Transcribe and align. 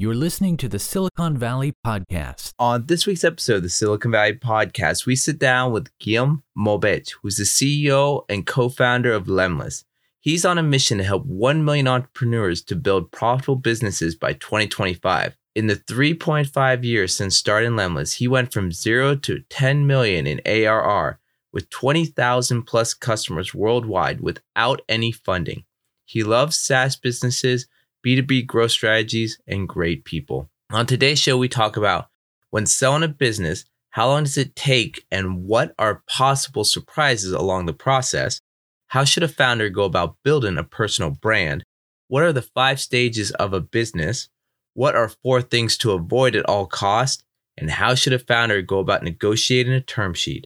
You're 0.00 0.14
listening 0.14 0.56
to 0.56 0.66
the 0.66 0.78
Silicon 0.78 1.36
Valley 1.36 1.74
Podcast. 1.86 2.54
On 2.58 2.86
this 2.86 3.06
week's 3.06 3.22
episode 3.22 3.56
of 3.56 3.64
the 3.64 3.68
Silicon 3.68 4.12
Valley 4.12 4.32
Podcast, 4.32 5.04
we 5.04 5.14
sit 5.14 5.38
down 5.38 5.72
with 5.72 5.90
Guillaume 5.98 6.42
Moubeche, 6.56 7.16
who's 7.20 7.36
the 7.36 7.42
CEO 7.42 8.24
and 8.30 8.46
co 8.46 8.70
founder 8.70 9.12
of 9.12 9.26
Lemlist. 9.26 9.84
He's 10.18 10.46
on 10.46 10.56
a 10.56 10.62
mission 10.62 10.96
to 10.96 11.04
help 11.04 11.26
1 11.26 11.66
million 11.66 11.86
entrepreneurs 11.86 12.62
to 12.62 12.76
build 12.76 13.12
profitable 13.12 13.56
businesses 13.56 14.14
by 14.14 14.32
2025. 14.32 15.36
In 15.54 15.66
the 15.66 15.76
3.5 15.76 16.82
years 16.82 17.14
since 17.14 17.36
starting 17.36 17.72
Lemlist, 17.72 18.14
he 18.14 18.26
went 18.26 18.54
from 18.54 18.72
zero 18.72 19.14
to 19.16 19.40
10 19.50 19.86
million 19.86 20.26
in 20.26 20.40
ARR 20.46 21.20
with 21.52 21.68
20,000 21.68 22.62
plus 22.62 22.94
customers 22.94 23.54
worldwide 23.54 24.22
without 24.22 24.80
any 24.88 25.12
funding. 25.12 25.64
He 26.06 26.24
loves 26.24 26.56
SaaS 26.56 26.96
businesses 26.96 27.66
B2B 28.04 28.46
growth 28.46 28.70
strategies, 28.70 29.38
and 29.46 29.68
great 29.68 30.04
people. 30.04 30.50
On 30.72 30.86
today's 30.86 31.18
show, 31.18 31.36
we 31.36 31.48
talk 31.48 31.76
about 31.76 32.08
when 32.50 32.66
selling 32.66 33.02
a 33.02 33.08
business, 33.08 33.64
how 33.90 34.08
long 34.08 34.24
does 34.24 34.38
it 34.38 34.54
take 34.54 35.04
and 35.10 35.44
what 35.44 35.74
are 35.78 36.02
possible 36.08 36.64
surprises 36.64 37.32
along 37.32 37.66
the 37.66 37.72
process? 37.72 38.40
How 38.88 39.04
should 39.04 39.22
a 39.22 39.28
founder 39.28 39.68
go 39.68 39.84
about 39.84 40.16
building 40.24 40.58
a 40.58 40.64
personal 40.64 41.10
brand? 41.10 41.64
What 42.08 42.22
are 42.22 42.32
the 42.32 42.42
five 42.42 42.80
stages 42.80 43.30
of 43.32 43.52
a 43.52 43.60
business? 43.60 44.28
What 44.74 44.94
are 44.94 45.08
four 45.08 45.42
things 45.42 45.76
to 45.78 45.92
avoid 45.92 46.36
at 46.36 46.46
all 46.46 46.66
costs? 46.66 47.22
And 47.56 47.70
how 47.70 47.94
should 47.94 48.12
a 48.12 48.18
founder 48.18 48.62
go 48.62 48.78
about 48.78 49.02
negotiating 49.02 49.72
a 49.72 49.80
term 49.80 50.14
sheet? 50.14 50.44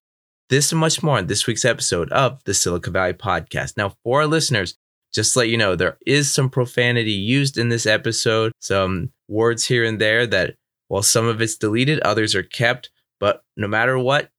This 0.51 0.73
and 0.73 0.81
much 0.81 1.03
more 1.03 1.19
in 1.19 1.27
this 1.27 1.47
week's 1.47 1.65
episode 1.65 2.11
of 2.13 2.43
the 2.45 2.53
Silicon 2.53 2.93
Valley 2.93 3.15
Podcast. 3.15 3.77
Now, 3.77 3.95
for 4.03 4.21
our 4.21 4.27
listeners, 4.27 4.77
just 5.15 5.37
let 5.37 5.49
you 5.49 5.57
know, 5.57 5.77
there 5.77 5.97
is 6.05 6.33
some 6.33 6.51
profanity 6.51 7.13
used 7.13 7.57
in 7.57 7.69
this 7.69 7.87
episode, 7.87 8.51
some 8.59 9.13
words 9.29 9.65
here 9.65 9.85
and 9.85 10.01
there 10.01 10.27
that, 10.27 10.57
while 10.89 11.05
some 11.05 11.27
of 11.27 11.41
it's 11.41 11.57
deleted, 11.57 12.01
others 12.01 12.35
are 12.35 12.43
kept. 12.43 12.91
But 13.21 13.45
no 13.57 13.69
matter 13.69 13.97
what, 13.97 14.31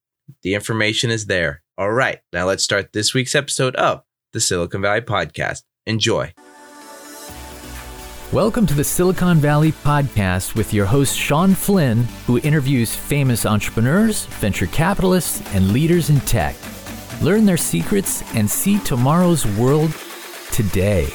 the 0.41 0.53
information 0.53 1.11
is 1.11 1.27
there. 1.27 1.63
All 1.77 1.93
right, 1.93 2.19
now 2.33 2.45
let's 2.45 2.63
start 2.63 2.91
this 2.91 3.13
week's 3.13 3.35
episode 3.35 3.73
of 3.77 4.03
the 4.33 4.41
Silicon 4.41 4.81
Valley 4.81 4.99
Podcast. 4.99 5.63
Enjoy. 5.85 6.33
Welcome 8.33 8.65
to 8.65 8.73
the 8.73 8.83
Silicon 8.83 9.37
Valley 9.37 9.71
Podcast 9.71 10.55
with 10.55 10.73
your 10.73 10.87
host, 10.87 11.17
Sean 11.17 11.55
Flynn, 11.55 12.03
who 12.27 12.39
interviews 12.39 12.93
famous 12.93 13.45
entrepreneurs, 13.45 14.25
venture 14.25 14.67
capitalists, 14.67 15.41
and 15.55 15.71
leaders 15.71 16.09
in 16.09 16.19
tech. 16.21 16.57
Learn 17.21 17.45
their 17.45 17.55
secrets 17.55 18.23
and 18.35 18.49
see 18.49 18.79
tomorrow's 18.79 19.45
world 19.45 19.95
today. 20.51 21.07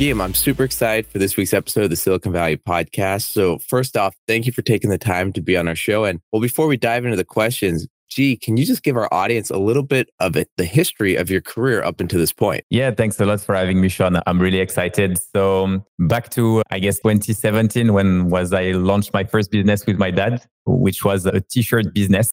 Guillaume, 0.00 0.22
I'm 0.22 0.32
super 0.32 0.64
excited 0.64 1.06
for 1.06 1.18
this 1.18 1.36
week's 1.36 1.52
episode 1.52 1.84
of 1.84 1.90
the 1.90 1.96
Silicon 1.96 2.32
Valley 2.32 2.56
podcast. 2.56 3.24
So, 3.32 3.58
first 3.58 3.98
off, 3.98 4.16
thank 4.26 4.46
you 4.46 4.52
for 4.52 4.62
taking 4.62 4.88
the 4.88 4.96
time 4.96 5.30
to 5.34 5.42
be 5.42 5.58
on 5.58 5.68
our 5.68 5.74
show. 5.74 6.04
And 6.04 6.20
well, 6.32 6.40
before 6.40 6.66
we 6.66 6.78
dive 6.78 7.04
into 7.04 7.18
the 7.18 7.24
questions, 7.24 7.86
G, 8.10 8.36
can 8.36 8.56
you 8.56 8.64
just 8.64 8.82
give 8.82 8.96
our 8.96 9.12
audience 9.12 9.50
a 9.50 9.58
little 9.58 9.82
bit 9.82 10.10
of 10.18 10.36
it, 10.36 10.48
the 10.56 10.64
history 10.64 11.14
of 11.16 11.30
your 11.30 11.40
career 11.40 11.82
up 11.82 12.00
until 12.00 12.18
this 12.18 12.32
point? 12.32 12.64
Yeah, 12.70 12.90
thanks 12.90 13.20
a 13.20 13.26
lot 13.26 13.40
for 13.40 13.54
having 13.54 13.80
me, 13.80 13.88
Sean. 13.88 14.18
I'm 14.26 14.40
really 14.40 14.58
excited. 14.58 15.18
So 15.34 15.64
um, 15.64 15.84
back 16.00 16.30
to, 16.30 16.62
I 16.70 16.80
guess, 16.80 16.96
2017, 16.96 17.92
when 17.92 18.28
was 18.28 18.52
I 18.52 18.72
launched 18.72 19.12
my 19.12 19.24
first 19.24 19.50
business 19.50 19.86
with 19.86 19.98
my 19.98 20.10
dad, 20.10 20.42
which 20.66 21.04
was 21.04 21.24
a 21.26 21.40
t-shirt 21.40 21.94
business. 21.94 22.32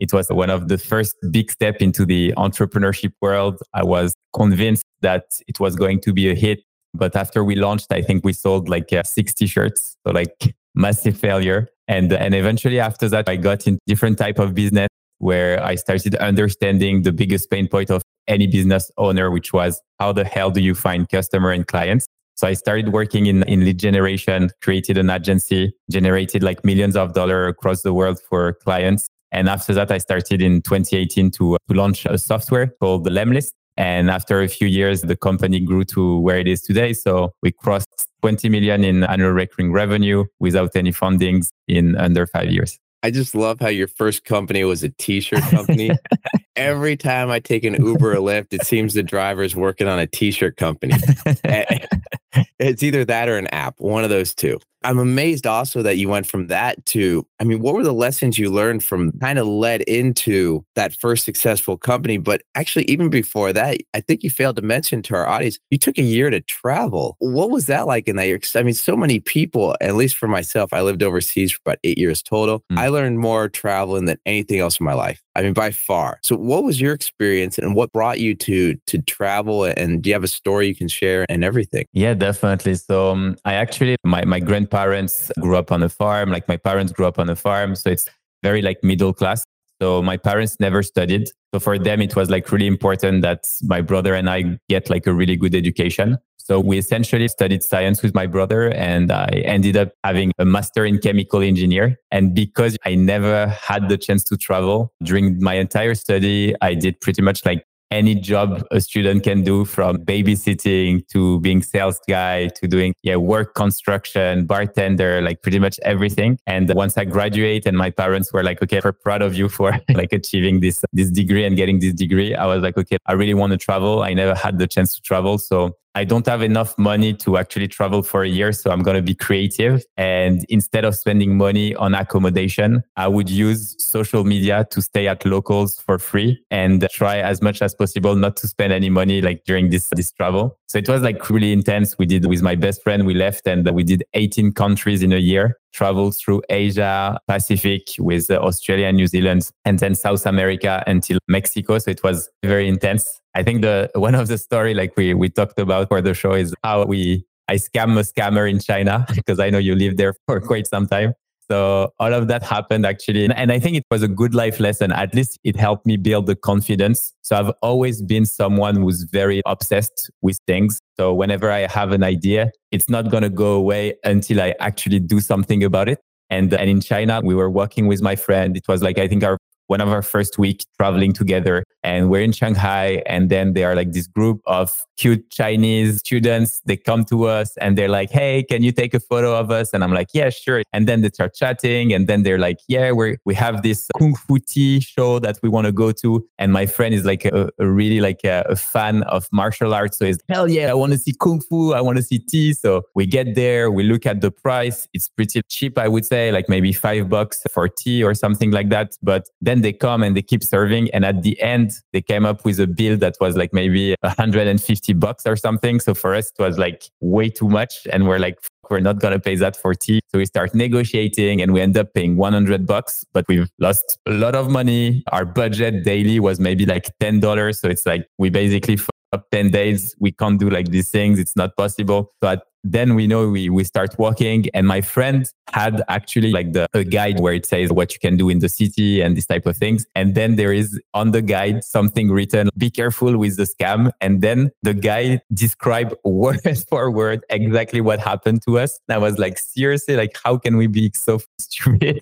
It 0.00 0.12
was 0.12 0.28
one 0.28 0.50
of 0.50 0.68
the 0.68 0.78
first 0.78 1.14
big 1.30 1.50
step 1.50 1.76
into 1.80 2.04
the 2.04 2.32
entrepreneurship 2.36 3.12
world. 3.20 3.60
I 3.72 3.84
was 3.84 4.14
convinced 4.34 4.84
that 5.00 5.24
it 5.46 5.60
was 5.60 5.76
going 5.76 6.00
to 6.00 6.12
be 6.12 6.30
a 6.30 6.34
hit. 6.34 6.62
But 6.94 7.16
after 7.16 7.44
we 7.44 7.56
launched, 7.56 7.92
I 7.92 8.02
think 8.02 8.24
we 8.24 8.32
sold 8.32 8.68
like 8.68 8.92
uh, 8.92 9.02
60 9.02 9.46
shirts. 9.46 9.96
So 10.06 10.12
like 10.12 10.54
massive 10.74 11.16
failure. 11.16 11.68
And, 11.88 12.12
and 12.12 12.34
eventually 12.34 12.80
after 12.80 13.08
that, 13.08 13.28
I 13.28 13.36
got 13.36 13.66
in 13.66 13.78
different 13.86 14.18
type 14.18 14.38
of 14.38 14.54
business 14.54 14.88
where 15.18 15.62
I 15.62 15.74
started 15.76 16.14
understanding 16.16 17.02
the 17.02 17.12
biggest 17.12 17.50
pain 17.50 17.68
point 17.68 17.90
of 17.90 18.02
any 18.26 18.46
business 18.46 18.90
owner, 18.96 19.30
which 19.30 19.52
was 19.52 19.80
how 19.98 20.12
the 20.12 20.24
hell 20.24 20.50
do 20.50 20.60
you 20.60 20.74
find 20.74 21.08
customer 21.08 21.50
and 21.50 21.66
clients? 21.66 22.06
So 22.36 22.48
I 22.48 22.54
started 22.54 22.92
working 22.92 23.26
in, 23.26 23.44
in 23.44 23.64
lead 23.64 23.78
generation, 23.78 24.50
created 24.60 24.98
an 24.98 25.08
agency, 25.08 25.72
generated 25.90 26.42
like 26.42 26.64
millions 26.64 26.96
of 26.96 27.14
dollars 27.14 27.50
across 27.50 27.82
the 27.82 27.94
world 27.94 28.18
for 28.28 28.54
clients. 28.54 29.06
And 29.32 29.48
after 29.48 29.74
that, 29.74 29.90
I 29.90 29.98
started 29.98 30.40
in 30.42 30.62
2018 30.62 31.30
to, 31.32 31.54
uh, 31.54 31.58
to 31.68 31.74
launch 31.74 32.06
a 32.06 32.18
software 32.18 32.68
called 32.80 33.04
the 33.04 33.10
Lemlist. 33.10 33.52
And 33.76 34.08
after 34.08 34.40
a 34.40 34.48
few 34.48 34.68
years, 34.68 35.02
the 35.02 35.16
company 35.16 35.58
grew 35.58 35.84
to 35.86 36.18
where 36.20 36.38
it 36.38 36.46
is 36.46 36.62
today. 36.62 36.92
So 36.92 37.32
we 37.42 37.50
crossed 37.50 38.08
20 38.22 38.48
million 38.48 38.84
in 38.84 39.02
annual 39.02 39.30
recurring 39.30 39.72
revenue 39.72 40.24
without 40.38 40.76
any 40.76 40.92
fundings 40.92 41.48
in 41.66 41.96
under 41.96 42.26
five 42.26 42.50
years. 42.50 42.78
I 43.02 43.10
just 43.10 43.34
love 43.34 43.60
how 43.60 43.68
your 43.68 43.88
first 43.88 44.24
company 44.24 44.64
was 44.64 44.82
a 44.82 44.88
t-shirt 44.88 45.42
company. 45.50 45.90
Every 46.56 46.96
time 46.96 47.30
I 47.30 47.40
take 47.40 47.64
an 47.64 47.74
Uber 47.74 48.12
or 48.12 48.16
Lyft, 48.16 48.52
it 48.52 48.64
seems 48.64 48.94
the 48.94 49.02
driver's 49.02 49.56
working 49.56 49.88
on 49.88 49.98
a 49.98 50.06
t-shirt 50.06 50.56
company. 50.56 50.94
it's 52.58 52.82
either 52.82 53.04
that 53.04 53.28
or 53.28 53.36
an 53.36 53.48
app, 53.48 53.74
one 53.78 54.04
of 54.04 54.10
those 54.10 54.34
two. 54.34 54.58
I'm 54.84 54.98
amazed 54.98 55.46
also 55.46 55.82
that 55.82 55.96
you 55.96 56.08
went 56.10 56.26
from 56.26 56.48
that 56.48 56.84
to, 56.86 57.26
I 57.40 57.44
mean, 57.44 57.60
what 57.60 57.74
were 57.74 57.82
the 57.82 57.92
lessons 57.92 58.38
you 58.38 58.50
learned 58.50 58.84
from 58.84 59.12
kind 59.18 59.38
of 59.38 59.46
led 59.46 59.80
into 59.82 60.64
that 60.74 60.94
first 60.94 61.24
successful 61.24 61.78
company? 61.78 62.18
But 62.18 62.42
actually, 62.54 62.84
even 62.84 63.08
before 63.08 63.52
that, 63.54 63.78
I 63.94 64.00
think 64.00 64.22
you 64.22 64.30
failed 64.30 64.56
to 64.56 64.62
mention 64.62 65.00
to 65.02 65.14
our 65.14 65.26
audience, 65.26 65.58
you 65.70 65.78
took 65.78 65.96
a 65.96 66.02
year 66.02 66.28
to 66.28 66.42
travel. 66.42 67.16
What 67.18 67.50
was 67.50 67.66
that 67.66 67.86
like 67.86 68.08
in 68.08 68.16
that 68.16 68.26
year? 68.26 68.38
I 68.54 68.62
mean, 68.62 68.74
so 68.74 68.94
many 68.94 69.20
people, 69.20 69.74
at 69.80 69.94
least 69.94 70.16
for 70.16 70.28
myself, 70.28 70.72
I 70.72 70.82
lived 70.82 71.02
overseas 71.02 71.52
for 71.52 71.60
about 71.64 71.78
eight 71.82 71.96
years 71.96 72.22
total. 72.22 72.62
Mm. 72.70 72.78
I 72.78 72.88
learned 72.88 73.18
more 73.18 73.48
traveling 73.48 74.04
than 74.04 74.18
anything 74.26 74.60
else 74.60 74.78
in 74.78 74.84
my 74.84 74.94
life. 74.94 75.23
I 75.36 75.42
mean, 75.42 75.52
by 75.52 75.70
far. 75.70 76.18
So 76.22 76.36
what 76.36 76.64
was 76.64 76.80
your 76.80 76.94
experience 76.94 77.58
and 77.58 77.74
what 77.74 77.92
brought 77.92 78.20
you 78.20 78.34
to 78.36 78.74
to 78.86 78.98
travel 79.02 79.64
and 79.64 80.02
do 80.02 80.10
you 80.10 80.14
have 80.14 80.24
a 80.24 80.28
story 80.28 80.68
you 80.68 80.74
can 80.74 80.88
share 80.88 81.26
and 81.28 81.42
everything? 81.44 81.86
Yeah, 81.92 82.14
definitely. 82.14 82.74
So 82.76 83.10
um, 83.10 83.36
I 83.44 83.54
actually 83.54 83.96
my 84.04 84.24
my 84.24 84.40
grandparents 84.40 85.30
grew 85.40 85.56
up 85.56 85.72
on 85.72 85.82
a 85.82 85.88
farm, 85.88 86.30
like 86.30 86.48
my 86.48 86.56
parents 86.56 86.92
grew 86.92 87.06
up 87.06 87.18
on 87.18 87.28
a 87.28 87.36
farm, 87.36 87.74
so 87.74 87.90
it's 87.90 88.08
very 88.42 88.62
like 88.62 88.82
middle 88.82 89.12
class. 89.12 89.44
So 89.82 90.02
my 90.02 90.16
parents 90.16 90.56
never 90.60 90.82
studied. 90.82 91.28
So 91.52 91.60
for 91.60 91.78
them 91.78 92.00
it 92.00 92.14
was 92.14 92.30
like 92.30 92.50
really 92.52 92.66
important 92.66 93.22
that 93.22 93.48
my 93.62 93.80
brother 93.80 94.14
and 94.14 94.30
I 94.30 94.58
get 94.68 94.88
like 94.88 95.06
a 95.06 95.12
really 95.12 95.36
good 95.36 95.54
education. 95.54 96.18
So 96.44 96.60
we 96.60 96.76
essentially 96.76 97.26
studied 97.28 97.62
science 97.62 98.02
with 98.02 98.14
my 98.14 98.26
brother 98.26 98.70
and 98.70 99.10
I 99.10 99.42
ended 99.46 99.78
up 99.78 99.92
having 100.04 100.30
a 100.38 100.44
master 100.44 100.84
in 100.84 100.98
chemical 100.98 101.40
engineer. 101.40 101.98
And 102.10 102.34
because 102.34 102.76
I 102.84 102.96
never 102.96 103.46
had 103.46 103.88
the 103.88 103.96
chance 103.96 104.24
to 104.24 104.36
travel 104.36 104.92
during 105.02 105.42
my 105.42 105.54
entire 105.54 105.94
study, 105.94 106.54
I 106.60 106.74
did 106.74 107.00
pretty 107.00 107.22
much 107.22 107.46
like 107.46 107.64
any 107.90 108.14
job 108.14 108.62
a 108.70 108.80
student 108.80 109.22
can 109.22 109.42
do 109.42 109.64
from 109.64 109.96
babysitting 109.98 111.06
to 111.08 111.40
being 111.40 111.62
sales 111.62 112.00
guy 112.08 112.48
to 112.48 112.66
doing 112.66 112.92
yeah 113.02 113.14
work 113.14 113.54
construction 113.54 114.46
bartender 114.46 115.22
like 115.22 115.40
pretty 115.42 115.58
much 115.58 115.78
everything. 115.82 116.38
And 116.46 116.72
once 116.74 116.98
i 116.98 117.04
graduate 117.04 117.66
and 117.66 117.76
my 117.76 117.90
parents 117.90 118.32
were 118.32 118.42
like 118.42 118.60
okay 118.62 118.80
we're 118.82 118.92
proud 118.92 119.22
of 119.22 119.34
you 119.34 119.48
for 119.48 119.78
like 119.94 120.12
achieving 120.12 120.60
this 120.60 120.84
this 120.92 121.10
degree 121.10 121.44
and 121.44 121.56
getting 121.56 121.78
this 121.78 121.92
degree 121.92 122.34
i 122.34 122.46
was 122.46 122.62
like 122.62 122.76
okay 122.76 122.96
i 123.06 123.12
really 123.12 123.34
want 123.34 123.52
to 123.52 123.58
travel. 123.58 124.02
I 124.02 124.12
never 124.14 124.34
had 124.34 124.58
the 124.58 124.66
chance 124.66 124.94
to 124.96 125.00
travel. 125.00 125.38
So 125.38 125.76
I 125.94 126.04
don't 126.04 126.26
have 126.26 126.42
enough 126.42 126.76
money 126.76 127.14
to 127.14 127.36
actually 127.36 127.68
travel 127.68 128.02
for 128.02 128.24
a 128.24 128.28
year. 128.28 128.52
So 128.52 128.70
I'm 128.70 128.82
going 128.82 128.96
to 128.96 129.02
be 129.02 129.14
creative. 129.14 129.84
And 129.96 130.44
instead 130.48 130.84
of 130.84 130.96
spending 130.96 131.36
money 131.36 131.74
on 131.76 131.94
accommodation, 131.94 132.82
I 132.96 133.08
would 133.08 133.30
use 133.30 133.76
social 133.78 134.24
media 134.24 134.66
to 134.70 134.82
stay 134.82 135.06
at 135.06 135.24
locals 135.24 135.78
for 135.80 135.98
free 135.98 136.42
and 136.50 136.88
try 136.90 137.18
as 137.18 137.40
much 137.42 137.62
as 137.62 137.74
possible 137.74 138.16
not 138.16 138.36
to 138.38 138.48
spend 138.48 138.72
any 138.72 138.90
money 138.90 139.20
like 139.20 139.44
during 139.44 139.70
this, 139.70 139.88
this 139.94 140.10
travel. 140.10 140.58
So 140.66 140.78
it 140.78 140.88
was 140.88 141.02
like 141.02 141.30
really 141.30 141.52
intense. 141.52 141.96
We 141.96 142.06
did 142.06 142.26
with 142.26 142.42
my 142.42 142.56
best 142.56 142.82
friend, 142.82 143.06
we 143.06 143.14
left 143.14 143.46
and 143.46 143.68
we 143.70 143.84
did 143.84 144.04
18 144.14 144.52
countries 144.52 145.02
in 145.02 145.12
a 145.12 145.18
year 145.18 145.58
traveled 145.74 146.16
through 146.16 146.42
Asia, 146.48 147.18
Pacific 147.28 147.82
with 147.98 148.30
uh, 148.30 148.34
Australia 148.36 148.90
New 148.92 149.06
Zealand, 149.06 149.50
and 149.64 149.78
then 149.78 149.94
South 149.94 150.24
America 150.24 150.82
until 150.86 151.18
Mexico. 151.28 151.78
So 151.78 151.90
it 151.90 152.02
was 152.02 152.30
very 152.42 152.68
intense. 152.68 153.20
I 153.34 153.42
think 153.42 153.62
the 153.62 153.90
one 153.94 154.14
of 154.14 154.28
the 154.28 154.38
story 154.38 154.72
like 154.72 154.96
we 154.96 155.12
we 155.12 155.28
talked 155.28 155.58
about 155.58 155.88
for 155.88 156.00
the 156.00 156.14
show 156.14 156.32
is 156.32 156.54
how 156.62 156.84
we 156.84 157.24
I 157.48 157.56
scam 157.56 157.98
a 157.98 158.02
scammer 158.02 158.48
in 158.50 158.58
China 158.60 159.04
because 159.14 159.38
I 159.38 159.50
know 159.50 159.58
you 159.58 159.74
lived 159.74 159.98
there 159.98 160.14
for 160.26 160.40
quite 160.40 160.66
some 160.66 160.86
time. 160.86 161.14
So 161.50 161.92
all 161.98 162.14
of 162.14 162.28
that 162.28 162.42
happened 162.42 162.86
actually. 162.86 163.24
And 163.26 163.52
I 163.52 163.58
think 163.58 163.76
it 163.76 163.84
was 163.90 164.02
a 164.02 164.08
good 164.08 164.34
life 164.34 164.60
lesson. 164.60 164.92
At 164.92 165.14
least 165.14 165.38
it 165.44 165.56
helped 165.56 165.86
me 165.86 165.96
build 165.96 166.26
the 166.26 166.36
confidence. 166.36 167.12
So 167.22 167.36
I've 167.36 167.52
always 167.62 168.02
been 168.02 168.24
someone 168.24 168.76
who's 168.76 169.02
very 169.04 169.42
obsessed 169.46 170.10
with 170.22 170.38
things. 170.46 170.80
So 170.96 171.12
whenever 171.12 171.50
I 171.50 171.66
have 171.66 171.92
an 171.92 172.02
idea, 172.02 172.50
it's 172.70 172.88
not 172.88 173.10
going 173.10 173.22
to 173.22 173.30
go 173.30 173.54
away 173.54 173.94
until 174.04 174.40
I 174.40 174.54
actually 174.60 175.00
do 175.00 175.20
something 175.20 175.62
about 175.62 175.88
it. 175.88 176.00
And, 176.30 176.52
and 176.54 176.70
in 176.70 176.80
China, 176.80 177.20
we 177.22 177.34
were 177.34 177.50
working 177.50 177.86
with 177.86 178.00
my 178.00 178.16
friend. 178.16 178.56
It 178.56 178.66
was 178.66 178.82
like, 178.82 178.98
I 178.98 179.06
think 179.08 179.22
our 179.22 179.38
one 179.66 179.80
of 179.80 179.88
our 179.88 180.02
first 180.02 180.38
week 180.38 180.64
traveling 180.78 181.12
together 181.12 181.64
and 181.84 182.10
we're 182.10 182.22
in 182.22 182.32
Shanghai. 182.32 183.02
And 183.06 183.30
then 183.30 183.52
they 183.52 183.62
are 183.62 183.76
like 183.76 183.92
this 183.92 184.06
group 184.06 184.40
of 184.46 184.84
cute 184.96 185.30
Chinese 185.30 185.98
students. 185.98 186.62
They 186.64 186.76
come 186.76 187.04
to 187.06 187.24
us 187.24 187.56
and 187.58 187.76
they're 187.76 187.88
like, 187.88 188.10
Hey, 188.10 188.42
can 188.42 188.62
you 188.62 188.72
take 188.72 188.94
a 188.94 189.00
photo 189.00 189.38
of 189.38 189.50
us? 189.50 189.72
And 189.72 189.84
I'm 189.84 189.92
like, 189.92 190.08
Yeah, 190.14 190.30
sure. 190.30 190.62
And 190.72 190.88
then 190.88 191.02
they 191.02 191.10
start 191.10 191.34
chatting. 191.34 191.92
And 191.92 192.06
then 192.06 192.22
they're 192.22 192.38
like, 192.38 192.58
Yeah, 192.68 192.92
we 192.92 193.18
we 193.24 193.34
have 193.34 193.62
this 193.62 193.88
Kung 193.98 194.14
Fu 194.14 194.38
tea 194.38 194.80
show 194.80 195.18
that 195.18 195.38
we 195.42 195.48
want 195.48 195.66
to 195.66 195.72
go 195.72 195.92
to. 195.92 196.26
And 196.38 196.52
my 196.52 196.66
friend 196.66 196.94
is 196.94 197.04
like 197.04 197.26
a, 197.26 197.50
a 197.58 197.68
really 197.68 198.00
like 198.00 198.24
a, 198.24 198.44
a, 198.48 198.56
fan 198.56 199.02
of 199.04 199.28
martial 199.30 199.74
arts. 199.74 199.98
So 199.98 200.06
he's 200.06 200.18
hell 200.28 200.48
yeah, 200.48 200.70
I 200.70 200.74
want 200.74 200.92
to 200.92 200.98
see 200.98 201.12
Kung 201.20 201.40
Fu. 201.40 201.74
I 201.74 201.82
want 201.82 201.96
to 201.98 202.02
see 202.02 202.18
tea. 202.18 202.54
So 202.54 202.82
we 202.94 203.06
get 203.06 203.34
there, 203.34 203.70
we 203.70 203.82
look 203.82 204.06
at 204.06 204.22
the 204.22 204.30
price. 204.30 204.88
It's 204.94 205.08
pretty 205.08 205.42
cheap, 205.48 205.78
I 205.78 205.88
would 205.88 206.06
say, 206.06 206.32
like 206.32 206.48
maybe 206.48 206.72
five 206.72 207.10
bucks 207.10 207.42
for 207.52 207.68
tea 207.68 208.02
or 208.02 208.14
something 208.14 208.52
like 208.52 208.70
that. 208.70 208.96
But 209.02 209.28
then 209.42 209.60
they 209.60 209.74
come 209.74 210.02
and 210.02 210.16
they 210.16 210.22
keep 210.22 210.42
serving. 210.42 210.90
And 210.92 211.04
at 211.04 211.22
the 211.22 211.40
end, 211.42 211.73
they 211.92 212.02
came 212.02 212.24
up 212.24 212.44
with 212.44 212.60
a 212.60 212.66
bill 212.66 212.96
that 212.98 213.16
was 213.20 213.36
like 213.36 213.52
maybe 213.52 213.94
150 214.00 214.92
bucks 214.94 215.26
or 215.26 215.36
something. 215.36 215.80
So 215.80 215.94
for 215.94 216.14
us, 216.14 216.32
it 216.38 216.42
was 216.42 216.58
like 216.58 216.84
way 217.00 217.28
too 217.28 217.48
much. 217.48 217.86
And 217.92 218.06
we're 218.06 218.18
like, 218.18 218.38
we're 218.70 218.80
not 218.80 218.98
going 218.98 219.12
to 219.12 219.20
pay 219.20 219.36
that 219.36 219.56
for 219.56 219.74
tea. 219.74 220.00
So 220.10 220.18
we 220.18 220.26
start 220.26 220.54
negotiating 220.54 221.42
and 221.42 221.52
we 221.52 221.60
end 221.60 221.76
up 221.76 221.92
paying 221.94 222.16
100 222.16 222.66
bucks, 222.66 223.04
but 223.12 223.26
we've 223.28 223.48
lost 223.58 223.98
a 224.06 224.12
lot 224.12 224.34
of 224.34 224.50
money. 224.50 225.02
Our 225.12 225.24
budget 225.24 225.84
daily 225.84 226.18
was 226.20 226.40
maybe 226.40 226.64
like 226.66 226.90
$10. 227.00 227.56
So 227.56 227.68
it's 227.68 227.86
like 227.86 228.06
we 228.18 228.30
basically 228.30 228.78
up 229.14 229.30
10 229.30 229.50
days. 229.50 229.94
We 229.98 230.12
can't 230.12 230.38
do 230.38 230.50
like 230.50 230.68
these 230.68 230.90
things. 230.90 231.18
It's 231.18 231.36
not 231.36 231.56
possible. 231.56 232.12
but 232.20 232.42
then 232.66 232.94
we 232.94 233.06
know 233.06 233.28
we, 233.28 233.50
we 233.50 233.62
start 233.62 233.94
walking 233.98 234.46
and 234.54 234.66
my 234.66 234.80
friend 234.80 235.30
had 235.52 235.82
actually 235.88 236.32
like 236.32 236.54
the 236.54 236.66
a 236.72 236.82
guide 236.82 237.20
where 237.20 237.34
it 237.34 237.44
says 237.44 237.70
what 237.70 237.92
you 237.92 238.00
can 238.00 238.16
do 238.16 238.30
in 238.30 238.38
the 238.38 238.48
city 238.48 239.02
and 239.02 239.16
this 239.16 239.26
type 239.26 239.44
of 239.44 239.54
things 239.54 239.84
and 239.94 240.14
then 240.14 240.36
there 240.36 240.52
is 240.52 240.80
on 240.94 241.10
the 241.10 241.20
guide 241.20 241.62
something 241.62 242.10
written 242.10 242.48
be 242.56 242.70
careful 242.70 243.18
with 243.18 243.36
the 243.36 243.42
scam 243.44 243.92
and 244.00 244.22
then 244.22 244.50
the 244.62 244.72
guy 244.72 245.20
described 245.34 245.94
word 246.04 246.40
for 246.68 246.90
word 246.90 247.22
exactly 247.28 247.82
what 247.82 248.00
happened 248.00 248.40
to 248.42 248.58
us 248.58 248.80
and 248.88 248.94
i 248.94 248.98
was 248.98 249.18
like 249.18 249.38
seriously 249.38 249.94
like 249.94 250.16
how 250.24 250.38
can 250.38 250.56
we 250.56 250.66
be 250.66 250.90
so 250.94 251.20
stupid 251.38 252.00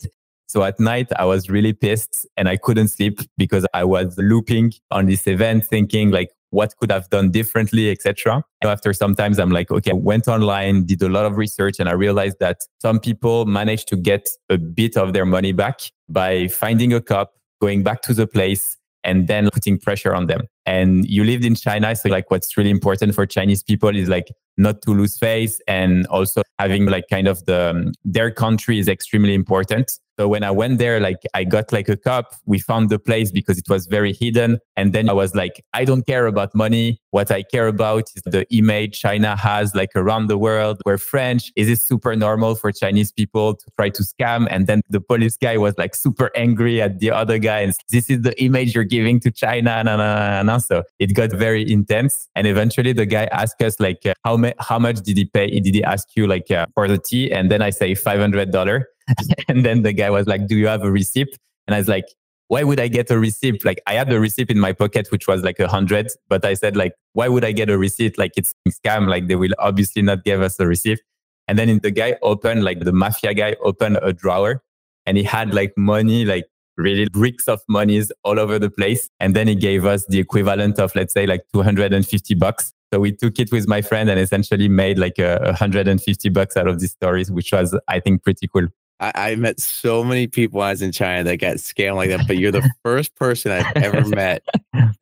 so 0.53 0.62
at 0.64 0.79
night, 0.79 1.09
I 1.17 1.25
was 1.25 1.49
really 1.49 1.73
pissed 1.73 2.26
and 2.37 2.47
I 2.47 2.59
couldn't 2.59 2.88
sleep 2.88 3.20
because 3.38 3.67
I 3.73 3.85
was 3.85 4.19
looping 4.19 4.75
on 4.91 5.06
this 5.06 5.26
event, 5.26 5.64
thinking 5.64 6.11
like, 6.11 6.29
what 6.52 6.76
could 6.76 6.93
I've 6.93 7.08
done 7.08 7.31
differently, 7.31 7.90
etc. 7.90 8.44
After 8.62 8.93
sometimes 8.93 9.38
I'm 9.38 9.50
like, 9.50 9.70
okay, 9.70 9.90
I 9.90 9.94
went 9.94 10.28
online, 10.28 10.84
did 10.84 11.02
a 11.02 11.08
lot 11.08 11.25
of 11.25 11.38
research, 11.38 11.81
and 11.81 11.88
I 11.88 11.93
realized 11.93 12.37
that 12.40 12.58
some 12.81 13.00
people 13.00 13.46
managed 13.46 13.88
to 13.88 13.96
get 13.96 14.28
a 14.50 14.58
bit 14.58 14.96
of 14.96 15.14
their 15.14 15.25
money 15.25 15.52
back 15.52 15.81
by 16.08 16.49
finding 16.49 16.93
a 16.93 17.00
cop, 17.00 17.32
going 17.60 17.82
back 17.82 18.02
to 18.02 18.14
the 18.14 18.26
place, 18.26 18.76
and 19.02 19.28
then 19.28 19.49
putting 19.52 19.78
pressure 19.78 20.14
on 20.14 20.26
them. 20.26 20.43
And 20.66 21.06
you 21.06 21.25
lived 21.25 21.44
in 21.44 21.54
China. 21.54 21.96
So 21.96 22.08
like 22.08 22.31
what's 22.31 22.56
really 22.56 22.70
important 22.70 23.14
for 23.14 23.26
Chinese 23.26 23.62
people 23.62 23.96
is 23.96 24.08
like 24.08 24.28
not 24.56 24.82
to 24.82 24.90
lose 24.90 25.19
face 25.19 25.60
and 25.66 26.06
also 26.06 26.43
having 26.58 26.87
like 26.87 27.04
kind 27.10 27.26
of 27.26 27.44
the, 27.46 27.70
um, 27.70 27.93
their 28.04 28.31
country 28.31 28.78
is 28.78 28.88
extremely 28.88 29.34
important. 29.34 29.99
So 30.19 30.29
when 30.29 30.44
I 30.44 30.50
went 30.50 30.79
there, 30.79 31.00
like 31.00 31.23
I 31.35 31.44
got 31.44 31.73
like 31.73 31.88
a 31.88 31.97
cup. 31.97 32.35
We 32.44 32.59
found 32.59 32.91
the 32.91 32.99
place 32.99 33.31
because 33.31 33.59
it 33.59 33.69
was 33.69 33.87
very 33.87 34.12
hidden. 34.12 34.59
And 34.76 34.93
then 34.93 35.09
I 35.09 35.12
was 35.12 35.35
like, 35.35 35.64
I 35.73 35.85
don't 35.85 36.06
care 36.06 36.26
about 36.26 36.55
money. 36.55 37.00
What 37.11 37.31
I 37.31 37.43
care 37.43 37.67
about 37.69 38.05
is 38.14 38.23
the 38.25 38.47
image 38.55 39.00
China 39.00 39.37
has 39.37 39.75
like 39.75 39.91
around 39.97 40.26
the 40.29 40.38
world. 40.38 40.81
We're 40.85 40.99
French. 40.99 41.50
Is 41.56 41.69
it 41.69 41.79
super 41.79 42.14
normal 42.17 42.55
for 42.55 42.73
Chinese 42.73 43.12
people 43.12 43.55
to 43.55 43.67
try 43.79 43.88
to 43.91 44.03
scam? 44.03 44.47
And 44.50 44.67
then 44.67 44.82
the 44.88 45.00
police 45.00 45.37
guy 45.37 45.56
was 45.56 45.75
like 45.79 45.94
super 45.94 46.31
angry 46.35 46.81
at 46.82 46.99
the 47.00 47.11
other 47.11 47.38
guy. 47.38 47.61
And 47.61 47.75
this 47.91 48.11
is 48.11 48.23
the 48.23 48.41
image 48.43 48.75
you're 48.75 48.85
giving 48.85 49.20
to 49.20 49.31
China. 49.31 49.82
Nah, 49.85 49.97
nah, 49.97 50.43
nah, 50.43 50.59
So 50.59 50.85
it 50.99 51.14
got 51.14 51.32
very 51.32 51.70
intense. 51.70 52.29
And 52.35 52.47
eventually 52.47 52.93
the 52.93 53.06
guy 53.06 53.25
asked 53.32 53.62
us 53.62 53.81
like, 53.81 54.05
uh, 54.05 54.14
how, 54.25 54.37
ma- 54.37 54.53
how 54.59 54.79
much 54.79 55.00
did 55.00 55.17
he 55.17 55.25
pay? 55.25 55.49
Did 55.61 55.75
he 55.75 55.85
ask 55.85 56.09
you 56.17 56.26
like 56.26 56.50
uh, 56.50 56.67
for 56.75 56.88
the 56.88 56.99
tea? 56.99 57.32
And 57.32 57.50
then 57.50 57.62
I 57.62 57.70
say 57.70 57.93
$500. 57.93 58.85
and 59.49 59.64
then 59.64 59.82
the 59.82 59.93
guy 59.93 60.10
was 60.10 60.26
like, 60.26 60.46
Do 60.46 60.56
you 60.56 60.66
have 60.66 60.82
a 60.82 60.90
receipt? 60.90 61.37
And 61.66 61.75
I 61.75 61.78
was 61.78 61.88
like, 61.88 62.06
why 62.52 62.64
would 62.64 62.78
I 62.78 62.88
get 62.88 63.10
a 63.10 63.19
receipt? 63.19 63.64
Like 63.64 63.81
I 63.87 63.94
had 63.94 64.10
the 64.10 64.20
receipt 64.20 64.50
in 64.50 64.60
my 64.60 64.75
pocket, 64.75 65.10
which 65.10 65.26
was 65.26 65.43
like 65.43 65.58
a 65.58 65.69
hundred, 65.69 66.10
but 66.28 66.44
I 66.44 66.52
said 66.52 66.76
like, 66.76 66.93
why 67.14 67.26
would 67.28 67.46
I 67.46 67.52
get 67.52 67.70
a 67.70 67.78
receipt? 67.78 68.19
Like 68.19 68.32
it's 68.37 68.52
a 68.69 68.70
scam. 68.70 69.08
Like 69.08 69.26
they 69.26 69.37
will 69.37 69.54
obviously 69.58 70.02
not 70.02 70.22
give 70.22 70.43
us 70.43 70.60
a 70.60 70.66
receipt. 70.66 71.00
And 71.49 71.58
then 71.58 71.78
the 71.78 71.90
guy 71.90 72.19
opened, 72.20 72.62
like 72.62 72.81
the 72.81 72.93
mafia 72.93 73.32
guy 73.32 73.56
opened 73.62 74.00
a 74.02 74.12
drawer 74.12 74.62
and 75.06 75.16
he 75.16 75.25
had 75.25 75.54
like 75.54 75.72
money, 75.78 76.26
like 76.26 76.44
really 76.76 77.08
bricks 77.08 77.49
of 77.49 77.62
monies 77.70 78.12
all 78.22 78.38
over 78.38 78.58
the 78.58 78.69
place. 78.69 79.08
And 79.19 79.34
then 79.34 79.49
he 79.49 79.54
gave 79.54 79.87
us 79.87 80.04
the 80.04 80.19
equivalent 80.19 80.78
of, 80.78 80.94
let's 80.94 81.14
say 81.14 81.25
like 81.25 81.46
250 81.54 82.34
bucks. 82.34 82.75
So 82.93 83.00
we 83.00 83.12
took 83.12 83.38
it 83.38 83.50
with 83.50 83.66
my 83.66 83.81
friend 83.81 84.10
and 84.10 84.20
essentially 84.20 84.69
made 84.69 84.99
like 84.99 85.19
a 85.19 85.38
150 85.44 86.28
bucks 86.28 86.58
out 86.58 86.69
of 86.69 86.81
these 86.81 86.93
stories, 86.93 87.31
which 87.31 87.50
was, 87.50 87.75
I 87.88 87.99
think, 87.99 88.22
pretty 88.22 88.46
cool. 88.46 88.69
I, 89.02 89.12
I, 89.14 89.34
met 89.34 89.58
so 89.58 90.04
many 90.04 90.28
people 90.28 90.60
when 90.60 90.69
I 90.69 90.70
was 90.70 90.81
in 90.81 90.93
China 90.93 91.25
that 91.25 91.38
got 91.38 91.56
scammed 91.56 91.96
like 91.96 92.10
that, 92.10 92.28
but 92.28 92.38
you're 92.38 92.52
the 92.52 92.70
first 92.84 93.14
person 93.16 93.50
I've 93.50 93.76
ever 93.76 94.08
met 94.08 94.44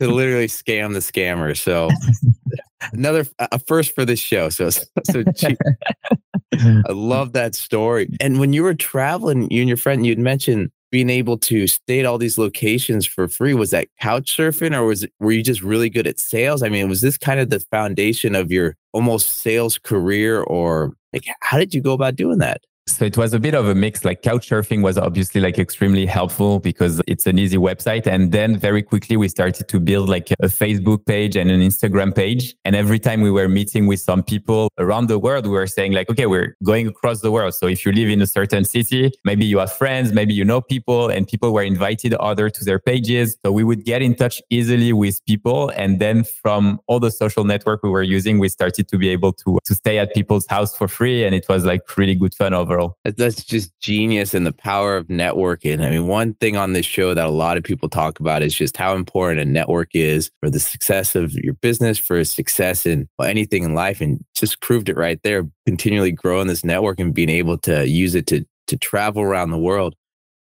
to 0.00 0.08
literally 0.08 0.47
scam 0.47 0.94
the 0.94 1.00
scammer. 1.00 1.56
So 1.56 1.91
another 2.93 3.26
a 3.38 3.58
first 3.58 3.94
for 3.94 4.06
this 4.06 4.19
show. 4.19 4.49
So 4.49 4.70
so 4.70 5.23
cheap. 5.37 5.58
I 6.55 6.93
love 6.93 7.35
that 7.35 7.55
story. 7.55 8.08
And 8.20 8.41
when 8.41 8.55
you 8.55 8.62
were 8.62 8.75
traveling, 8.75 9.50
you 9.50 9.61
and 9.61 9.69
your 9.69 9.76
friend, 9.76 10.06
you'd 10.06 10.19
mentioned 10.19 10.70
being 10.91 11.11
able 11.11 11.38
to 11.38 11.67
stay 11.67 12.00
at 12.00 12.06
all 12.06 12.19
these 12.19 12.38
locations 12.38 13.06
for 13.06 13.29
free. 13.29 13.55
Was 13.55 13.70
that 13.70 13.88
couch 14.00 14.37
surfing, 14.37 14.75
or 14.75 14.87
was 14.87 15.05
it, 15.05 15.12
were 15.20 15.32
you 15.32 15.43
just 15.43 15.62
really 15.62 15.91
good 15.91 16.06
at 16.06 16.19
sales? 16.19 16.62
I 16.62 16.70
mean, 16.70 16.88
was 16.88 17.02
this 17.02 17.19
kind 17.19 17.38
of 17.38 17.50
the 17.50 17.61
foundation 17.70 18.35
of 18.35 18.50
your 18.50 18.76
almost 18.93 19.29
sales 19.29 19.79
career, 19.79 20.41
or 20.43 20.94
like 21.12 21.26
how 21.43 21.58
did 21.58 21.75
you 21.75 21.82
go 21.82 21.93
about 21.93 22.17
doing 22.17 22.38
that? 22.38 22.62
So 22.96 23.04
it 23.04 23.16
was 23.16 23.32
a 23.32 23.38
bit 23.38 23.54
of 23.54 23.69
a 23.69 23.75
mix. 23.75 24.04
Like 24.04 24.22
Couchsurfing 24.22 24.82
was 24.82 24.98
obviously 24.98 25.40
like 25.40 25.58
extremely 25.58 26.06
helpful 26.06 26.58
because 26.58 27.00
it's 27.06 27.26
an 27.26 27.38
easy 27.38 27.56
website. 27.56 28.06
And 28.06 28.32
then 28.32 28.56
very 28.56 28.82
quickly 28.82 29.16
we 29.16 29.28
started 29.28 29.69
to 29.69 29.81
build 29.81 30.08
like 30.08 30.31
a 30.32 30.46
Facebook 30.46 31.06
page 31.06 31.37
and 31.37 31.50
an 31.50 31.60
Instagram 31.60 32.14
page. 32.14 32.54
And 32.64 32.75
every 32.75 32.98
time 32.98 33.20
we 33.20 33.31
were 33.31 33.48
meeting 33.48 33.87
with 33.87 34.00
some 34.00 34.22
people 34.22 34.70
around 34.78 35.08
the 35.08 35.19
world, 35.19 35.46
we 35.46 35.52
were 35.52 35.66
saying 35.66 35.92
like, 35.92 36.10
okay, 36.10 36.26
we're 36.26 36.56
going 36.64 36.88
across 36.88 37.20
the 37.20 37.31
world. 37.31 37.54
So 37.54 37.66
if 37.66 37.87
you 37.87 37.92
live 37.92 38.08
in 38.08 38.20
a 38.22 38.26
certain 38.26 38.64
city, 38.64 39.12
maybe 39.25 39.44
you 39.44 39.58
have 39.58 39.72
friends, 39.72 40.12
maybe 40.12 40.34
you 40.34 40.44
know 40.44 40.60
people 40.60 41.08
and 41.08 41.26
people 41.26 41.52
were 41.52 41.62
invited 41.62 42.14
other 42.14 42.50
to 42.50 42.64
their 42.64 42.78
pages. 42.78 43.37
So 43.44 43.52
we 43.52 43.64
would 43.64 43.84
get 43.84 44.02
in 44.02 44.14
touch 44.14 44.42
easily 44.50 44.92
with 44.92 45.25
people. 45.26 45.70
And 45.70 46.00
then 46.00 46.25
from 46.25 46.81
all 46.87 47.00
the 47.00 47.10
social 47.10 47.44
network 47.44 47.82
we 47.82 47.90
were 47.90 48.02
using, 48.02 48.38
we 48.38 48.48
started 48.48 48.88
to 48.88 48.98
be 48.98 49.08
able 49.10 49.32
to, 49.34 49.58
to 49.64 49.75
stay 49.75 49.98
at 49.98 50.14
people's 50.14 50.46
house 50.46 50.76
for 50.76 50.88
free. 50.88 51.25
And 51.25 51.34
it 51.34 51.46
was 51.48 51.64
like 51.64 51.82
really 51.96 52.14
good 52.14 52.34
fun 52.34 52.54
overall. 52.54 52.80
That's 53.04 53.45
just 53.45 53.78
genius 53.81 54.35
and 54.35 54.47
the 54.47 54.52
power 54.52 54.97
of 54.97 55.09
networking. 55.09 55.85
I 55.85 55.90
mean, 55.90 56.07
one 56.07 56.35
thing 56.35 56.57
on 56.57 56.73
this 56.73 56.87
show 56.87 57.14
that 57.14 57.26
a 57.26 57.31
lot 57.31 57.57
of 57.57 57.62
people 57.62 57.88
talk 57.88 58.21
about 58.21 58.43
is 58.43 58.54
just 58.54 58.76
how 58.76 58.95
important 58.95 59.40
a 59.40 59.45
network 59.45 59.90
is 59.95 60.31
for 60.40 60.50
the 60.50 60.61
success 60.61 61.14
of 61.14 61.33
your 61.33 61.54
business, 61.54 61.99
for 61.99 62.25
success 62.25 62.87
in 62.87 63.09
anything 63.23 63.64
in 63.64 63.75
life. 63.75 64.00
And 64.00 64.25
just 64.35 64.61
proved 64.61 64.88
it 64.88 64.97
right 64.97 65.21
there, 65.23 65.49
continually 65.66 66.12
growing 66.12 66.47
this 66.47 66.64
network 66.64 66.99
and 67.00 67.14
being 67.14 67.31
able 67.31 67.59
to 67.59 67.87
use 67.88 68.14
it 68.14 68.26
to, 68.28 68.45
to 68.69 68.76
travel 68.76 69.23
around 69.23 69.50
the 69.50 69.59
world. 69.59 69.95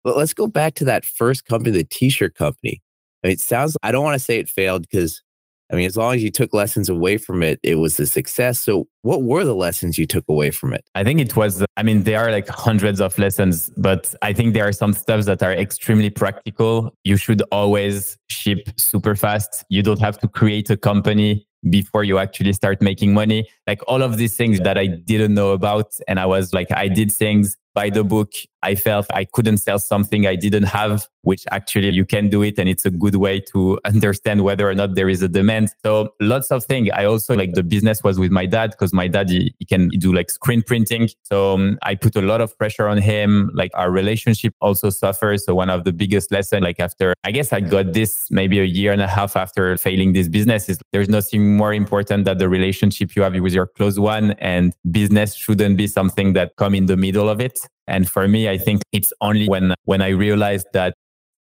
But 0.05 0.17
let's 0.17 0.35
go 0.35 0.47
back 0.47 0.75
to 0.75 0.85
that 0.85 1.05
first 1.05 1.47
company, 1.47 1.71
the 1.71 1.85
t 1.85 2.09
shirt 2.11 2.35
company. 2.35 2.81
I 3.25 3.29
mean, 3.29 3.33
it 3.33 3.41
sounds, 3.41 3.77
I 3.83 3.91
don't 3.91 4.05
want 4.05 4.15
to 4.15 4.25
say 4.25 4.39
it 4.39 4.49
failed 4.49 4.83
because 4.83 5.23
I 5.71 5.77
mean, 5.77 5.87
as 5.87 5.97
long 5.97 6.15
as 6.15 6.23
you 6.23 6.31
took 6.31 6.55
lessons 6.55 6.89
away 6.89 7.19
from 7.19 7.43
it, 7.43 7.59
it 7.63 7.77
was 7.77 7.99
a 7.99 8.07
success. 8.07 8.61
So, 8.61 8.87
what 9.03 9.23
were 9.23 9.45
the 9.45 9.55
lessons 9.55 9.99
you 9.99 10.07
took 10.07 10.25
away 10.29 10.51
from 10.51 10.73
it? 10.73 10.85
I 10.95 11.03
think 11.05 11.21
it 11.21 11.37
was, 11.37 11.65
I 11.77 11.83
mean, 11.83 12.05
there 12.05 12.21
are 12.21 12.31
like 12.31 12.49
hundreds 12.49 13.01
of 13.01 13.19
lessons, 13.19 13.71
but 13.77 14.15
I 14.23 14.33
think 14.33 14.55
there 14.55 14.67
are 14.67 14.73
some 14.73 14.93
steps 14.93 15.27
that 15.27 15.43
are 15.43 15.53
extremely 15.53 16.11
practical. 16.11 16.95
You 17.05 17.17
should 17.17 17.43
always 17.51 18.17
ship 18.29 18.69
super 18.77 19.17
fast. 19.17 19.65
You 19.69 19.83
don't 19.83 20.01
have 20.01 20.19
to 20.21 20.29
create 20.29 20.71
a 20.71 20.77
company 20.77 21.47
before 21.71 22.05
you 22.05 22.19
actually 22.19 22.53
start 22.53 22.81
making 22.81 23.13
money. 23.13 23.49
Like 23.67 23.81
all 23.89 24.03
of 24.03 24.17
these 24.17 24.37
things 24.37 24.61
that 24.61 24.79
I 24.79 24.87
didn't 24.87 25.35
know 25.35 25.51
about. 25.51 25.93
And 26.07 26.21
I 26.21 26.27
was 26.27 26.53
like, 26.53 26.71
I 26.73 26.89
did 26.89 27.13
things 27.13 27.57
by 27.75 27.91
the 27.91 28.05
book. 28.05 28.33
I 28.63 28.75
felt 28.75 29.07
I 29.13 29.25
couldn't 29.25 29.59
sell 29.59 29.79
something 29.79 30.27
I 30.27 30.37
didn't 30.37 30.65
have, 30.65 31.07
which 31.23 31.45
actually 31.51 31.91
you 31.91 32.05
can 32.05 32.29
do 32.29 32.43
it. 32.43 32.59
And 32.59 32.69
it's 32.69 32.85
a 32.85 32.91
good 32.91 33.17
way 33.17 33.41
to 33.53 33.79
understand 33.85 34.43
whether 34.43 34.69
or 34.69 34.75
not 34.75 34.95
there 34.95 35.09
is 35.09 35.23
a 35.23 35.29
demand. 35.29 35.71
So 35.85 36.15
lots 36.21 36.51
of 36.51 36.65
things. 36.65 36.89
I 36.93 37.05
also 37.05 37.35
like 37.35 37.55
the 37.55 37.63
business 37.63 38.03
was 38.03 38.19
with 38.19 38.31
my 38.31 38.47
dad 38.47 38.71
because 38.71 38.93
my 38.93 39.09
dad, 39.09 39.31
he, 39.31 39.55
he, 39.59 39.65
can 39.65 39.89
do 39.89 40.13
like 40.13 40.31
screen 40.31 40.63
printing. 40.63 41.09
So 41.23 41.55
um, 41.55 41.79
I 41.83 41.95
put 41.95 42.17
a 42.17 42.23
lot 42.23 42.41
of 42.41 42.57
pressure 42.59 42.87
on 42.89 42.99
him. 42.99 43.51
Like 43.55 43.71
our 43.75 43.91
relationship 43.91 44.55
also 44.61 44.91
suffers. 44.91 45.45
So 45.45 45.55
one 45.55 45.71
of 45.71 45.85
the 45.85 45.93
biggest 45.93 46.33
lessons, 46.33 46.63
like 46.63 46.81
after, 46.81 47.15
I 47.25 47.33
guess 47.33 47.53
I 47.53 47.61
got 47.61 47.93
this 47.93 48.31
maybe 48.31 48.61
a 48.61 48.65
year 48.65 48.93
and 48.93 49.03
a 49.03 49.09
half 49.09 49.37
after 49.37 49.77
failing 49.77 50.13
this 50.13 50.29
business 50.29 50.69
is 50.69 50.79
there's 50.93 51.09
nothing 51.09 51.57
more 51.57 51.75
important 51.75 52.25
than 52.25 52.39
the 52.39 52.49
relationship 52.49 53.15
you 53.17 53.23
have 53.23 53.35
with 53.35 53.53
your 53.53 53.67
close 53.67 53.99
one 53.99 54.33
and 54.33 54.75
business 54.91 55.35
shouldn't 55.35 55.77
be 55.77 55.87
something 55.87 56.33
that 56.33 56.57
come 56.57 56.75
in 56.75 56.87
the 56.87 56.97
middle 56.97 57.29
of 57.29 57.41
it. 57.41 57.59
And 57.87 58.09
for 58.09 58.27
me, 58.27 58.49
I 58.49 58.59
think 58.59 58.83
it's 58.93 59.13
only 59.21 59.49
when, 59.49 59.75
when 59.85 60.03
I 60.03 60.09
realized 60.09 60.67
that 60.73 60.95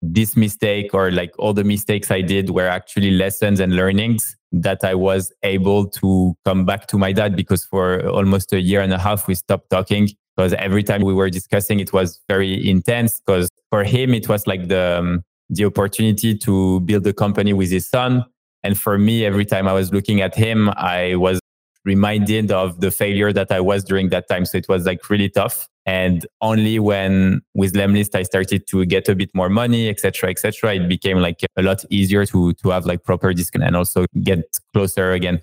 this 0.02 0.36
mistake 0.36 0.94
or 0.94 1.10
like 1.10 1.32
all 1.38 1.52
the 1.52 1.64
mistakes 1.64 2.10
I 2.10 2.22
did 2.22 2.50
were 2.50 2.66
actually 2.66 3.10
lessons 3.10 3.60
and 3.60 3.76
learnings 3.76 4.36
that 4.52 4.82
I 4.82 4.94
was 4.94 5.32
able 5.42 5.88
to 5.90 6.34
come 6.44 6.64
back 6.64 6.86
to 6.88 6.98
my 6.98 7.12
dad 7.12 7.36
because 7.36 7.64
for 7.64 8.06
almost 8.08 8.52
a 8.52 8.60
year 8.60 8.80
and 8.80 8.92
a 8.92 8.98
half, 8.98 9.28
we 9.28 9.34
stopped 9.34 9.70
talking 9.70 10.08
because 10.36 10.54
every 10.54 10.82
time 10.82 11.02
we 11.02 11.12
were 11.12 11.30
discussing, 11.30 11.80
it 11.80 11.92
was 11.92 12.20
very 12.28 12.68
intense 12.68 13.20
because 13.20 13.50
for 13.68 13.84
him, 13.84 14.14
it 14.14 14.28
was 14.28 14.46
like 14.46 14.68
the, 14.68 14.98
um, 14.98 15.22
the 15.50 15.66
opportunity 15.66 16.36
to 16.38 16.80
build 16.80 17.06
a 17.06 17.12
company 17.12 17.52
with 17.52 17.70
his 17.70 17.88
son. 17.88 18.24
And 18.62 18.78
for 18.78 18.98
me, 18.98 19.24
every 19.24 19.44
time 19.44 19.68
I 19.68 19.72
was 19.72 19.92
looking 19.92 20.20
at 20.20 20.34
him, 20.34 20.70
I 20.70 21.16
was 21.16 21.40
reminded 21.84 22.50
of 22.52 22.80
the 22.80 22.90
failure 22.90 23.32
that 23.32 23.50
I 23.50 23.60
was 23.60 23.84
during 23.84 24.10
that 24.10 24.28
time. 24.28 24.44
So 24.44 24.58
it 24.58 24.68
was 24.68 24.86
like 24.86 25.08
really 25.08 25.28
tough. 25.28 25.68
And 25.86 26.26
only 26.40 26.78
when 26.78 27.40
with 27.54 27.72
Lemlist 27.72 28.14
I 28.14 28.22
started 28.22 28.66
to 28.68 28.84
get 28.84 29.08
a 29.08 29.14
bit 29.14 29.30
more 29.34 29.48
money, 29.48 29.88
etc., 29.88 30.30
etc., 30.30 30.74
it 30.74 30.88
became 30.88 31.18
like 31.18 31.40
a 31.56 31.62
lot 31.62 31.84
easier 31.90 32.26
to 32.26 32.52
to 32.52 32.70
have 32.70 32.86
like 32.86 33.02
proper 33.02 33.32
discount 33.32 33.64
and 33.64 33.76
also 33.76 34.04
get 34.22 34.58
closer 34.72 35.12
again. 35.12 35.40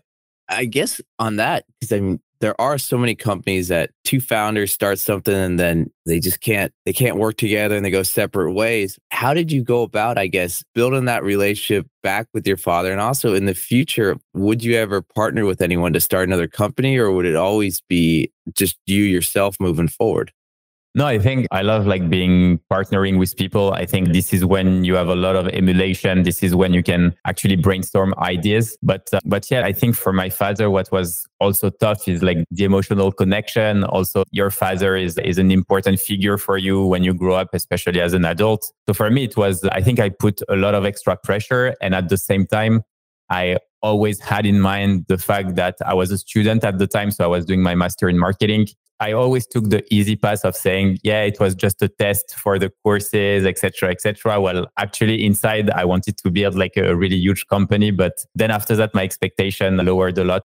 I 0.49 0.65
guess 0.65 1.01
on 1.19 1.37
that, 1.37 1.65
because 1.79 1.91
I 1.91 1.99
mean, 1.99 2.19
there 2.39 2.59
are 2.59 2.77
so 2.77 2.97
many 2.97 3.15
companies 3.15 3.67
that 3.69 3.91
two 4.03 4.19
founders 4.21 4.71
start 4.71 4.99
something 4.99 5.33
and 5.33 5.59
then 5.59 5.91
they 6.05 6.19
just 6.19 6.41
can't 6.41 6.73
they 6.85 6.93
can't 6.93 7.17
work 7.17 7.37
together 7.37 7.75
and 7.75 7.85
they 7.85 7.91
go 7.91 8.03
separate 8.03 8.53
ways. 8.53 8.99
How 9.09 9.33
did 9.33 9.51
you 9.51 9.63
go 9.63 9.81
about 9.83 10.17
i 10.17 10.27
guess 10.27 10.63
building 10.73 11.05
that 11.05 11.23
relationship 11.23 11.87
back 12.03 12.27
with 12.33 12.47
your 12.47 12.57
father? 12.57 12.91
And 12.91 13.01
also 13.01 13.33
in 13.33 13.45
the 13.45 13.55
future 13.55 14.17
would 14.33 14.63
you 14.63 14.75
ever 14.75 15.01
partner 15.01 15.45
with 15.45 15.61
anyone 15.61 15.93
to 15.93 15.99
start 15.99 16.27
another 16.27 16.47
company 16.47 16.97
or 16.97 17.11
would 17.11 17.25
it 17.25 17.35
always 17.35 17.81
be 17.81 18.31
just 18.53 18.77
you 18.85 19.03
yourself 19.03 19.57
moving 19.59 19.87
forward 19.87 20.31
no, 20.97 21.05
I 21.05 21.19
think 21.19 21.45
I 21.51 21.61
love 21.61 21.85
like 21.85 22.09
being 22.09 22.59
partnering 22.73 23.19
with 23.19 23.37
people. 23.37 23.71
I 23.71 23.85
think 23.85 24.13
this 24.13 24.33
is 24.33 24.43
when 24.43 24.83
you 24.83 24.95
have 24.95 25.09
a 25.09 25.15
lot 25.15 25.35
of 25.35 25.47
emulation. 25.49 26.23
This 26.23 26.41
is 26.41 26.55
when 26.55 26.73
you 26.73 26.81
can 26.81 27.15
actually 27.23 27.55
brainstorm 27.55 28.15
ideas. 28.17 28.75
But 28.81 29.07
uh, 29.13 29.19
but 29.23 29.49
yeah, 29.51 29.63
I 29.63 29.73
think 29.73 29.95
for 29.95 30.11
my 30.11 30.31
father, 30.31 30.71
what 30.71 30.91
was 30.91 31.27
also 31.39 31.69
tough 31.69 32.07
is 32.07 32.23
like 32.23 32.39
the 32.49 32.63
emotional 32.63 33.11
connection. 33.11 33.83
Also, 33.83 34.23
your 34.31 34.49
father 34.49 34.95
is 34.95 35.19
is 35.19 35.37
an 35.37 35.51
important 35.51 35.99
figure 35.99 36.35
for 36.35 36.57
you 36.57 36.83
when 36.87 37.03
you 37.03 37.13
grow 37.13 37.35
up, 37.35 37.49
especially 37.53 38.01
as 38.01 38.13
an 38.13 38.25
adult. 38.25 38.73
So 38.87 38.95
for 38.95 39.11
me, 39.11 39.25
it 39.25 39.37
was 39.37 39.63
I 39.65 39.81
think 39.81 39.99
I 39.99 40.09
put 40.09 40.41
a 40.49 40.55
lot 40.55 40.73
of 40.73 40.83
extra 40.83 41.15
pressure, 41.15 41.75
and 41.79 41.93
at 41.93 42.09
the 42.09 42.17
same 42.17 42.47
time, 42.47 42.81
I 43.29 43.57
always 43.83 44.19
had 44.19 44.47
in 44.47 44.59
mind 44.59 45.05
the 45.09 45.19
fact 45.19 45.57
that 45.57 45.75
I 45.85 45.93
was 45.93 46.09
a 46.09 46.17
student 46.17 46.63
at 46.63 46.79
the 46.79 46.87
time. 46.87 47.11
So 47.11 47.23
I 47.23 47.27
was 47.27 47.45
doing 47.45 47.61
my 47.61 47.75
master 47.75 48.09
in 48.09 48.17
marketing. 48.17 48.67
I 48.99 49.11
always 49.11 49.45
took 49.45 49.69
the 49.69 49.85
easy 49.93 50.15
path 50.15 50.43
of 50.43 50.55
saying, 50.55 50.99
yeah, 51.03 51.21
it 51.21 51.39
was 51.39 51.53
just 51.53 51.81
a 51.81 51.87
test 51.87 52.33
for 52.35 52.57
the 52.57 52.71
courses, 52.83 53.45
etc., 53.45 53.91
etc. 53.91 54.41
Well, 54.41 54.67
actually 54.77 55.23
inside, 55.23 55.69
I 55.69 55.85
wanted 55.85 56.17
to 56.17 56.31
build 56.31 56.55
like 56.55 56.77
a 56.77 56.95
really 56.95 57.17
huge 57.17 57.45
company. 57.47 57.91
But 57.91 58.13
then 58.33 58.49
after 58.49 58.75
that, 58.75 58.95
my 58.95 59.03
expectation 59.03 59.77
lowered 59.77 60.17
a 60.17 60.23
lot. 60.23 60.43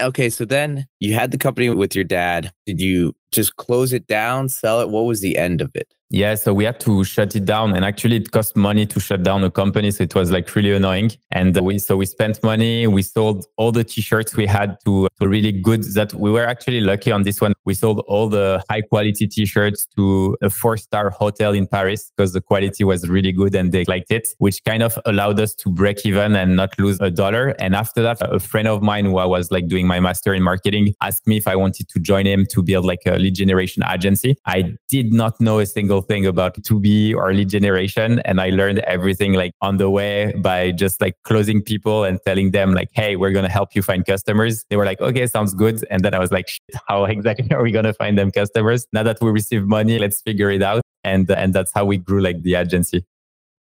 Okay. 0.00 0.30
So 0.30 0.44
then 0.44 0.86
you 1.00 1.14
had 1.14 1.30
the 1.30 1.38
company 1.38 1.70
with 1.70 1.94
your 1.94 2.04
dad. 2.04 2.52
Did 2.66 2.80
you 2.80 3.14
just 3.30 3.56
close 3.56 3.92
it 3.92 4.06
down, 4.06 4.48
sell 4.48 4.80
it? 4.80 4.88
What 4.90 5.04
was 5.04 5.20
the 5.20 5.36
end 5.36 5.60
of 5.60 5.70
it? 5.74 5.92
Yeah, 6.10 6.36
so 6.36 6.54
we 6.54 6.64
had 6.64 6.80
to 6.80 7.04
shut 7.04 7.36
it 7.36 7.44
down, 7.44 7.76
and 7.76 7.84
actually, 7.84 8.16
it 8.16 8.30
cost 8.30 8.56
money 8.56 8.86
to 8.86 8.98
shut 8.98 9.22
down 9.22 9.44
a 9.44 9.50
company, 9.50 9.90
so 9.90 10.04
it 10.04 10.14
was 10.14 10.30
like 10.30 10.54
really 10.56 10.72
annoying. 10.72 11.10
And 11.32 11.54
we 11.60 11.78
so 11.78 11.98
we 11.98 12.06
spent 12.06 12.42
money. 12.42 12.86
We 12.86 13.02
sold 13.02 13.44
all 13.58 13.72
the 13.72 13.84
t-shirts 13.84 14.34
we 14.34 14.46
had 14.46 14.78
to, 14.86 15.08
to 15.20 15.28
really 15.28 15.52
good. 15.52 15.82
That 15.92 16.14
we 16.14 16.30
were 16.30 16.46
actually 16.46 16.80
lucky 16.80 17.12
on 17.12 17.24
this 17.24 17.42
one. 17.42 17.52
We 17.66 17.74
sold 17.74 18.02
all 18.08 18.30
the 18.30 18.64
high 18.70 18.80
quality 18.80 19.26
t-shirts 19.26 19.86
to 19.96 20.34
a 20.40 20.48
four 20.48 20.78
star 20.78 21.10
hotel 21.10 21.52
in 21.52 21.66
Paris 21.66 22.10
because 22.16 22.32
the 22.32 22.40
quality 22.40 22.84
was 22.84 23.06
really 23.06 23.32
good 23.32 23.54
and 23.54 23.70
they 23.70 23.84
liked 23.84 24.10
it, 24.10 24.28
which 24.38 24.64
kind 24.64 24.82
of 24.82 24.98
allowed 25.04 25.38
us 25.40 25.54
to 25.56 25.68
break 25.68 26.06
even 26.06 26.34
and 26.36 26.56
not 26.56 26.70
lose 26.78 26.98
a 27.02 27.10
dollar. 27.10 27.48
And 27.58 27.74
after 27.74 28.00
that, 28.00 28.16
a 28.22 28.40
friend 28.40 28.66
of 28.66 28.80
mine 28.80 29.04
who 29.04 29.18
I 29.18 29.26
was 29.26 29.50
like 29.50 29.68
doing 29.68 29.86
my 29.86 30.00
master 30.00 30.32
in 30.32 30.42
marketing 30.42 30.94
asked 31.02 31.26
me 31.26 31.36
if 31.36 31.46
I 31.46 31.54
wanted 31.54 31.90
to 31.90 32.00
join 32.00 32.26
him 32.26 32.46
to 32.52 32.62
build 32.62 32.86
like 32.86 33.02
a 33.04 33.17
lead 33.18 33.34
generation 33.34 33.82
agency. 33.90 34.36
I 34.46 34.76
did 34.88 35.12
not 35.12 35.40
know 35.40 35.58
a 35.58 35.66
single 35.66 36.02
thing 36.02 36.26
about 36.26 36.54
2B 36.54 37.14
or 37.14 37.32
lead 37.32 37.48
generation. 37.48 38.20
And 38.20 38.40
I 38.40 38.50
learned 38.50 38.80
everything 38.80 39.34
like 39.34 39.52
on 39.60 39.76
the 39.76 39.90
way 39.90 40.32
by 40.38 40.72
just 40.72 41.00
like 41.00 41.14
closing 41.24 41.62
people 41.62 42.04
and 42.04 42.18
telling 42.26 42.50
them 42.52 42.72
like, 42.72 42.88
Hey, 42.92 43.16
we're 43.16 43.32
going 43.32 43.44
to 43.44 43.50
help 43.50 43.74
you 43.74 43.82
find 43.82 44.04
customers. 44.04 44.64
They 44.70 44.76
were 44.76 44.84
like, 44.84 45.00
okay, 45.00 45.26
sounds 45.26 45.54
good. 45.54 45.84
And 45.90 46.04
then 46.04 46.14
I 46.14 46.18
was 46.18 46.32
like, 46.32 46.48
how 46.86 47.04
exactly 47.16 47.50
are 47.52 47.62
we 47.62 47.72
going 47.72 47.84
to 47.84 47.94
find 47.94 48.18
them 48.18 48.30
customers? 48.30 48.86
Now 48.92 49.02
that 49.02 49.18
we 49.20 49.30
receive 49.30 49.66
money, 49.66 49.98
let's 49.98 50.20
figure 50.22 50.50
it 50.50 50.62
out. 50.62 50.82
And, 51.04 51.30
and 51.30 51.54
that's 51.54 51.72
how 51.72 51.84
we 51.84 51.96
grew 51.98 52.20
like 52.20 52.42
the 52.42 52.54
agency. 52.54 53.04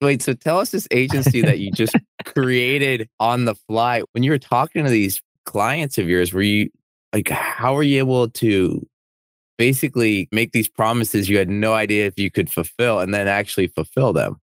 Wait, 0.02 0.22
so 0.22 0.34
tell 0.34 0.58
us 0.58 0.70
this 0.70 0.86
agency 0.90 1.40
that 1.40 1.58
you 1.58 1.70
just 1.70 1.96
created 2.26 3.08
on 3.18 3.46
the 3.46 3.54
fly. 3.54 4.02
When 4.12 4.22
you 4.22 4.30
were 4.30 4.38
talking 4.38 4.84
to 4.84 4.90
these 4.90 5.22
clients 5.46 5.96
of 5.96 6.08
yours, 6.08 6.32
were 6.32 6.42
you 6.42 6.70
like, 7.14 7.28
how 7.28 7.74
were 7.74 7.82
you 7.82 7.98
able 7.98 8.28
to 8.28 8.86
basically 9.58 10.28
make 10.32 10.52
these 10.52 10.68
promises 10.68 11.28
you 11.28 11.38
had 11.38 11.48
no 11.48 11.74
idea 11.74 12.06
if 12.06 12.18
you 12.18 12.30
could 12.30 12.50
fulfill 12.50 13.00
and 13.00 13.12
then 13.14 13.28
actually 13.28 13.68
fulfill 13.68 14.12
them? 14.12 14.40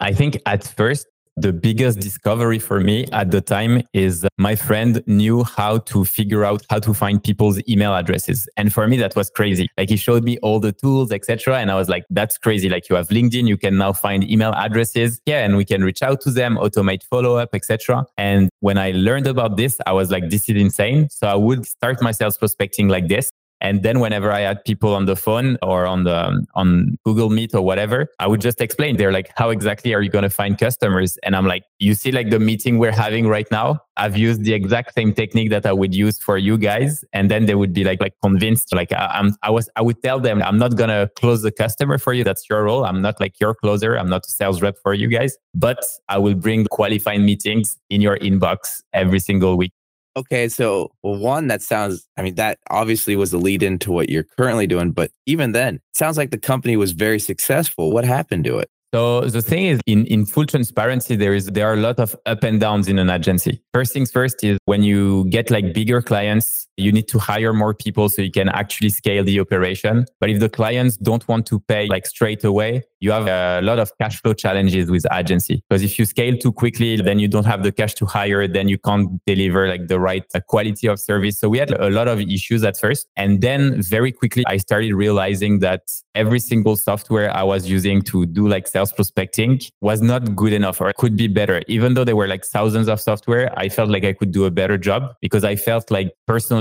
I 0.00 0.12
think 0.12 0.38
at 0.46 0.64
first, 0.64 1.06
the 1.36 1.52
biggest 1.52 1.98
discovery 1.98 2.58
for 2.58 2.80
me 2.80 3.06
at 3.12 3.30
the 3.30 3.40
time 3.40 3.82
is 3.94 4.26
my 4.36 4.54
friend 4.54 5.02
knew 5.06 5.44
how 5.44 5.78
to 5.78 6.04
figure 6.04 6.44
out 6.44 6.62
how 6.68 6.78
to 6.78 6.92
find 6.92 7.24
people's 7.24 7.58
email 7.68 7.94
addresses. 7.94 8.48
And 8.56 8.72
for 8.72 8.86
me 8.86 8.98
that 8.98 9.16
was 9.16 9.30
crazy. 9.30 9.68
Like 9.78 9.88
he 9.88 9.96
showed 9.96 10.24
me 10.24 10.36
all 10.38 10.60
the 10.60 10.72
tools 10.72 11.10
etc 11.10 11.58
and 11.58 11.70
i 11.70 11.74
was 11.74 11.88
like 11.88 12.04
that's 12.10 12.36
crazy. 12.36 12.68
Like 12.68 12.88
you 12.90 12.96
have 12.96 13.08
linkedin 13.08 13.48
you 13.48 13.56
can 13.56 13.78
now 13.78 13.92
find 13.94 14.28
email 14.30 14.52
addresses. 14.52 15.20
Yeah 15.24 15.44
and 15.44 15.56
we 15.56 15.64
can 15.64 15.82
reach 15.82 16.02
out 16.02 16.20
to 16.22 16.30
them 16.30 16.56
automate 16.56 17.02
follow 17.04 17.36
up 17.36 17.50
etc 17.54 18.04
and 18.18 18.50
when 18.60 18.76
i 18.76 18.90
learned 18.90 19.26
about 19.26 19.56
this 19.56 19.80
i 19.86 19.92
was 19.92 20.10
like 20.10 20.28
this 20.28 20.48
is 20.50 20.60
insane. 20.60 21.08
So 21.08 21.28
i 21.28 21.34
would 21.34 21.66
start 21.66 22.02
my 22.02 22.12
sales 22.12 22.36
prospecting 22.36 22.88
like 22.88 23.08
this 23.08 23.30
and 23.62 23.84
then 23.84 24.00
whenever 24.00 24.30
I 24.32 24.40
had 24.40 24.64
people 24.64 24.92
on 24.92 25.06
the 25.06 25.14
phone 25.14 25.56
or 25.62 25.86
on 25.86 26.02
the 26.02 26.44
on 26.54 26.98
Google 27.04 27.30
Meet 27.30 27.54
or 27.54 27.62
whatever, 27.62 28.08
I 28.18 28.26
would 28.26 28.40
just 28.40 28.60
explain. 28.60 28.96
They're 28.96 29.12
like, 29.12 29.30
"How 29.36 29.50
exactly 29.50 29.94
are 29.94 30.02
you 30.02 30.10
going 30.10 30.24
to 30.24 30.30
find 30.30 30.58
customers?" 30.58 31.16
And 31.22 31.36
I'm 31.36 31.46
like, 31.46 31.62
"You 31.78 31.94
see, 31.94 32.10
like 32.10 32.28
the 32.30 32.40
meeting 32.40 32.78
we're 32.78 32.98
having 33.06 33.28
right 33.28 33.48
now. 33.50 33.80
I've 33.96 34.16
used 34.16 34.42
the 34.42 34.52
exact 34.52 34.94
same 34.94 35.14
technique 35.14 35.50
that 35.50 35.64
I 35.64 35.72
would 35.72 35.94
use 35.94 36.18
for 36.18 36.36
you 36.38 36.58
guys." 36.58 37.04
And 37.12 37.30
then 37.30 37.46
they 37.46 37.54
would 37.54 37.72
be 37.72 37.84
like, 37.84 38.00
like 38.00 38.14
convinced. 38.20 38.74
Like 38.74 38.92
I, 38.92 39.06
I'm, 39.18 39.36
I 39.44 39.50
was, 39.50 39.70
I 39.76 39.82
would 39.82 40.02
tell 40.02 40.18
them, 40.18 40.42
"I'm 40.42 40.58
not 40.58 40.76
gonna 40.76 41.08
close 41.14 41.42
the 41.42 41.52
customer 41.52 41.98
for 41.98 42.12
you. 42.12 42.24
That's 42.24 42.50
your 42.50 42.64
role. 42.64 42.84
I'm 42.84 43.00
not 43.00 43.20
like 43.20 43.38
your 43.40 43.54
closer. 43.54 43.96
I'm 43.96 44.08
not 44.08 44.26
a 44.26 44.30
sales 44.30 44.60
rep 44.60 44.76
for 44.82 44.92
you 44.92 45.06
guys, 45.06 45.38
but 45.54 45.84
I 46.08 46.18
will 46.18 46.34
bring 46.34 46.66
qualified 46.66 47.20
meetings 47.20 47.76
in 47.90 48.00
your 48.00 48.18
inbox 48.18 48.82
every 48.92 49.20
single 49.20 49.56
week." 49.56 49.72
Okay, 50.14 50.48
so 50.48 50.92
well, 51.02 51.18
one 51.18 51.46
that 51.46 51.62
sounds. 51.62 52.06
I 52.16 52.22
mean, 52.22 52.34
that 52.34 52.58
obviously 52.70 53.16
was 53.16 53.30
the 53.30 53.38
lead 53.38 53.62
into 53.62 53.90
what 53.90 54.10
you're 54.10 54.26
currently 54.36 54.66
doing, 54.66 54.92
but 54.92 55.10
even 55.26 55.52
then, 55.52 55.80
sounds 55.94 56.18
like 56.18 56.30
the 56.30 56.38
company 56.38 56.76
was 56.76 56.92
very 56.92 57.18
successful. 57.18 57.92
What 57.92 58.04
happened 58.04 58.44
to 58.44 58.58
it? 58.58 58.68
So 58.94 59.22
the 59.22 59.40
thing 59.40 59.64
is, 59.64 59.80
in, 59.86 60.04
in 60.06 60.26
full 60.26 60.44
transparency, 60.44 61.16
there 61.16 61.32
is 61.32 61.46
there 61.46 61.66
are 61.66 61.72
a 61.72 61.78
lot 61.78 61.98
of 61.98 62.14
up 62.26 62.42
and 62.42 62.60
downs 62.60 62.88
in 62.88 62.98
an 62.98 63.08
agency. 63.08 63.62
First 63.72 63.94
things 63.94 64.10
first 64.10 64.44
is 64.44 64.58
when 64.66 64.82
you 64.82 65.24
get 65.30 65.50
like 65.50 65.72
bigger 65.72 66.02
clients, 66.02 66.68
you 66.76 66.92
need 66.92 67.08
to 67.08 67.18
hire 67.18 67.52
more 67.52 67.74
people 67.74 68.08
so 68.08 68.22
you 68.22 68.30
can 68.30 68.48
actually 68.48 68.88
scale 68.88 69.24
the 69.24 69.40
operation. 69.40 70.06
But 70.20 70.30
if 70.30 70.40
the 70.40 70.48
clients 70.48 70.96
don't 70.96 71.26
want 71.28 71.46
to 71.46 71.60
pay 71.60 71.86
like 71.86 72.06
straight 72.06 72.44
away, 72.44 72.82
you 73.00 73.10
have 73.10 73.26
a 73.26 73.60
lot 73.64 73.78
of 73.78 73.90
cash 73.98 74.20
flow 74.22 74.32
challenges 74.32 74.90
with 74.90 75.04
agency. 75.12 75.62
Because 75.68 75.82
if 75.82 75.98
you 75.98 76.04
scale 76.04 76.36
too 76.36 76.52
quickly, 76.52 76.96
then 76.96 77.18
you 77.18 77.28
don't 77.28 77.44
have 77.44 77.62
the 77.62 77.72
cash 77.72 77.94
to 77.94 78.06
hire, 78.06 78.46
then 78.46 78.68
you 78.68 78.78
can't 78.78 79.20
deliver 79.26 79.68
like 79.68 79.88
the 79.88 79.98
right 79.98 80.24
uh, 80.34 80.40
quality 80.40 80.86
of 80.86 81.00
service. 81.00 81.38
So 81.38 81.48
we 81.48 81.58
had 81.58 81.72
a 81.72 81.90
lot 81.90 82.08
of 82.08 82.20
issues 82.20 82.62
at 82.64 82.78
first. 82.78 83.08
And 83.16 83.40
then 83.40 83.82
very 83.82 84.12
quickly, 84.12 84.44
I 84.46 84.56
started 84.58 84.94
realizing 84.94 85.58
that 85.60 85.82
every 86.14 86.38
single 86.38 86.76
software 86.76 87.34
I 87.34 87.42
was 87.42 87.68
using 87.68 88.02
to 88.02 88.26
do 88.26 88.46
like 88.46 88.66
sales 88.68 88.92
prospecting 88.92 89.60
was 89.80 90.00
not 90.00 90.36
good 90.36 90.52
enough 90.52 90.80
or 90.80 90.92
could 90.92 91.16
be 91.16 91.26
better. 91.26 91.62
Even 91.66 91.94
though 91.94 92.04
there 92.04 92.16
were 92.16 92.28
like 92.28 92.44
thousands 92.44 92.88
of 92.88 93.00
software, 93.00 93.52
I 93.58 93.68
felt 93.68 93.90
like 93.90 94.04
I 94.04 94.12
could 94.12 94.30
do 94.30 94.44
a 94.44 94.50
better 94.50 94.78
job 94.78 95.14
because 95.20 95.44
I 95.44 95.56
felt 95.56 95.90
like 95.90 96.12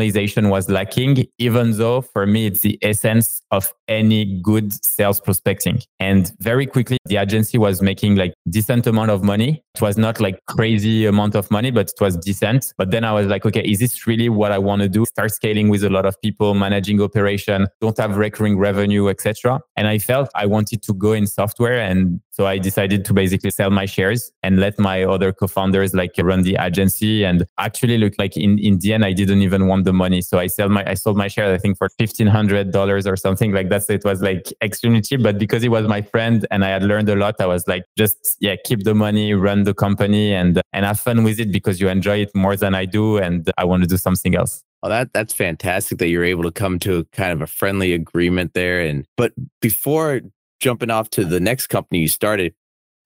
personalization 0.01 0.49
was 0.49 0.69
lacking, 0.69 1.27
even 1.37 1.77
though 1.77 2.01
for 2.01 2.25
me, 2.25 2.47
it's 2.47 2.61
the 2.61 2.77
essence 2.81 3.41
of 3.51 3.71
any 3.87 4.39
good 4.41 4.73
sales 4.83 5.19
prospecting. 5.19 5.81
And 5.99 6.31
very 6.39 6.65
quickly 6.65 6.97
the 7.05 7.17
agency 7.17 7.57
was 7.57 7.81
making 7.81 8.15
like 8.15 8.33
decent 8.49 8.87
amount 8.87 9.11
of 9.11 9.23
money 9.23 9.63
it 9.75 9.81
was 9.81 9.97
not 9.97 10.19
like 10.19 10.39
crazy 10.47 11.05
amount 11.05 11.35
of 11.35 11.49
money 11.51 11.71
but 11.71 11.89
it 11.89 12.01
was 12.01 12.17
decent. 12.17 12.73
But 12.77 12.91
then 12.91 13.03
i 13.03 13.11
was 13.11 13.27
like 13.27 13.45
okay 13.45 13.61
is 13.61 13.79
this 13.79 14.07
really 14.07 14.29
what 14.29 14.51
i 14.51 14.57
want 14.57 14.81
to 14.81 14.89
do? 14.89 15.05
Start 15.05 15.31
scaling 15.31 15.69
with 15.69 15.83
a 15.83 15.89
lot 15.89 16.05
of 16.05 16.19
people 16.21 16.53
managing 16.53 17.01
operation 17.01 17.67
don't 17.79 17.97
have 17.97 18.17
recurring 18.17 18.57
revenue 18.57 19.09
etc 19.09 19.59
and 19.75 19.87
i 19.87 19.97
felt 19.97 20.29
i 20.35 20.45
wanted 20.45 20.81
to 20.83 20.93
go 20.93 21.13
in 21.13 21.27
software 21.27 21.79
and 21.79 22.19
so 22.29 22.45
i 22.45 22.57
decided 22.57 23.05
to 23.05 23.13
basically 23.13 23.51
sell 23.51 23.69
my 23.69 23.85
shares 23.85 24.31
and 24.43 24.59
let 24.59 24.79
my 24.79 25.03
other 25.03 25.31
co-founders 25.31 25.93
like 25.93 26.13
run 26.17 26.41
the 26.43 26.57
agency. 26.59 27.23
And 27.23 27.45
actually 27.57 27.97
look 27.97 28.13
like 28.17 28.37
in, 28.37 28.57
in 28.59 28.79
the 28.79 28.93
end 28.93 29.05
i 29.05 29.13
didn't 29.13 29.41
even 29.41 29.67
want 29.67 29.85
the 29.85 29.93
money. 29.93 30.21
So 30.21 30.39
i 30.39 30.47
sold 30.47 30.71
my 30.71 30.83
i 30.89 30.93
sold 30.93 31.17
my 31.17 31.27
shares 31.27 31.53
i 31.53 31.57
think 31.57 31.77
for 31.77 31.89
$1500 31.99 33.11
or 33.11 33.15
something 33.15 33.51
like 33.51 33.69
that. 33.69 33.83
So 33.83 33.93
it 33.93 34.05
was 34.05 34.21
like 34.21 34.53
extremely 34.61 35.01
cheap. 35.01 35.21
But 35.21 35.37
because 35.37 35.63
it 35.63 35.69
was 35.69 35.87
my 35.87 36.01
friend 36.01 36.45
and 36.51 36.63
I 36.63 36.69
had 36.69 36.83
learned 36.83 37.09
a 37.09 37.15
lot. 37.15 37.35
I 37.39 37.45
was 37.45 37.67
like, 37.67 37.83
just 37.97 38.37
yeah, 38.39 38.55
keep 38.63 38.83
the 38.83 38.95
money, 38.95 39.33
run 39.33 39.60
the 39.63 39.73
company, 39.73 40.33
and 40.33 40.61
and 40.73 40.85
have 40.85 40.99
fun 40.99 41.23
with 41.23 41.39
it 41.39 41.51
because 41.51 41.79
you 41.79 41.89
enjoy 41.89 42.21
it 42.21 42.35
more 42.35 42.55
than 42.55 42.75
I 42.75 42.85
do, 42.85 43.17
and 43.17 43.51
I 43.57 43.65
want 43.65 43.83
to 43.83 43.87
do 43.87 43.97
something 43.97 44.35
else. 44.35 44.63
Oh, 44.83 44.89
that 44.89 45.13
that's 45.13 45.33
fantastic 45.33 45.99
that 45.99 46.07
you're 46.07 46.23
able 46.23 46.43
to 46.43 46.51
come 46.51 46.79
to 46.79 47.05
kind 47.11 47.31
of 47.31 47.41
a 47.41 47.47
friendly 47.47 47.93
agreement 47.93 48.53
there. 48.53 48.81
And 48.81 49.05
but 49.15 49.33
before 49.61 50.21
jumping 50.59 50.89
off 50.89 51.09
to 51.11 51.25
the 51.25 51.39
next 51.39 51.67
company 51.67 52.01
you 52.01 52.07
started, 52.07 52.53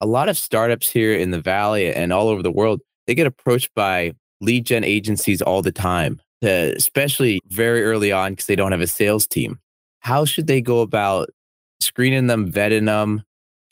a 0.00 0.06
lot 0.06 0.28
of 0.28 0.38
startups 0.38 0.90
here 0.90 1.12
in 1.12 1.30
the 1.30 1.40
valley 1.40 1.92
and 1.92 2.12
all 2.12 2.28
over 2.28 2.42
the 2.42 2.52
world, 2.52 2.80
they 3.06 3.14
get 3.14 3.26
approached 3.26 3.74
by 3.74 4.12
lead 4.40 4.66
gen 4.66 4.84
agencies 4.84 5.42
all 5.42 5.62
the 5.62 5.72
time, 5.72 6.20
to, 6.42 6.74
especially 6.76 7.40
very 7.48 7.82
early 7.82 8.12
on 8.12 8.32
because 8.32 8.46
they 8.46 8.56
don't 8.56 8.72
have 8.72 8.80
a 8.80 8.86
sales 8.86 9.26
team. 9.26 9.58
How 10.00 10.24
should 10.24 10.46
they 10.46 10.60
go 10.60 10.80
about 10.80 11.30
screening 11.80 12.26
them, 12.26 12.50
vetting 12.50 12.86
them? 12.86 13.22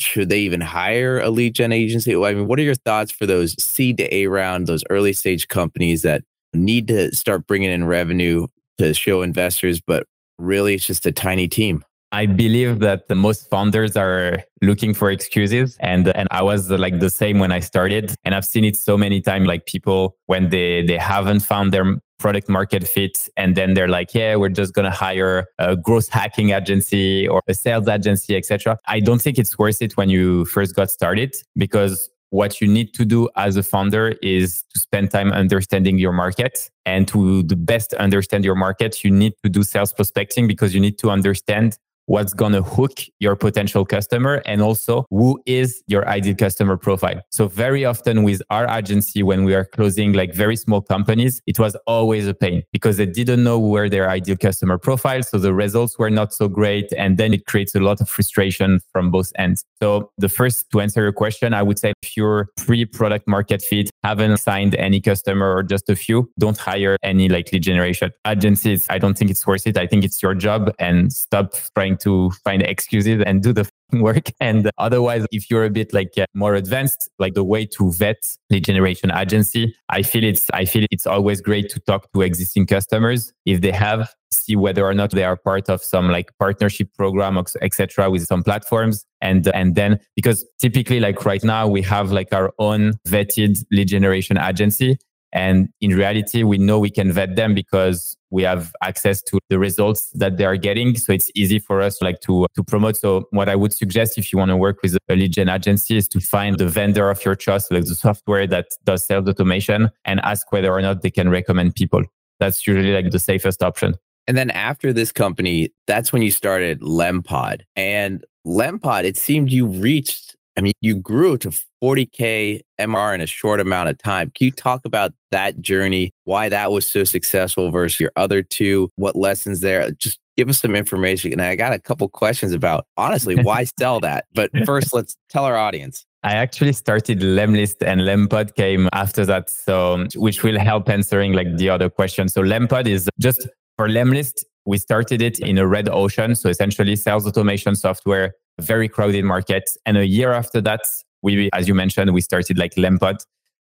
Should 0.04 0.28
they 0.28 0.40
even 0.40 0.60
hire 0.60 1.18
a 1.18 1.30
lead 1.30 1.54
gen 1.54 1.72
agency? 1.72 2.14
I 2.14 2.34
mean, 2.34 2.46
what 2.46 2.58
are 2.58 2.62
your 2.62 2.74
thoughts 2.74 3.10
for 3.10 3.26
those 3.26 3.60
seed 3.62 3.98
to 3.98 4.14
A 4.14 4.26
round, 4.26 4.66
those 4.66 4.84
early 4.90 5.12
stage 5.12 5.48
companies 5.48 6.02
that 6.02 6.22
need 6.52 6.88
to 6.88 7.14
start 7.14 7.46
bringing 7.46 7.70
in 7.70 7.84
revenue 7.84 8.46
to 8.78 8.94
show 8.94 9.22
investors, 9.22 9.80
but 9.80 10.06
really 10.38 10.74
it's 10.74 10.86
just 10.86 11.06
a 11.06 11.12
tiny 11.12 11.48
team? 11.48 11.84
I 12.14 12.26
believe 12.26 12.78
that 12.78 13.08
the 13.08 13.16
most 13.16 13.50
founders 13.50 13.96
are 13.96 14.44
looking 14.62 14.94
for 14.94 15.10
excuses. 15.10 15.76
And 15.80 16.06
and 16.14 16.28
I 16.30 16.42
was 16.42 16.70
uh, 16.70 16.78
like 16.78 17.00
the 17.00 17.10
same 17.10 17.40
when 17.40 17.50
I 17.50 17.58
started. 17.58 18.14
And 18.24 18.36
I've 18.36 18.44
seen 18.44 18.64
it 18.64 18.76
so 18.76 18.96
many 18.96 19.20
times 19.20 19.48
like 19.48 19.66
people 19.66 20.16
when 20.26 20.50
they 20.50 20.86
they 20.86 20.96
haven't 20.96 21.40
found 21.40 21.72
their 21.72 21.96
product 22.20 22.48
market 22.48 22.86
fit 22.86 23.28
and 23.36 23.56
then 23.56 23.74
they're 23.74 23.88
like 23.88 24.14
yeah 24.14 24.36
we're 24.36 24.56
just 24.62 24.72
going 24.72 24.84
to 24.84 24.96
hire 25.04 25.46
a 25.58 25.76
growth 25.76 26.08
hacking 26.08 26.50
agency 26.50 27.26
or 27.26 27.42
a 27.48 27.52
sales 27.52 27.88
agency 27.88 28.36
etc 28.36 28.78
i 28.86 29.00
don't 29.00 29.20
think 29.20 29.36
it's 29.36 29.58
worth 29.58 29.82
it 29.82 29.96
when 29.96 30.08
you 30.08 30.44
first 30.44 30.76
got 30.76 30.88
started 30.88 31.34
because 31.56 32.08
what 32.34 32.60
you 32.60 32.66
need 32.66 32.92
to 32.92 33.04
do 33.04 33.28
as 33.36 33.56
a 33.56 33.62
founder 33.62 34.08
is 34.20 34.64
to 34.72 34.80
spend 34.80 35.08
time 35.08 35.30
understanding 35.30 35.98
your 35.98 36.12
market. 36.12 36.68
And 36.84 37.06
to 37.08 37.44
the 37.44 37.54
best 37.54 37.94
understand 37.94 38.44
your 38.44 38.56
market 38.56 39.04
you 39.04 39.10
need 39.10 39.34
to 39.44 39.48
do 39.48 39.62
sales 39.62 39.92
prospecting 39.92 40.48
because 40.48 40.74
you 40.74 40.80
need 40.80 40.98
to 40.98 41.10
understand 41.10 41.78
what's 42.06 42.34
going 42.34 42.52
to 42.52 42.62
hook 42.62 43.00
your 43.20 43.36
potential 43.36 43.84
customer 43.84 44.42
and 44.46 44.60
also 44.60 45.06
who 45.10 45.40
is 45.46 45.82
your 45.86 46.06
ideal 46.08 46.34
customer 46.34 46.76
profile. 46.76 47.20
So 47.30 47.48
very 47.48 47.84
often 47.84 48.22
with 48.22 48.42
our 48.50 48.68
agency, 48.68 49.22
when 49.22 49.44
we 49.44 49.54
are 49.54 49.64
closing 49.64 50.12
like 50.12 50.34
very 50.34 50.56
small 50.56 50.80
companies, 50.80 51.40
it 51.46 51.58
was 51.58 51.76
always 51.86 52.26
a 52.26 52.34
pain 52.34 52.62
because 52.72 52.96
they 52.96 53.06
didn't 53.06 53.42
know 53.42 53.58
where 53.58 53.88
their 53.88 54.10
ideal 54.10 54.36
customer 54.36 54.78
profile. 54.78 55.22
So 55.22 55.38
the 55.38 55.54
results 55.54 55.98
were 55.98 56.10
not 56.10 56.32
so 56.32 56.48
great. 56.48 56.92
And 56.96 57.16
then 57.18 57.32
it 57.32 57.46
creates 57.46 57.74
a 57.74 57.80
lot 57.80 58.00
of 58.00 58.08
frustration 58.08 58.80
from 58.92 59.10
both 59.10 59.32
ends. 59.36 59.64
So 59.82 60.10
the 60.18 60.28
first 60.28 60.70
to 60.70 60.80
answer 60.80 61.02
your 61.02 61.12
question, 61.12 61.54
I 61.54 61.62
would 61.62 61.78
say 61.78 61.92
you're 62.16 62.48
pre-product 62.56 63.26
market 63.26 63.62
fit, 63.62 63.90
haven't 64.02 64.38
signed 64.38 64.74
any 64.74 65.00
customer 65.00 65.54
or 65.54 65.62
just 65.62 65.88
a 65.88 65.96
few, 65.96 66.30
don't 66.38 66.58
hire 66.58 66.96
any 67.02 67.28
like 67.28 67.52
lead 67.52 67.62
generation 67.62 68.12
agencies. 68.26 68.86
I 68.90 68.98
don't 68.98 69.16
think 69.16 69.30
it's 69.30 69.46
worth 69.46 69.66
it. 69.66 69.76
I 69.76 69.86
think 69.86 70.04
it's 70.04 70.22
your 70.22 70.34
job 70.34 70.72
and 70.78 71.12
stop 71.12 71.54
trying 71.74 71.93
trying 71.94 72.30
to 72.30 72.34
find 72.42 72.62
excuses 72.62 73.22
and 73.26 73.42
do 73.42 73.52
the 73.52 73.68
work. 73.94 74.30
And 74.40 74.70
otherwise, 74.78 75.26
if 75.30 75.50
you're 75.50 75.64
a 75.64 75.70
bit 75.70 75.92
like 75.92 76.12
uh, 76.16 76.26
more 76.34 76.54
advanced, 76.54 77.10
like 77.18 77.34
the 77.34 77.44
way 77.44 77.66
to 77.66 77.92
vet 77.92 78.16
lead 78.50 78.64
generation 78.64 79.10
agency, 79.12 79.74
I 79.88 80.02
feel 80.02 80.24
it's 80.24 80.50
I 80.52 80.64
feel 80.64 80.86
it's 80.90 81.06
always 81.06 81.40
great 81.40 81.68
to 81.70 81.80
talk 81.80 82.10
to 82.12 82.22
existing 82.22 82.66
customers. 82.66 83.32
If 83.44 83.60
they 83.60 83.72
have 83.72 84.12
see 84.32 84.56
whether 84.56 84.84
or 84.84 84.94
not 84.94 85.12
they 85.12 85.22
are 85.22 85.36
part 85.36 85.68
of 85.70 85.80
some 85.80 86.10
like 86.10 86.28
partnership 86.40 86.88
program 86.98 87.38
etc 87.62 88.10
with 88.10 88.24
some 88.24 88.42
platforms. 88.42 89.04
And 89.20 89.46
and 89.54 89.76
then 89.76 90.00
because 90.16 90.44
typically 90.58 90.98
like 90.98 91.24
right 91.24 91.44
now 91.44 91.68
we 91.68 91.82
have 91.82 92.10
like 92.10 92.32
our 92.32 92.52
own 92.58 92.94
vetted 93.06 93.64
lead 93.70 93.88
generation 93.88 94.36
agency 94.36 94.98
and 95.34 95.68
in 95.80 95.90
reality, 95.90 96.44
we 96.44 96.58
know 96.58 96.78
we 96.78 96.90
can 96.90 97.10
vet 97.10 97.34
them 97.34 97.54
because 97.54 98.16
we 98.30 98.44
have 98.44 98.72
access 98.82 99.20
to 99.22 99.40
the 99.50 99.58
results 99.58 100.10
that 100.12 100.36
they 100.36 100.44
are 100.44 100.56
getting. 100.56 100.96
So 100.96 101.12
it's 101.12 101.30
easy 101.34 101.58
for 101.58 101.82
us 101.82 102.00
like 102.00 102.20
to, 102.20 102.46
to 102.54 102.62
promote. 102.62 102.96
So 102.96 103.26
what 103.30 103.48
I 103.48 103.56
would 103.56 103.72
suggest 103.72 104.16
if 104.16 104.32
you 104.32 104.38
want 104.38 104.50
to 104.50 104.56
work 104.56 104.78
with 104.82 104.96
a 105.08 105.16
lead 105.16 105.32
gen 105.32 105.48
agency 105.48 105.96
is 105.96 106.08
to 106.08 106.20
find 106.20 106.56
the 106.56 106.68
vendor 106.68 107.10
of 107.10 107.24
your 107.24 107.34
choice, 107.34 107.68
like 107.70 107.84
the 107.84 107.96
software 107.96 108.46
that 108.46 108.68
does 108.84 109.04
sales 109.04 109.28
automation 109.28 109.90
and 110.04 110.20
ask 110.20 110.52
whether 110.52 110.72
or 110.72 110.80
not 110.80 111.02
they 111.02 111.10
can 111.10 111.28
recommend 111.28 111.74
people. 111.74 112.04
That's 112.38 112.64
usually 112.66 112.92
like 112.92 113.10
the 113.10 113.18
safest 113.18 113.62
option. 113.62 113.94
And 114.26 114.36
then 114.36 114.50
after 114.50 114.92
this 114.92 115.10
company, 115.10 115.70
that's 115.86 116.12
when 116.12 116.22
you 116.22 116.30
started 116.30 116.80
Lempod. 116.80 117.62
And 117.74 118.24
Lempod, 118.46 119.04
it 119.04 119.16
seemed 119.16 119.50
you 119.50 119.66
reached 119.66 120.33
I 120.56 120.60
mean, 120.60 120.72
you 120.80 120.96
grew 120.96 121.36
to 121.38 121.50
40K 121.82 122.60
MR 122.80 123.14
in 123.14 123.20
a 123.20 123.26
short 123.26 123.60
amount 123.60 123.88
of 123.88 123.98
time. 123.98 124.30
Can 124.34 124.46
you 124.46 124.50
talk 124.52 124.82
about 124.84 125.12
that 125.30 125.60
journey, 125.60 126.12
why 126.24 126.48
that 126.48 126.70
was 126.70 126.86
so 126.86 127.04
successful 127.04 127.70
versus 127.70 127.98
your 127.98 128.12
other 128.16 128.42
two? 128.42 128.90
What 128.96 129.16
lessons 129.16 129.60
there? 129.60 129.90
Just 129.92 130.18
give 130.36 130.48
us 130.48 130.60
some 130.60 130.74
information. 130.74 131.32
And 131.32 131.42
I 131.42 131.56
got 131.56 131.72
a 131.72 131.78
couple 131.78 132.08
questions 132.08 132.52
about, 132.52 132.86
honestly, 132.96 133.36
why 133.36 133.64
sell 133.78 134.00
that? 134.00 134.26
But 134.32 134.50
first, 134.64 134.94
let's 134.94 135.16
tell 135.28 135.44
our 135.44 135.56
audience. 135.56 136.04
I 136.22 136.34
actually 136.34 136.72
started 136.72 137.20
Lemlist 137.20 137.86
and 137.86 138.00
Lempod 138.00 138.54
came 138.54 138.88
after 138.92 139.26
that. 139.26 139.50
So, 139.50 140.06
which 140.14 140.42
will 140.42 140.58
help 140.58 140.88
answering 140.88 141.32
like 141.34 141.56
the 141.56 141.68
other 141.68 141.90
question. 141.90 142.28
So, 142.28 142.42
Lempod 142.42 142.86
is 142.86 143.08
just 143.20 143.46
for 143.76 143.88
Lemlist, 143.88 144.44
we 144.64 144.78
started 144.78 145.20
it 145.20 145.38
in 145.40 145.58
a 145.58 145.66
red 145.66 145.88
ocean. 145.90 146.34
So, 146.34 146.48
essentially, 146.48 146.96
sales 146.96 147.26
automation 147.26 147.76
software 147.76 148.34
very 148.60 148.88
crowded 148.88 149.24
market. 149.24 149.70
And 149.86 149.96
a 149.96 150.06
year 150.06 150.32
after 150.32 150.60
that, 150.62 150.82
we, 151.22 151.50
as 151.52 151.68
you 151.68 151.74
mentioned, 151.74 152.12
we 152.12 152.20
started 152.20 152.58
like 152.58 152.74
Lempod. 152.74 153.16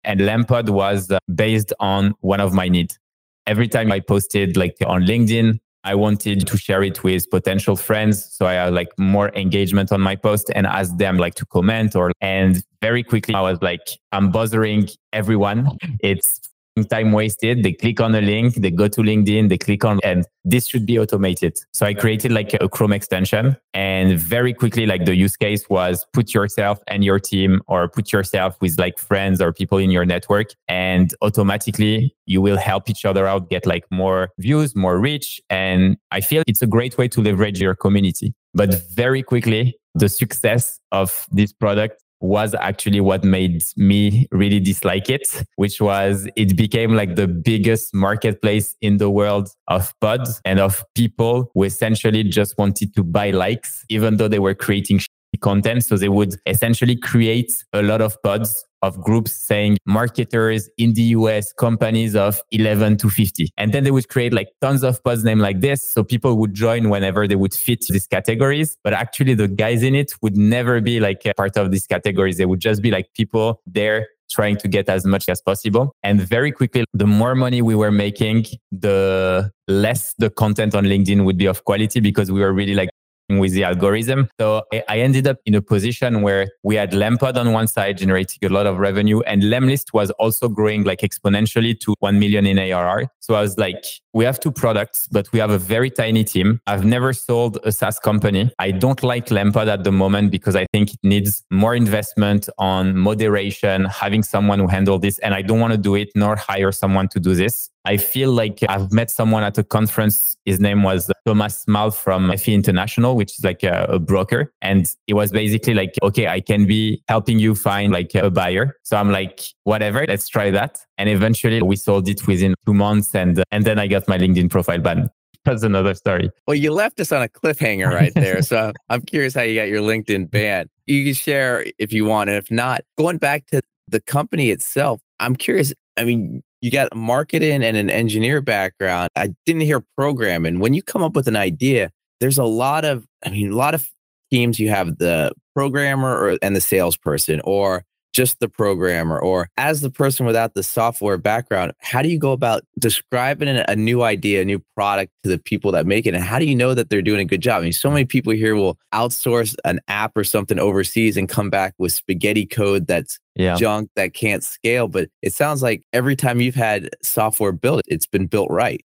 And 0.03 0.19
Lempod 0.19 0.69
was 0.69 1.09
uh, 1.09 1.19
based 1.33 1.73
on 1.79 2.13
one 2.21 2.39
of 2.39 2.53
my 2.53 2.67
needs. 2.67 2.99
Every 3.47 3.67
time 3.67 3.91
I 3.91 3.99
posted 3.99 4.57
like 4.57 4.75
on 4.85 5.03
LinkedIn, 5.03 5.59
I 5.83 5.93
wanted 5.93 6.47
to 6.47 6.57
share 6.57 6.81
it 6.81 7.03
with 7.03 7.29
potential 7.29 7.75
friends. 7.75 8.25
So 8.35 8.47
I 8.47 8.53
had 8.53 8.73
like 8.73 8.89
more 8.97 9.29
engagement 9.35 9.91
on 9.91 10.01
my 10.01 10.15
post 10.15 10.51
and 10.55 10.65
ask 10.65 10.95
them 10.97 11.17
like 11.17 11.35
to 11.35 11.45
comment 11.45 11.95
or, 11.95 12.11
and 12.21 12.63
very 12.81 13.03
quickly 13.03 13.35
I 13.35 13.41
was 13.41 13.61
like, 13.61 13.87
I'm 14.11 14.31
bothering 14.31 14.89
everyone. 15.13 15.77
It's 15.99 16.41
time 16.83 17.13
wasted. 17.13 17.63
They 17.63 17.71
click 17.71 18.01
on 18.01 18.13
a 18.15 18.21
link, 18.21 18.55
they 18.55 18.71
go 18.71 18.87
to 18.87 19.01
LinkedIn, 19.01 19.49
they 19.49 19.57
click 19.57 19.85
on, 19.85 19.99
and 20.03 20.25
this 20.43 20.67
should 20.67 20.85
be 20.85 20.99
automated. 20.99 21.57
So 21.73 21.85
I 21.85 21.93
created 21.93 22.31
like 22.31 22.53
a 22.59 22.67
Chrome 22.67 22.91
extension 22.91 23.55
and 23.73 24.19
very 24.19 24.53
quickly, 24.53 24.85
like 24.85 25.05
the 25.05 25.15
use 25.15 25.37
case 25.37 25.69
was 25.69 26.05
put 26.11 26.33
yourself 26.33 26.79
and 26.87 27.03
your 27.03 27.19
team 27.19 27.61
or 27.67 27.87
put 27.87 28.11
yourself 28.11 28.57
with 28.59 28.77
like 28.77 28.99
friends 28.99 29.41
or 29.41 29.53
people 29.53 29.77
in 29.77 29.89
your 29.89 30.05
network 30.05 30.49
and 30.67 31.13
automatically 31.21 32.15
you 32.25 32.41
will 32.41 32.57
help 32.57 32.89
each 32.89 33.05
other 33.05 33.25
out, 33.27 33.49
get 33.49 33.65
like 33.65 33.85
more 33.89 34.31
views, 34.37 34.75
more 34.75 34.99
reach. 34.99 35.41
And 35.49 35.97
I 36.11 36.21
feel 36.21 36.43
it's 36.47 36.61
a 36.61 36.67
great 36.67 36.97
way 36.97 37.07
to 37.09 37.21
leverage 37.21 37.61
your 37.61 37.75
community. 37.75 38.33
But 38.53 38.73
very 38.93 39.23
quickly, 39.23 39.77
the 39.95 40.09
success 40.09 40.79
of 40.91 41.25
this 41.31 41.53
product 41.53 42.03
was 42.25 42.55
actually 42.55 43.01
what 43.01 43.23
made 43.23 43.63
me 43.77 44.27
really 44.31 44.59
dislike 44.59 45.09
it, 45.09 45.43
which 45.55 45.79
was 45.79 46.27
it 46.35 46.55
became 46.55 46.93
like 46.93 47.15
the 47.15 47.27
biggest 47.27 47.93
marketplace 47.93 48.75
in 48.81 48.97
the 48.97 49.09
world 49.09 49.49
of 49.67 49.93
pods 50.01 50.41
and 50.45 50.59
of 50.59 50.83
people 50.95 51.51
who 51.53 51.63
essentially 51.63 52.23
just 52.23 52.57
wanted 52.57 52.95
to 52.95 53.03
buy 53.03 53.31
likes, 53.31 53.85
even 53.89 54.17
though 54.17 54.27
they 54.27 54.39
were 54.39 54.55
creating 54.55 54.99
content. 55.41 55.83
So 55.83 55.97
they 55.97 56.09
would 56.09 56.35
essentially 56.45 56.95
create 56.95 57.63
a 57.73 57.81
lot 57.81 58.01
of 58.01 58.21
pods 58.23 58.65
of 58.85 59.01
groups 59.01 59.31
saying 59.31 59.77
marketers 59.85 60.69
in 60.77 60.93
the 60.93 61.01
US, 61.17 61.51
companies 61.53 62.15
of 62.15 62.41
11 62.51 62.97
to 62.97 63.09
50. 63.09 63.49
And 63.57 63.73
then 63.73 63.83
they 63.83 63.91
would 63.91 64.07
create 64.09 64.33
like 64.33 64.49
tons 64.61 64.83
of 64.83 65.03
pods 65.03 65.23
named 65.23 65.41
like 65.41 65.61
this. 65.61 65.83
So 65.83 66.03
people 66.03 66.37
would 66.37 66.53
join 66.53 66.89
whenever 66.89 67.27
they 67.27 67.35
would 67.35 67.53
fit 67.53 67.85
these 67.89 68.07
categories. 68.07 68.77
But 68.83 68.93
actually 68.93 69.33
the 69.33 69.47
guys 69.47 69.83
in 69.83 69.95
it 69.95 70.13
would 70.21 70.37
never 70.37 70.81
be 70.81 70.99
like 70.99 71.23
part 71.35 71.57
of 71.57 71.71
these 71.71 71.87
categories. 71.87 72.37
They 72.37 72.45
would 72.45 72.59
just 72.59 72.81
be 72.81 72.91
like 72.91 73.13
people 73.13 73.61
there 73.65 74.07
trying 74.29 74.57
to 74.57 74.67
get 74.67 74.89
as 74.89 75.05
much 75.05 75.29
as 75.29 75.41
possible. 75.41 75.95
And 76.03 76.19
very 76.19 76.51
quickly, 76.51 76.85
the 76.93 77.07
more 77.07 77.35
money 77.35 77.61
we 77.61 77.75
were 77.75 77.91
making, 77.91 78.45
the 78.71 79.51
less 79.67 80.13
the 80.17 80.29
content 80.29 80.75
on 80.75 80.85
LinkedIn 80.85 81.25
would 81.25 81.37
be 81.37 81.45
of 81.45 81.63
quality 81.65 81.99
because 81.99 82.31
we 82.31 82.39
were 82.39 82.53
really 82.53 82.75
like 82.75 82.89
with 83.29 83.53
the 83.53 83.63
algorithm. 83.63 84.29
So 84.39 84.63
I 84.89 84.99
ended 84.99 85.27
up 85.27 85.37
in 85.45 85.55
a 85.55 85.61
position 85.61 86.21
where 86.21 86.47
we 86.63 86.75
had 86.75 86.91
Lempod 86.91 87.37
on 87.37 87.51
one 87.53 87.67
side 87.67 87.97
generating 87.97 88.37
a 88.43 88.49
lot 88.49 88.67
of 88.67 88.77
revenue 88.77 89.21
and 89.21 89.41
Lemlist 89.43 89.93
was 89.93 90.11
also 90.11 90.47
growing 90.47 90.83
like 90.83 90.99
exponentially 90.99 91.79
to 91.81 91.95
1 91.99 92.19
million 92.19 92.45
in 92.45 92.59
ARR. 92.59 93.07
So 93.19 93.35
I 93.35 93.41
was 93.41 93.57
like, 93.57 93.83
we 94.13 94.23
have 94.25 94.39
two 94.39 94.51
products, 94.51 95.07
but 95.11 95.31
we 95.31 95.39
have 95.39 95.49
a 95.49 95.57
very 95.57 95.89
tiny 95.89 96.23
team. 96.23 96.59
I've 96.67 96.85
never 96.85 97.13
sold 97.13 97.59
a 97.63 97.71
SaaS 97.71 97.99
company. 97.99 98.51
I 98.59 98.71
don't 98.71 99.01
like 99.03 99.27
Lempod 99.27 99.67
at 99.67 99.83
the 99.83 99.91
moment 99.91 100.31
because 100.31 100.55
I 100.55 100.65
think 100.71 100.93
it 100.93 100.99
needs 101.03 101.43
more 101.51 101.75
investment 101.75 102.47
on 102.57 102.97
moderation, 102.97 103.85
having 103.85 104.23
someone 104.23 104.59
who 104.59 104.67
handle 104.67 104.99
this. 104.99 105.19
And 105.19 105.33
I 105.33 105.41
don't 105.41 105.59
want 105.59 105.73
to 105.73 105.77
do 105.77 105.95
it 105.95 106.09
nor 106.15 106.35
hire 106.35 106.71
someone 106.71 107.07
to 107.09 107.19
do 107.19 107.35
this. 107.35 107.69
I 107.85 107.97
feel 107.97 108.31
like 108.31 108.59
I've 108.67 108.91
met 108.91 109.11
someone 109.11 109.43
at 109.43 109.57
a 109.57 109.63
conference. 109.63 110.35
His 110.45 110.59
name 110.59 110.81
was 110.81 111.11
Thomas 111.25 111.59
Smale 111.59 111.91
from 111.91 112.35
FE 112.35 112.53
International, 112.53 113.15
which 113.15 113.37
is 113.37 113.45
like 113.45 113.63
a, 113.63 113.85
a, 113.89 113.99
broker. 113.99 114.51
And 114.61 114.91
it 115.07 115.13
was 115.13 115.31
basically 115.31 115.75
like, 115.75 115.93
okay, 116.01 116.27
I 116.27 116.41
can 116.41 116.65
be 116.65 117.03
helping 117.07 117.37
you 117.37 117.53
find 117.53 117.93
like 117.93 118.13
a 118.15 118.31
buyer. 118.31 118.75
So 118.83 118.97
I'm 118.97 119.11
like, 119.11 119.41
whatever, 119.63 120.05
let's 120.07 120.27
try 120.27 120.49
that. 120.51 120.79
And 120.97 121.09
eventually 121.09 121.61
we 121.61 121.75
sold 121.75 122.09
it 122.09 122.25
within 122.27 122.55
two 122.65 122.73
months. 122.73 123.13
And, 123.13 123.43
and 123.51 123.65
then 123.65 123.77
I 123.77 123.87
got 123.87 124.07
my 124.07 124.17
LinkedIn 124.17 124.49
profile 124.49 124.79
banned. 124.79 125.09
That's 125.45 125.61
another 125.61 125.93
story. 125.93 126.31
Well, 126.47 126.55
you 126.55 126.71
left 126.71 126.99
us 126.99 127.11
on 127.11 127.21
a 127.21 127.27
cliffhanger 127.27 127.91
right 127.91 128.13
there. 128.15 128.41
so 128.41 128.73
I'm 128.89 129.01
curious 129.01 129.35
how 129.35 129.43
you 129.43 129.59
got 129.59 129.67
your 129.67 129.81
LinkedIn 129.81 130.31
banned. 130.31 130.69
You 130.87 131.05
can 131.05 131.13
share 131.13 131.65
if 131.77 131.93
you 131.93 132.05
want. 132.05 132.31
And 132.31 132.37
if 132.37 132.49
not, 132.49 132.81
going 132.97 133.17
back 133.17 133.45
to 133.47 133.61
the 133.87 134.01
company 134.01 134.49
itself, 134.49 135.01
I'm 135.19 135.35
curious. 135.35 135.71
I 135.97 136.03
mean, 136.03 136.41
you 136.65 136.71
got 136.71 136.95
marketing 136.95 137.63
and 137.63 137.77
an 137.77 137.91
engineer 137.91 138.41
background. 138.41 139.09
I 139.15 139.35
didn't 139.45 139.61
hear 139.61 139.83
programming. 139.95 140.57
When 140.57 140.73
you 140.73 140.81
come 140.81 141.03
up 141.03 141.15
with 141.15 141.27
an 141.27 141.35
idea, 141.35 141.91
there's 142.19 142.39
a 142.39 142.43
lot 142.43 142.85
of, 142.85 143.05
I 143.23 143.29
mean, 143.29 143.51
a 143.51 143.55
lot 143.55 143.75
of 143.75 143.87
teams 144.31 144.59
you 144.59 144.69
have 144.69 144.97
the 144.97 145.31
programmer 145.53 146.17
or, 146.17 146.39
and 146.41 146.55
the 146.55 146.61
salesperson, 146.61 147.39
or 147.43 147.83
just 148.15 148.39
the 148.39 148.47
programmer 148.47 149.19
or 149.19 149.49
as 149.57 149.81
the 149.81 149.89
person 149.89 150.25
without 150.25 150.53
the 150.53 150.63
software 150.63 151.17
background 151.17 151.73
how 151.79 152.01
do 152.01 152.07
you 152.07 152.17
go 152.17 152.31
about 152.31 152.63
describing 152.79 153.49
a 153.49 153.75
new 153.75 154.03
idea 154.03 154.41
a 154.41 154.45
new 154.45 154.63
product 154.73 155.11
to 155.21 155.29
the 155.29 155.37
people 155.37 155.69
that 155.69 155.85
make 155.85 156.05
it 156.05 156.13
and 156.13 156.23
how 156.23 156.39
do 156.39 156.45
you 156.45 156.55
know 156.55 156.73
that 156.73 156.89
they're 156.89 157.01
doing 157.01 157.19
a 157.19 157.25
good 157.25 157.41
job 157.41 157.59
i 157.59 157.63
mean 157.63 157.73
so 157.73 157.91
many 157.91 158.05
people 158.05 158.31
here 158.31 158.55
will 158.55 158.79
outsource 158.93 159.53
an 159.65 159.81
app 159.89 160.13
or 160.15 160.23
something 160.23 160.57
overseas 160.57 161.17
and 161.17 161.27
come 161.27 161.49
back 161.49 161.73
with 161.77 161.91
spaghetti 161.91 162.45
code 162.45 162.87
that's 162.87 163.19
yeah. 163.35 163.55
junk 163.55 163.89
that 163.97 164.13
can't 164.13 164.45
scale 164.45 164.87
but 164.87 165.09
it 165.21 165.33
sounds 165.33 165.61
like 165.61 165.83
every 165.91 166.15
time 166.15 166.39
you've 166.39 166.55
had 166.55 166.89
software 167.03 167.51
built 167.51 167.83
it's 167.87 168.07
been 168.07 168.27
built 168.27 168.49
right 168.49 168.81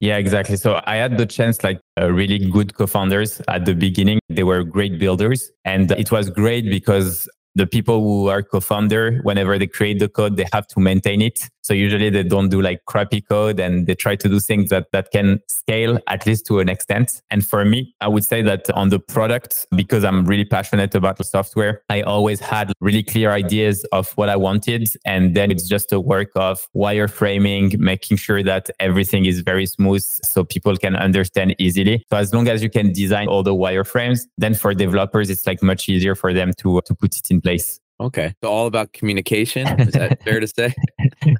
yeah, 0.00 0.16
exactly. 0.16 0.56
So 0.56 0.80
I 0.86 0.96
had 0.96 1.18
the 1.18 1.26
chance, 1.26 1.64
like 1.64 1.80
uh, 2.00 2.12
really 2.12 2.38
good 2.38 2.74
co-founders 2.74 3.42
at 3.48 3.64
the 3.64 3.74
beginning. 3.74 4.20
They 4.28 4.44
were 4.44 4.62
great 4.62 4.98
builders 4.98 5.50
and 5.64 5.90
it 5.90 6.12
was 6.12 6.30
great 6.30 6.70
because 6.70 7.28
the 7.54 7.66
people 7.66 8.00
who 8.00 8.28
are 8.28 8.42
co-founder, 8.42 9.20
whenever 9.22 9.58
they 9.58 9.66
create 9.66 9.98
the 9.98 10.08
code, 10.08 10.36
they 10.36 10.46
have 10.52 10.66
to 10.68 10.80
maintain 10.80 11.20
it. 11.22 11.48
So 11.62 11.74
usually 11.74 12.08
they 12.08 12.22
don't 12.22 12.48
do 12.48 12.62
like 12.62 12.86
crappy 12.86 13.20
code 13.20 13.60
and 13.60 13.86
they 13.86 13.94
try 13.94 14.16
to 14.16 14.28
do 14.28 14.40
things 14.40 14.70
that, 14.70 14.90
that 14.92 15.10
can 15.10 15.40
scale 15.48 15.98
at 16.06 16.24
least 16.24 16.46
to 16.46 16.60
an 16.60 16.68
extent. 16.70 17.20
And 17.30 17.46
for 17.46 17.62
me, 17.62 17.94
I 18.00 18.08
would 18.08 18.24
say 18.24 18.40
that 18.40 18.70
on 18.70 18.88
the 18.88 18.98
product, 18.98 19.66
because 19.76 20.02
I'm 20.02 20.24
really 20.24 20.46
passionate 20.46 20.94
about 20.94 21.18
the 21.18 21.24
software, 21.24 21.82
I 21.90 22.00
always 22.00 22.40
had 22.40 22.72
really 22.80 23.02
clear 23.02 23.32
ideas 23.32 23.84
of 23.92 24.12
what 24.12 24.30
I 24.30 24.36
wanted. 24.36 24.88
And 25.04 25.34
then 25.34 25.50
it's 25.50 25.68
just 25.68 25.92
a 25.92 26.00
work 26.00 26.30
of 26.36 26.66
wireframing, 26.74 27.78
making 27.78 28.16
sure 28.16 28.42
that 28.44 28.70
everything 28.80 29.26
is 29.26 29.40
very 29.40 29.66
smooth 29.66 30.02
so 30.02 30.44
people 30.44 30.74
can 30.76 30.96
understand 30.96 31.54
easily. 31.58 32.02
So 32.08 32.16
as 32.16 32.32
long 32.32 32.48
as 32.48 32.62
you 32.62 32.70
can 32.70 32.94
design 32.94 33.28
all 33.28 33.42
the 33.42 33.54
wireframes, 33.54 34.20
then 34.38 34.54
for 34.54 34.72
developers, 34.72 35.28
it's 35.28 35.46
like 35.46 35.62
much 35.62 35.88
easier 35.88 36.14
for 36.14 36.32
them 36.32 36.52
to, 36.58 36.80
to 36.86 36.94
put 36.94 37.14
it 37.14 37.30
in 37.30 37.37
place. 37.40 37.80
Okay. 38.00 38.34
So 38.42 38.50
all 38.50 38.66
about 38.66 38.92
communication. 38.92 39.66
Is 39.80 39.92
that 39.94 40.22
fair 40.24 40.40
to 40.40 40.46
say? 40.46 40.74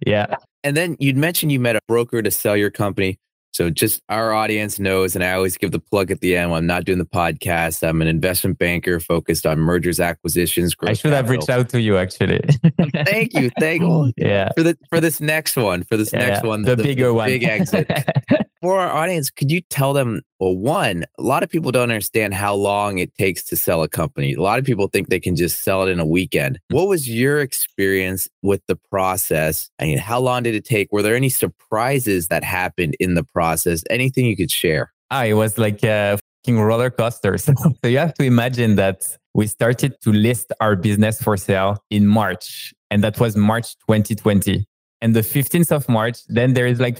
Yeah. 0.06 0.36
And 0.64 0.76
then 0.76 0.96
you'd 0.98 1.16
mentioned 1.16 1.52
you 1.52 1.60
met 1.60 1.76
a 1.76 1.80
broker 1.86 2.20
to 2.22 2.30
sell 2.30 2.56
your 2.56 2.70
company. 2.70 3.18
So 3.58 3.70
just 3.70 4.02
our 4.08 4.32
audience 4.32 4.78
knows, 4.78 5.16
and 5.16 5.24
I 5.24 5.32
always 5.32 5.56
give 5.56 5.72
the 5.72 5.80
plug 5.80 6.12
at 6.12 6.20
the 6.20 6.36
end 6.36 6.52
when 6.52 6.58
I'm 6.58 6.66
not 6.68 6.84
doing 6.84 6.98
the 6.98 7.04
podcast. 7.04 7.82
I'm 7.82 8.00
an 8.00 8.06
investment 8.06 8.56
banker 8.56 9.00
focused 9.00 9.46
on 9.46 9.58
mergers, 9.58 9.98
acquisitions. 9.98 10.76
growth. 10.76 10.90
I 10.90 10.92
should 10.92 11.10
capital. 11.10 11.16
have 11.16 11.28
reached 11.28 11.50
out 11.50 11.68
to 11.70 11.80
you 11.80 11.98
actually. 11.98 12.40
thank 13.04 13.34
you, 13.34 13.50
thank 13.58 13.82
you. 13.82 14.12
Yeah. 14.16 14.50
For 14.56 14.62
the 14.62 14.78
for 14.90 15.00
this 15.00 15.20
next 15.20 15.56
one, 15.56 15.82
for 15.82 15.96
this 15.96 16.12
yeah, 16.12 16.20
next 16.20 16.44
one, 16.44 16.62
the, 16.62 16.76
the 16.76 16.84
bigger 16.84 17.08
the 17.08 17.14
one, 17.14 17.28
big 17.30 17.42
exit. 17.42 17.90
for 18.60 18.78
our 18.78 18.90
audience, 18.90 19.30
could 19.30 19.50
you 19.50 19.60
tell 19.70 19.92
them, 19.92 20.20
well, 20.40 20.56
one, 20.56 21.04
a 21.18 21.22
lot 21.22 21.42
of 21.42 21.50
people 21.50 21.72
don't 21.72 21.90
understand 21.90 22.34
how 22.34 22.54
long 22.54 22.98
it 22.98 23.14
takes 23.16 23.42
to 23.44 23.56
sell 23.56 23.82
a 23.82 23.88
company. 23.88 24.34
A 24.34 24.42
lot 24.42 24.58
of 24.58 24.64
people 24.64 24.88
think 24.88 25.08
they 25.08 25.20
can 25.20 25.36
just 25.36 25.62
sell 25.62 25.82
it 25.84 25.90
in 25.90 26.00
a 26.00 26.06
weekend. 26.06 26.58
Mm. 26.70 26.76
What 26.76 26.88
was 26.88 27.08
your 27.08 27.40
experience 27.40 28.28
with 28.42 28.62
the 28.66 28.76
process? 28.76 29.70
I 29.80 29.84
mean, 29.84 29.98
how 29.98 30.20
long 30.20 30.42
did 30.42 30.54
it 30.54 30.64
take? 30.64 30.92
Were 30.92 31.02
there 31.02 31.16
any 31.16 31.28
surprises 31.28 32.28
that 32.28 32.44
happened 32.44 32.96
in 33.00 33.14
the 33.14 33.24
process? 33.24 33.47
Anything 33.90 34.26
you 34.26 34.36
could 34.36 34.50
share? 34.50 34.92
Ah, 35.10 35.24
it 35.24 35.34
was 35.34 35.58
like 35.58 35.82
a 35.84 36.18
fucking 36.44 36.60
roller 36.60 36.90
coaster. 36.90 37.38
so 37.38 37.54
you 37.84 37.98
have 37.98 38.14
to 38.14 38.24
imagine 38.24 38.76
that 38.76 39.16
we 39.34 39.46
started 39.46 39.94
to 40.02 40.12
list 40.12 40.52
our 40.60 40.76
business 40.76 41.22
for 41.22 41.36
sale 41.36 41.78
in 41.90 42.06
March, 42.06 42.74
and 42.90 43.02
that 43.04 43.18
was 43.20 43.36
March 43.36 43.76
2020. 43.88 44.66
And 45.00 45.14
the 45.14 45.20
15th 45.20 45.70
of 45.70 45.88
March, 45.88 46.18
then 46.28 46.54
there 46.54 46.66
is 46.66 46.80
like 46.80 46.98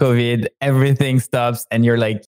COVID, 0.00 0.46
everything 0.60 1.18
stops, 1.20 1.66
and 1.70 1.84
you're 1.84 1.98
like, 1.98 2.24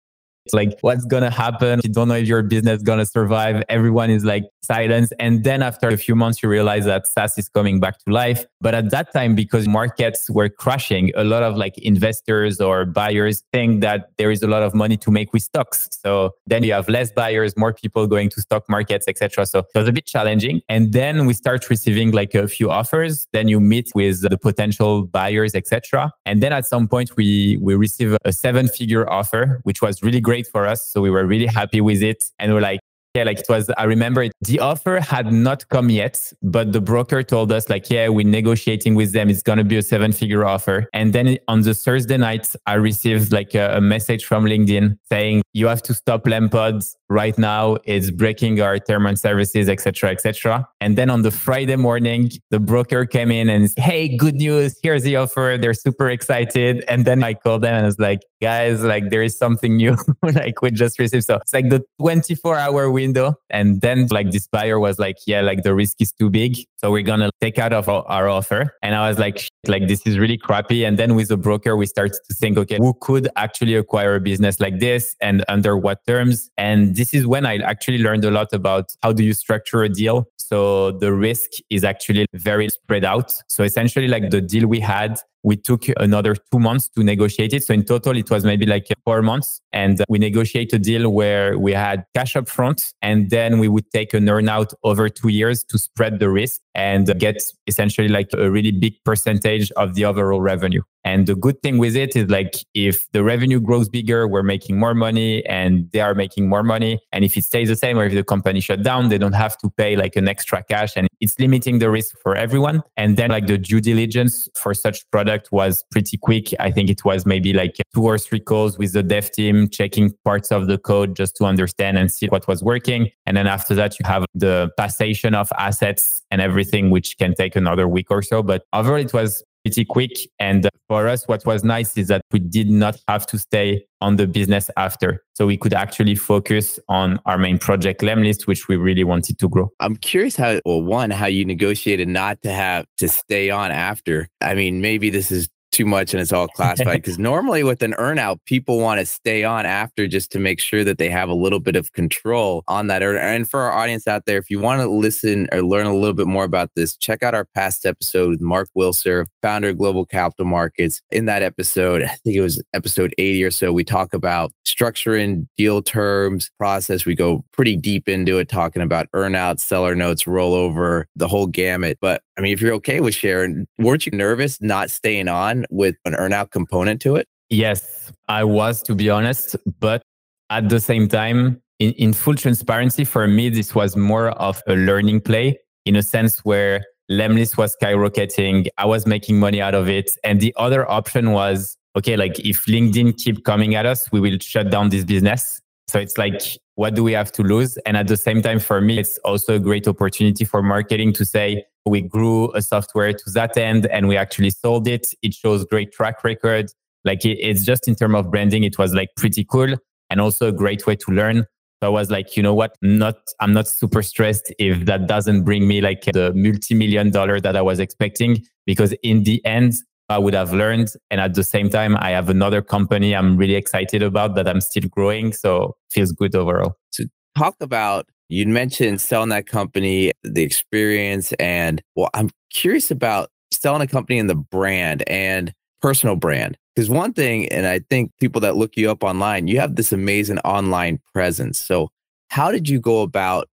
it's 0.47 0.55
like, 0.55 0.79
what's 0.81 1.05
going 1.05 1.23
to 1.23 1.31
happen? 1.31 1.81
You 1.85 1.91
don't 1.91 2.09
know 2.09 2.15
if 2.15 2.27
your 2.27 2.43
business 2.43 2.83
going 2.83 2.99
to 2.99 3.07
survive. 3.07 3.63
Everyone 3.69 4.11
is 4.11 4.25
like 4.25 4.45
silence. 4.63 5.13
And 5.19 5.45
then 5.45 5.63
after 5.63 5.89
a 5.89 5.97
few 5.97 6.15
months, 6.15 6.43
you 6.43 6.49
realize 6.49 6.85
that 6.85 7.07
SaaS 7.07 7.37
is 7.39 7.49
coming 7.49 7.81
back 7.81 7.99
to 8.05 8.13
life. 8.13 8.45
But 8.61 8.75
at 8.75 8.91
that 8.91 9.13
time, 9.13 9.35
because 9.35 9.67
markets 9.69 10.31
were 10.31 10.49
crashing, 10.49 11.13
a 11.17 11.25
lot 11.25 11.43
of 11.43 11.57
like 11.57 11.77
investors 11.79 12.61
or 12.61 12.85
buyers 12.85 13.43
think 13.53 13.81
that 13.83 14.11
there 14.17 14.31
is 14.31 14.43
a 14.43 14.47
lot 14.47 14.63
of 14.63 14.75
money 14.75 14.97
to 14.99 15.11
make 15.11 15.33
with 15.33 15.43
stocks. 15.43 15.89
So 15.93 16.33
then 16.47 16.63
you 16.63 16.73
have 16.73 16.89
less 16.89 17.13
buyers, 17.13 17.57
more 17.57 17.73
people 17.73 18.07
going 18.07 18.31
to 18.31 18.41
stock 18.41 18.69
markets, 18.69 19.07
etc. 19.09 19.47
So 19.47 19.61
it 19.61 19.67
was 19.75 19.89
a 19.89 19.93
bit 19.93 20.07
challenging. 20.07 20.63
And 20.69 20.93
then 20.93 21.27
we 21.27 21.35
start 21.35 21.69
receiving 21.69 22.13
like 22.13 22.35
a 22.35 22.49
few 22.49 22.71
offers. 22.71 23.27
Then 23.33 23.49
you 23.49 23.61
meet 23.61 23.91
with 23.95 24.23
the 24.23 24.39
potential 24.39 25.07
buyers, 25.07 25.55
etc. 25.55 26.13
And 26.25 26.43
then 26.43 26.53
at 26.53 26.67
some 26.67 26.89
point, 26.89 27.17
we 27.17 27.59
we 27.61 27.75
receive 27.75 28.17
a 28.25 28.33
seven 28.33 28.69
figure 28.69 29.09
offer, 29.11 29.61
which 29.65 29.83
was 29.83 30.03
really 30.03 30.21
great 30.31 30.47
for 30.47 30.65
us. 30.65 30.81
So 30.93 31.01
we 31.01 31.11
were 31.11 31.27
really 31.27 31.51
happy 31.61 31.81
with 31.81 32.03
it. 32.05 32.21
And 32.39 32.55
we're 32.55 32.61
like, 32.61 32.79
yeah, 33.15 33.25
like 33.25 33.41
it 33.41 33.47
was, 33.49 33.69
I 33.77 33.85
remember 33.97 34.23
it, 34.23 34.33
the 34.43 34.61
offer 34.61 35.01
had 35.01 35.33
not 35.33 35.69
come 35.69 35.91
yet, 35.91 36.33
but 36.43 36.73
the 36.73 36.81
broker 36.81 37.25
told 37.25 37.51
us, 37.51 37.69
like, 37.69 37.91
yeah, 37.91 38.07
we're 38.07 38.25
negotiating 38.25 38.95
with 38.95 39.13
them. 39.13 39.29
It's 39.29 39.43
going 39.43 39.59
to 39.59 39.65
be 39.65 39.77
a 39.79 39.83
seven 39.83 40.13
figure 40.13 40.45
offer. 40.45 40.87
And 40.95 41.13
then 41.13 41.37
on 41.49 41.63
the 41.63 41.75
Thursday 41.75 42.17
night, 42.17 42.47
I 42.67 42.75
received 42.75 43.33
like 43.33 43.57
a, 43.57 43.79
a 43.79 43.81
message 43.81 44.25
from 44.25 44.45
LinkedIn 44.45 44.97
saying, 45.11 45.43
you 45.53 45.67
have 45.67 45.83
to 45.83 45.95
stop 45.95 46.23
Lempods 46.23 46.95
right 47.09 47.37
now. 47.37 47.79
It's 47.85 48.13
breaking 48.13 48.61
our 48.61 48.79
term 48.79 49.07
and 49.07 49.19
services, 49.19 49.69
etc., 49.69 50.11
etc. 50.11 50.69
And 50.81 50.97
then 50.97 51.11
on 51.11 51.23
the 51.23 51.33
Friday 51.33 51.75
morning, 51.75 52.31
the 52.51 52.61
broker 52.61 53.07
came 53.07 53.33
in 53.33 53.49
and 53.49 53.69
hey, 53.77 54.17
good 54.17 54.37
news. 54.37 54.79
Here's 54.85 55.03
the 55.03 55.17
offer. 55.17 55.59
They're 55.61 55.75
super 55.75 56.09
excited. 56.09 56.85
And 56.87 57.05
then 57.05 57.25
I 57.25 57.35
called 57.35 57.63
them 57.63 57.75
and 57.75 57.87
I 57.87 57.87
was 57.87 57.99
like, 57.99 58.21
guys, 58.41 58.83
like 58.83 59.11
there 59.11 59.23
is 59.23 59.37
something 59.37 59.77
new, 59.77 59.97
like 60.23 60.63
we 60.63 60.71
just 60.71 60.99
received. 60.99 61.25
So 61.25 61.37
it's 61.37 61.53
like 61.53 61.69
the 61.69 61.83
24 61.99 62.57
hour 62.57 62.91
window. 62.91 63.35
And 63.51 63.81
then 63.81 64.07
like 64.11 64.31
this 64.31 64.47
buyer 64.47 64.79
was 64.79 64.99
like, 64.99 65.17
yeah, 65.27 65.41
like 65.41 65.63
the 65.63 65.75
risk 65.75 66.01
is 66.01 66.13
too 66.13 66.31
big. 66.31 66.57
So 66.77 66.91
we're 66.91 67.03
going 67.03 67.21
to 67.21 67.31
take 67.41 67.59
out 67.59 67.73
of 67.73 67.89
our, 67.89 68.31
offer. 68.31 68.77
And 68.83 68.95
I 68.95 69.09
was 69.09 69.19
like, 69.19 69.49
like 69.67 69.89
this 69.89 70.03
is 70.07 70.19
really 70.19 70.39
crappy. 70.39 70.85
And 70.85 70.99
then 70.99 71.15
with 71.15 71.29
the 71.29 71.37
broker, 71.37 71.77
we 71.77 71.87
started 71.87 72.19
to 72.29 72.35
think, 72.35 72.57
okay, 72.59 72.77
who 72.79 72.95
could 73.01 73.29
actually 73.35 73.75
acquire 73.75 74.15
a 74.15 74.21
business 74.21 74.61
like 74.61 74.79
this 74.79 75.17
and 75.21 75.45
under 75.49 75.77
what 75.77 76.05
terms? 76.07 76.51
And 76.57 76.95
this 76.95 77.13
is 77.13 77.27
when 77.27 77.45
I 77.45 77.57
actually 77.59 77.99
learned 77.99 78.25
a 78.25 78.31
lot 78.31 78.53
about 78.53 78.95
how 79.03 79.13
do 79.13 79.25
you 79.25 79.33
structure 79.33 79.83
a 79.83 79.89
deal. 79.89 80.29
So 80.37 80.93
the 80.93 81.13
risk 81.13 81.51
is 81.71 81.83
actually 81.83 82.27
very 82.35 82.69
spread 82.69 83.05
out. 83.05 83.35
So 83.49 83.65
essentially 83.65 84.09
like 84.09 84.31
the 84.31 84.41
deal 84.41 84.67
we 84.67 84.81
had 84.81 85.19
we 85.43 85.57
took 85.57 85.85
another 85.97 86.35
two 86.35 86.59
months 86.59 86.89
to 86.91 87.03
negotiate 87.03 87.53
it. 87.55 87.65
So 87.65 87.75
in 87.75 87.85
total, 87.85 88.17
it 88.17 88.31
was 88.31 88.45
maybe 88.45 88.67
like 88.67 88.87
four 89.05 89.23
months. 89.23 89.61
And 89.73 90.03
we 90.09 90.19
negotiate 90.19 90.73
a 90.73 90.79
deal 90.79 91.11
where 91.11 91.59
we 91.59 91.73
had 91.73 92.05
cash 92.15 92.37
up 92.37 92.49
front 92.49 92.93
and 93.03 93.31
then 93.31 93.59
we 93.59 93.69
would 93.69 93.91
take 93.93 94.15
an 94.15 94.25
earnout 94.27 94.75
over 94.83 95.09
two 95.09 95.29
years 95.29 95.65
to 95.65 95.79
spread 95.79 96.19
the 96.19 96.31
risk 96.31 96.61
and 96.75 97.19
get 97.19 97.43
essentially 97.67 98.09
like 98.09 98.29
a 98.33 98.51
really 98.51 98.73
big 98.73 98.95
percentage 99.05 99.71
of 99.73 99.95
the 99.95 100.05
overall 100.05 100.41
revenue. 100.41 100.83
And 101.05 101.27
the 101.27 101.35
good 101.35 101.63
thing 101.63 101.79
with 101.79 101.97
it 101.97 102.15
is 102.15 102.29
like 102.29 102.57
if 102.75 103.11
the 103.13 103.25
revenue 103.25 103.61
grows 103.61 103.89
bigger, 103.89 104.29
we're 104.29 104.43
making 104.43 104.79
more 104.79 104.95
money 104.95 105.45
and 105.47 105.91
they 105.93 106.01
are 106.01 106.15
making 106.15 106.49
more 106.49 106.63
money. 106.63 107.01
And 107.13 107.25
if 107.25 107.37
it 107.37 107.45
stays 107.45 107.69
the 107.69 107.77
same 107.77 107.99
or 107.99 108.05
if 108.05 108.13
the 108.13 108.23
company 108.23 108.61
shut 108.61 108.83
down, 108.83 109.09
they 109.09 109.17
don't 109.17 109.33
have 109.33 109.57
to 109.59 109.71
pay 109.71 109.97
like 109.97 110.17
an 110.17 110.29
extra 110.29 110.63
cash 110.63 110.93
and 110.97 111.09
it's 111.21 111.39
limiting 111.39 111.79
the 111.79 111.91
risk 111.91 112.17
for 112.23 112.35
everyone. 112.35 112.83
And 112.97 113.17
then 113.17 113.31
like 113.31 113.47
the 113.47 113.57
due 113.57 113.81
diligence 113.81 114.49
for 114.55 114.75
such 114.75 115.11
product 115.11 115.51
was 115.53 115.85
pretty 115.91 116.19
quick. 116.19 116.55
I 116.61 116.71
think 116.71 116.91
it 116.91 117.05
was 117.05 117.25
maybe 117.25 117.53
like 117.53 117.77
two 117.95 118.05
or 118.05 118.19
three 118.19 118.41
calls 118.41 118.79
with 118.79 118.93
the 118.93 119.03
dev 119.03 119.31
team, 119.31 119.60
checking 119.69 120.13
parts 120.25 120.51
of 120.51 120.67
the 120.67 120.79
code 120.79 121.17
just 121.17 121.37
to 121.37 121.45
understand 121.45 121.99
and 121.99 122.11
see 122.11 122.27
what 122.27 122.47
was 122.49 122.63
working. 122.63 123.11
And 123.27 123.37
then 123.37 123.47
after 123.47 123.75
that, 123.75 123.99
you 123.99 124.07
have 124.07 124.25
the 124.35 124.71
passation 124.77 125.35
of 125.35 125.51
assets 125.59 126.23
and 126.31 126.41
everything, 126.41 126.91
which 126.91 127.19
can 127.19 127.35
take 127.35 127.57
another 127.57 127.89
week 127.89 128.11
or 128.11 128.23
so. 128.23 128.43
But 128.43 128.63
overall, 128.73 129.01
it 129.01 129.13
was 129.13 129.43
pretty 129.65 129.85
quick. 129.85 130.13
And 130.39 130.69
for 130.89 131.07
us, 131.07 131.29
what 131.29 131.45
was 131.45 131.63
nice 131.65 131.97
is 131.97 132.09
that 132.09 132.23
we 132.33 132.39
did 132.39 132.71
not 132.71 132.99
have 133.09 133.27
to 133.27 133.39
stay 133.39 133.85
on 134.01 134.17
the 134.17 134.27
business 134.27 134.71
after. 134.77 135.23
So 135.35 135.47
we 135.47 135.57
could 135.57 135.75
actually 135.75 136.15
focus 136.15 136.79
on 136.89 137.21
our 137.27 137.37
main 137.37 137.59
project, 137.59 138.01
Lemlist, 138.01 138.47
which 138.47 138.69
we 138.69 138.77
really 138.77 139.05
wanted 139.05 139.39
to 139.39 139.49
grow. 139.49 139.71
I'm 139.81 139.97
curious 139.97 140.37
how, 140.37 140.61
well, 140.65 140.83
one, 140.83 141.11
how 141.11 141.27
you 141.27 141.45
negotiated 141.45 142.09
not 142.09 142.41
to 142.43 142.53
have 142.53 142.87
to 142.99 143.09
stay 143.09 143.51
on 143.51 143.71
after. 143.71 144.29
I 144.41 144.55
mean, 144.55 144.81
maybe 144.81 145.11
this 145.11 145.31
is 145.31 145.49
too 145.71 145.87
much 145.87 146.13
and 146.13 146.21
it's 146.21 146.33
all 146.33 146.49
classified 146.49 146.97
because 147.03 147.19
normally 147.19 147.63
with 147.63 147.83
an 147.83 147.93
earnout, 147.99 148.39
people 148.47 148.79
want 148.79 149.01
to 149.01 149.07
stay 149.07 149.45
on 149.45 149.67
after 149.67 150.07
just 150.07 150.31
to 150.33 150.39
make 150.39 150.61
sure 150.61 150.85
that 150.85 150.99
they 150.99 151.09
have 151.09 151.29
a 151.29 151.35
little 151.35 151.61
bit 151.61 151.77
of 151.77 151.93
control 151.93 152.63
on 152.69 152.89
that 152.89 153.03
earn. 153.03 153.17
And 153.17 153.49
for 153.49 153.61
our 153.61 153.73
audience 153.73 154.07
out 154.07 154.27
there, 154.27 154.39
if 154.39 154.51
you 154.51 154.59
want 154.59 154.81
to 154.81 154.89
listen 154.89 155.49
or 155.53 155.63
learn 155.63 155.87
a 155.87 155.95
little 155.95 156.15
bit 156.15 156.27
more 156.27 156.45
about 156.45 156.71
this, 156.75 156.97
check 156.97 157.23
out 157.23 157.35
our 157.35 157.47
past 157.55 157.87
episode 157.87 158.31
with 158.31 158.41
Mark 158.41 158.69
Wilser, 158.77 159.27
founder 159.43 159.69
of 159.69 159.79
Global 159.79 160.05
Capital 160.07 160.47
Markets. 160.47 161.01
In 161.11 161.27
that 161.27 161.43
episode, 161.43 162.03
I 162.03 162.17
think 162.25 162.37
it 162.37 162.41
was 162.41 162.63
episode 162.75 163.15
80 163.19 163.45
or 163.45 163.51
so, 163.51 163.73
we 163.73 163.85
talk 163.85 164.15
about 164.15 164.53
structuring 164.67 165.47
deal 165.57 165.83
terms, 165.83 166.51
process. 166.59 167.05
We 167.05 167.15
go 167.15 167.45
pretty 167.53 167.77
deep 167.77 168.09
into 168.09 168.39
it, 168.39 168.49
talking 168.49 168.83
about 168.83 169.11
earnouts, 169.15 169.61
seller 169.61 169.95
notes, 169.95 170.25
rollover, 170.25 171.05
the 171.17 171.29
whole 171.29 171.47
gamut. 171.47 171.99
But 172.01 172.23
I 172.39 172.41
mean, 172.41 172.53
if 172.53 172.61
you're 172.61 172.75
okay 172.75 173.01
with 173.01 173.15
sharing, 173.15 173.67
weren't 173.79 174.07
you 174.07 174.13
nervous 174.13 174.61
not 174.63 174.91
staying 174.91 175.29
on 175.29 175.60
with 175.71 175.97
an 176.05 176.15
earnout 176.15 176.51
component 176.51 177.01
to 177.03 177.17
it? 177.17 177.29
Yes, 177.49 178.13
I 178.29 178.45
was, 178.45 178.83
to 178.85 178.95
be 178.95 179.11
honest. 179.11 179.57
But 179.81 180.03
at 180.51 180.69
the 180.69 180.81
same 180.81 181.09
time, 181.09 181.61
in, 181.79 181.93
in 181.93 182.13
full 182.13 182.35
transparency, 182.35 183.05
for 183.05 183.27
me, 183.27 183.49
this 183.49 183.75
was 183.75 183.97
more 183.97 184.31
of 184.31 184.63
a 184.69 184.75
learning 184.75 185.23
play 185.23 185.59
in 185.87 185.97
a 185.97 186.03
sense 186.03 186.39
where 186.45 186.85
Lemlist 187.11 187.57
was 187.57 187.77
skyrocketing. 187.77 188.69
I 188.79 188.87
was 188.87 189.07
making 189.07 189.41
money 189.41 189.61
out 189.61 189.75
of 189.75 189.89
it. 189.89 190.13
And 190.23 190.41
the 190.41 190.55
other 190.57 190.89
option 190.89 191.33
was, 191.33 191.77
okay, 191.97 192.17
like 192.17 192.39
if 192.39 192.67
LinkedIn 192.67 193.17
keep 193.23 193.45
coming 193.45 193.75
at 193.75 193.87
us, 193.87 194.11
we 194.13 194.21
will 194.21 194.39
shut 194.39 194.71
down 194.71 194.91
this 194.91 195.05
business. 195.05 195.61
So 195.89 195.99
it's 195.99 196.17
like, 196.17 196.41
what 196.81 196.95
do 196.95 197.05
we 197.05 197.13
have 197.13 197.31
to 197.31 197.43
lose? 197.43 197.77
And 197.85 197.95
at 197.95 198.09
the 198.09 198.17
same 198.17 198.41
time, 198.41 198.59
for 198.59 198.81
me, 198.81 198.99
it's 198.99 199.19
also 199.19 199.57
a 199.57 199.59
great 199.59 199.87
opportunity 199.87 200.47
for 200.47 200.63
marketing 200.63 201.13
to 201.13 201.27
say, 201.27 201.63
we 201.85 202.01
grew 202.01 202.51
a 202.55 202.63
software 202.63 203.13
to 203.13 203.31
that 203.35 203.55
end 203.59 203.85
and 203.89 204.09
we 204.09 204.17
actually 204.17 204.49
sold 204.49 204.89
it. 204.89 205.13
It 205.21 205.35
shows 205.35 205.67
great 205.67 205.93
track 205.93 206.25
record. 206.25 206.73
Like 207.05 207.27
it, 207.27 207.37
it's 207.37 207.67
just 207.67 207.87
in 207.87 207.97
terms 207.97 208.15
of 208.15 208.31
branding, 208.31 208.65
it 208.65 208.79
was 208.79 208.95
like 208.95 209.11
pretty 209.15 209.45
cool 209.45 209.77
and 210.09 210.21
also 210.23 210.49
a 210.49 210.53
great 210.53 210.87
way 210.87 210.97
to 210.97 211.11
learn. 211.11 211.45
So 211.83 211.87
I 211.87 211.89
was 211.91 212.11
like, 212.11 212.35
you 212.35 212.43
know 212.43 212.55
what? 212.55 212.75
Not, 212.81 213.17
I'm 213.41 213.53
not 213.53 213.69
super 213.69 214.03
stressed 214.03 214.51
if 214.59 214.87
that 214.87 215.07
doesn't 215.07 215.45
bring 215.45 215.69
me 215.69 215.83
like 215.83 216.07
the 216.07 216.33
multi-million 216.35 217.11
dollar 217.11 217.41
that 217.43 217.57
I 217.57 217.63
was 217.63 217.79
expecting, 217.79 218.43
because 218.65 218.95
in 219.03 219.25
the 219.25 219.45
end, 219.45 219.75
I 220.11 220.19
would 220.19 220.35
have 220.35 220.53
learned. 220.53 220.93
And 221.11 221.21
at 221.21 221.35
the 221.35 221.45
same 221.45 221.71
time, 221.71 221.97
I 221.97 222.11
have 222.11 222.29
another 222.29 222.61
company 222.61 223.15
I'm 223.15 223.37
really 223.37 223.55
excited 223.55 224.03
about 224.03 224.35
that 224.35 224.49
I'm 224.49 224.61
still 224.61 224.89
growing. 224.91 225.33
So 225.33 225.77
feels 225.89 226.13
good 226.13 226.35
overall. 226.35 226.75
To 226.95 227.09
talk 227.39 227.55
about 227.61 228.07
you 228.29 228.47
mentioned 228.47 229.01
selling 229.01 229.31
that 229.31 229.47
company, 229.47 230.13
the 230.23 230.43
experience, 230.43 231.33
and 231.35 231.83
well, 231.97 232.11
I'm 232.15 232.31
curious 232.53 232.91
about 232.91 233.31
selling 233.53 233.83
a 233.83 233.87
company 233.87 234.19
and 234.19 234.29
the 234.29 234.37
brand 234.37 235.09
and 235.09 235.53
personal 235.81 236.17
brand. 236.17 236.57
Because 236.75 236.89
one 236.89 237.13
thing, 237.13 237.49
and 237.49 237.67
I 237.67 237.81
think 237.91 238.13
people 238.21 238.41
that 238.43 238.57
look 238.57 238.77
you 238.77 238.91
up 238.91 239.03
online, 239.03 239.49
you 239.49 239.59
have 239.59 239.77
this 239.77 239.93
amazing 239.93 240.39
online 240.41 241.01
presence. 241.13 241.59
So, 241.59 241.91
how 242.29 242.53
did 242.53 242.69
you 242.69 242.81
go 242.81 243.03
about 243.03 243.49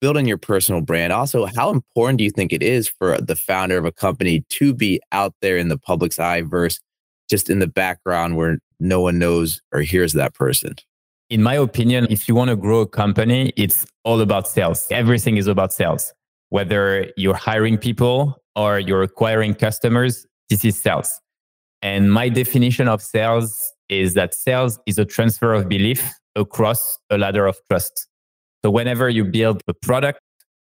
building 0.00 0.26
your 0.26 0.38
personal 0.38 0.80
brand? 0.80 1.12
Also, 1.12 1.46
how 1.46 1.70
important 1.70 2.18
do 2.18 2.24
you 2.24 2.30
think 2.30 2.52
it 2.52 2.62
is 2.62 2.88
for 2.88 3.18
the 3.18 3.36
founder 3.36 3.78
of 3.78 3.84
a 3.84 3.92
company 3.92 4.44
to 4.50 4.74
be 4.74 5.00
out 5.12 5.34
there 5.42 5.56
in 5.56 5.68
the 5.68 5.78
public's 5.78 6.18
eye 6.18 6.42
versus 6.42 6.80
just 7.28 7.50
in 7.50 7.58
the 7.58 7.66
background 7.66 8.36
where 8.36 8.58
no 8.78 9.00
one 9.00 9.18
knows 9.18 9.60
or 9.72 9.80
hears 9.80 10.12
that 10.12 10.34
person? 10.34 10.76
in 11.30 11.42
my 11.42 11.54
opinion, 11.54 12.06
if 12.10 12.28
you 12.28 12.34
want 12.34 12.50
to 12.50 12.56
grow 12.56 12.80
a 12.80 12.86
company, 12.86 13.52
it's 13.56 13.84
all 14.04 14.20
about 14.20 14.48
sales. 14.48 14.86
Everything 14.90 15.36
is 15.36 15.46
about 15.46 15.72
sales. 15.72 16.12
Whether 16.50 17.10
you're 17.16 17.34
hiring 17.34 17.78
people 17.78 18.40
or 18.54 18.78
you're 18.78 19.02
acquiring 19.02 19.54
customers, 19.54 20.26
this 20.48 20.64
is 20.64 20.80
sales. 20.80 21.20
And 21.82 22.12
my 22.12 22.28
definition 22.28 22.88
of 22.88 23.02
sales 23.02 23.72
is 23.88 24.14
that 24.14 24.34
sales 24.34 24.78
is 24.86 24.98
a 24.98 25.04
transfer 25.04 25.52
of 25.52 25.68
belief 25.68 26.12
across 26.36 26.98
a 27.10 27.18
ladder 27.18 27.46
of 27.46 27.56
trust. 27.68 28.06
So 28.66 28.70
whenever 28.70 29.08
you 29.08 29.24
build 29.24 29.62
a 29.68 29.74
product 29.74 30.18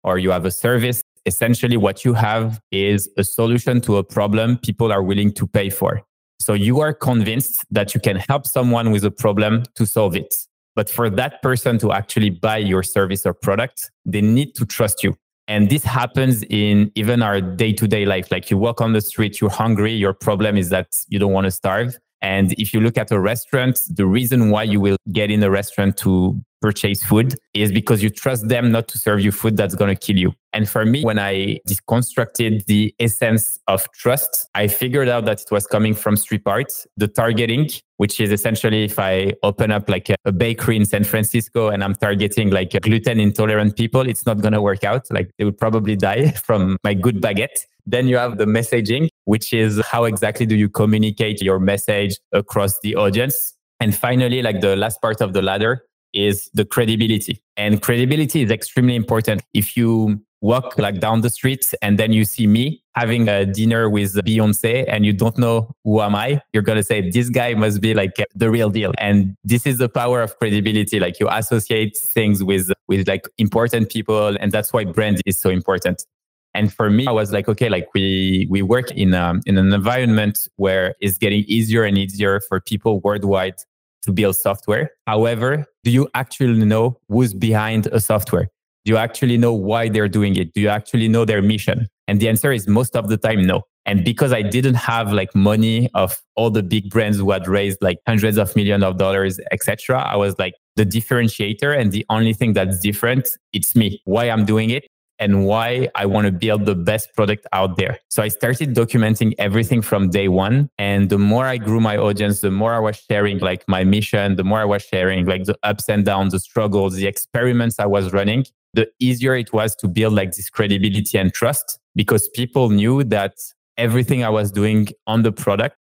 or 0.05 0.17
you 0.17 0.31
have 0.31 0.47
a 0.47 0.51
service, 0.51 1.03
essentially 1.27 1.77
what 1.77 2.03
you 2.03 2.15
have 2.15 2.59
is 2.73 3.11
a 3.19 3.25
solution 3.25 3.83
to 3.83 3.99
a 3.99 4.03
problem 4.03 4.57
people 4.57 4.91
are 4.91 5.03
willing 5.03 5.33
to 5.33 5.47
pay 5.47 5.69
for. 5.69 6.01
So 6.39 6.55
you 6.55 6.81
are 6.81 6.95
convinced 6.95 7.63
that 7.71 7.93
you 7.93 8.01
can 8.01 8.17
help 8.17 8.47
someone 8.47 8.91
with 8.91 9.05
a 9.05 9.11
problem 9.11 9.65
to 9.75 9.85
solve 9.85 10.17
it. 10.17 10.47
But 10.75 10.89
for 10.89 11.11
that 11.11 11.43
person 11.43 11.77
to 11.81 11.93
actually 11.93 12.31
buy 12.31 12.57
your 12.57 12.83
service 12.83 13.27
or 13.27 13.35
product, 13.35 13.91
they 14.07 14.23
need 14.23 14.55
to 14.55 14.65
trust 14.65 15.05
you. 15.05 15.15
And 15.47 15.69
this 15.69 15.85
happens 15.85 16.43
in 16.45 16.91
even 16.95 17.23
our 17.23 17.43
day 17.43 17.75
to 17.75 17.87
day 17.87 18.07
life. 18.07 18.33
Like 18.33 18.51
you 18.51 18.57
walk 18.57 18.81
on 18.81 18.95
the 18.95 19.03
street, 19.03 19.43
you're 19.43 19.51
hungry. 19.51 19.93
Your 19.93 20.15
problem 20.15 20.57
is 20.57 20.71
that 20.71 20.87
you 21.09 21.19
don't 21.19 21.35
want 21.35 21.45
to 21.45 21.51
starve. 21.51 21.99
And 22.23 22.55
if 22.55 22.73
you 22.73 22.81
look 22.81 22.97
at 22.97 23.11
a 23.11 23.21
restaurant, 23.21 23.79
the 23.91 24.07
reason 24.07 24.49
why 24.49 24.63
you 24.63 24.81
will 24.81 24.97
get 25.13 25.31
in 25.31 25.43
a 25.43 25.51
restaurant 25.51 25.99
to 25.99 26.41
purchase 26.61 27.03
food 27.03 27.35
is 27.55 27.73
because 27.73 28.03
you 28.03 28.11
trust 28.11 28.49
them 28.49 28.71
not 28.71 28.89
to 28.89 28.99
serve 28.99 29.21
you 29.21 29.33
food 29.33 29.57
that's 29.57 29.75
going 29.75 29.95
to 29.95 29.99
kill 29.99 30.17
you. 30.17 30.33
And 30.53 30.69
for 30.69 30.85
me, 30.85 31.05
when 31.05 31.19
I 31.19 31.61
deconstructed 31.69 32.67
the 32.67 32.95
essence 32.99 33.61
of 33.69 33.91
trust, 33.93 34.49
I 34.55 34.67
figured 34.67 35.09
out 35.09 35.25
that 35.27 35.41
it 35.41 35.51
was 35.51 35.67
coming 35.67 35.95
from 35.95 36.17
three 36.17 36.39
parts. 36.39 36.87
The 36.97 37.09
targeting, 37.09 37.71
which 37.99 38.21
is 38.21 38.33
essentially 38.33 38.85
if 38.85 38.99
I 38.99 39.33
open 39.43 39.71
up 39.71 39.89
like 39.89 40.11
a, 40.25 40.33
bakery 40.33 40.77
in 40.77 40.85
San 40.85 41.05
Francisco 41.05 41.69
and 41.69 41.85
I'm 41.85 41.95
targeting 41.95 42.51
like 42.51 42.73
gluten 42.83 43.21
intolerant 43.21 43.77
people, 43.77 44.03
it's 44.09 44.27
not 44.27 44.41
going 44.41 44.53
to 44.53 44.63
work 44.63 44.85
out. 44.85 45.07
Like 45.11 45.31
they 45.39 45.45
would 45.45 45.59
probably 45.59 45.97
die 45.97 46.31
from 46.47 46.77
my 46.85 46.95
good 46.95 47.21
baguette. 47.21 47.67
Then 47.87 48.07
you 48.09 48.17
have 48.17 48.39
the 48.39 48.45
messaging, 48.45 49.09
which 49.25 49.53
is 49.53 49.81
how 49.87 50.05
exactly 50.05 50.47
do 50.47 50.55
you 50.55 50.69
communicate 50.69 51.43
your 51.43 51.59
message 51.59 52.17
across 52.33 52.79
the 52.81 52.95
audience? 52.97 53.55
And 53.81 53.95
finally, 53.95 54.43
like 54.43 54.61
the 54.61 54.77
last 54.77 55.01
part 55.01 55.21
of 55.21 55.33
the 55.33 55.43
ladder 55.43 55.83
is 56.13 56.51
the 56.55 56.65
credibility. 56.65 57.43
And 57.57 57.83
credibility 57.83 58.43
is 58.43 58.51
extremely 58.51 58.97
important. 58.97 59.43
If 59.55 59.77
you 59.77 60.21
walk 60.41 60.79
like 60.79 61.01
down 61.01 61.21
the 61.21 61.31
streets 61.31 61.75
and 61.83 61.99
then 61.99 62.13
you 62.13 62.25
see 62.25 62.47
me 62.47 62.83
having 62.95 63.29
a 63.29 63.45
dinner 63.45 63.91
with 63.91 64.15
Beyonce 64.25 64.85
and 64.89 65.05
you 65.05 65.13
don't 65.13 65.37
know 65.37 65.71
who 65.85 66.01
am 66.01 66.15
I, 66.15 66.41
you're 66.53 66.63
going 66.63 66.79
to 66.79 66.83
say 66.83 67.11
this 67.11 67.29
guy 67.29 67.55
must 67.55 67.81
be 67.81 67.95
like 67.95 68.17
the 68.35 68.51
real 68.51 68.71
deal. 68.71 68.93
And 68.99 69.37
this 69.45 69.67
is 69.67 69.79
the 69.79 69.89
power 69.89 70.23
of 70.23 70.39
credibility. 70.39 70.99
Like 70.99 71.21
you 71.21 71.29
associate 71.31 71.97
things 71.97 72.43
with, 72.43 72.73
with 72.89 73.07
like 73.07 73.29
important 73.39 73.91
people. 73.91 74.37
And 74.41 74.51
that's 74.51 74.73
why 74.73 74.85
brand 74.85 75.21
is 75.27 75.37
so 75.37 75.51
important. 75.51 76.05
And 76.53 76.73
for 76.73 76.91
me, 76.91 77.07
I 77.07 77.13
was 77.13 77.33
like, 77.33 77.49
okay, 77.49 77.69
like 77.69 77.89
we, 77.95 78.49
we 78.51 78.61
work 78.63 78.91
in, 78.91 79.15
um, 79.15 79.41
in 79.47 79.57
an 79.57 79.73
environment 79.73 80.49
where 80.57 80.97
it's 81.01 81.17
getting 81.17 81.45
easier 81.47 81.85
and 81.85 81.97
easier 81.97 82.41
for 82.41 82.61
people 82.61 82.99
worldwide 83.01 83.55
to 84.03 84.13
build 84.13 84.37
software. 84.37 84.91
However, 85.07 85.67
do 85.85 85.91
you 85.91 86.09
actually 86.15 86.65
know 86.65 86.99
who's 87.09 87.35
behind 87.35 87.87
a 87.89 88.01
software? 88.01 88.49
Do 88.85 88.93
you 88.93 88.97
actually 88.97 89.37
know 89.37 89.53
why 89.53 89.89
they're 89.89 90.09
doing 90.09 90.37
it? 90.37 90.55
Do 90.55 90.61
you 90.61 90.69
actually 90.69 91.09
know 91.09 91.25
their 91.25 91.43
mission? 91.43 91.87
And 92.09 92.21
the 92.21 92.29
answer 92.29 92.53
is 92.53 92.67
most 92.67 92.97
of 92.97 93.09
the 93.09 93.17
time, 93.17 93.47
no. 93.47 93.63
And 93.87 94.05
because 94.05 94.33
I 94.33 94.43
didn't 94.43 94.75
have 94.75 95.13
like 95.13 95.35
money 95.35 95.91
of 95.95 96.21
all 96.37 96.51
the 96.51 96.63
big 96.63 96.91
brands 96.91 97.19
who 97.19 97.31
had 97.31 97.47
raised 97.47 97.79
like 97.81 97.99
hundreds 98.07 98.37
of 98.37 98.55
millions 98.57 98.85
of 98.85 98.99
dollars, 98.99 99.41
etc., 99.53 100.01
I 100.01 100.17
was 100.17 100.39
like 100.39 100.55
the 100.77 100.85
differentiator. 100.85 101.79
And 101.79 101.93
the 101.93 102.05
only 102.09 102.33
thing 102.33 102.53
that's 102.53 102.79
different, 102.81 103.29
it's 103.53 103.75
me, 103.75 104.01
why 104.05 104.31
I'm 104.31 104.45
doing 104.45 104.71
it 104.71 104.87
and 105.21 105.45
why 105.45 105.89
I 105.95 106.07
want 106.07 106.25
to 106.25 106.33
build 106.33 106.65
the 106.65 106.75
best 106.75 107.15
product 107.15 107.47
out 107.53 107.77
there. 107.77 107.99
So 108.09 108.23
I 108.23 108.29
started 108.29 108.75
documenting 108.75 109.35
everything 109.39 109.83
from 109.83 110.09
day 110.09 110.29
one. 110.29 110.71
And 110.79 111.11
the 111.11 111.19
more 111.19 111.45
I 111.45 111.59
grew 111.59 111.79
my 111.79 111.99
audience, 111.99 112.41
the 112.41 112.51
more 112.51 112.75
I 112.75 112.79
was 112.79 112.97
sharing 112.97 113.39
like 113.39 113.63
my 113.69 113.85
mission, 113.85 114.37
the 114.37 114.45
more 114.45 114.61
I 114.61 114.65
was 114.65 114.83
sharing 114.83 115.27
like 115.27 115.45
the 115.45 115.57
ups 115.63 115.89
and 115.89 116.05
downs, 116.05 116.33
the 116.33 116.41
struggles, 116.41 116.95
the 116.95 117.07
experiments 117.07 117.79
I 117.79 117.87
was 117.87 118.13
running, 118.15 118.47
the 118.73 118.89
easier 118.99 119.37
it 119.37 119.53
was 119.53 119.77
to 119.77 119.89
build 119.89 120.15
like 120.15 120.33
this 120.33 120.49
credibility 120.49 121.19
and 121.19 121.33
trust 121.33 121.79
because 121.95 122.29
people 122.31 122.71
knew 122.71 123.05
that 123.05 123.35
everything 123.77 124.25
I 124.25 124.31
was 124.31 124.51
doing 124.51 124.89
on 125.07 125.23
the 125.23 125.33
product 125.33 125.77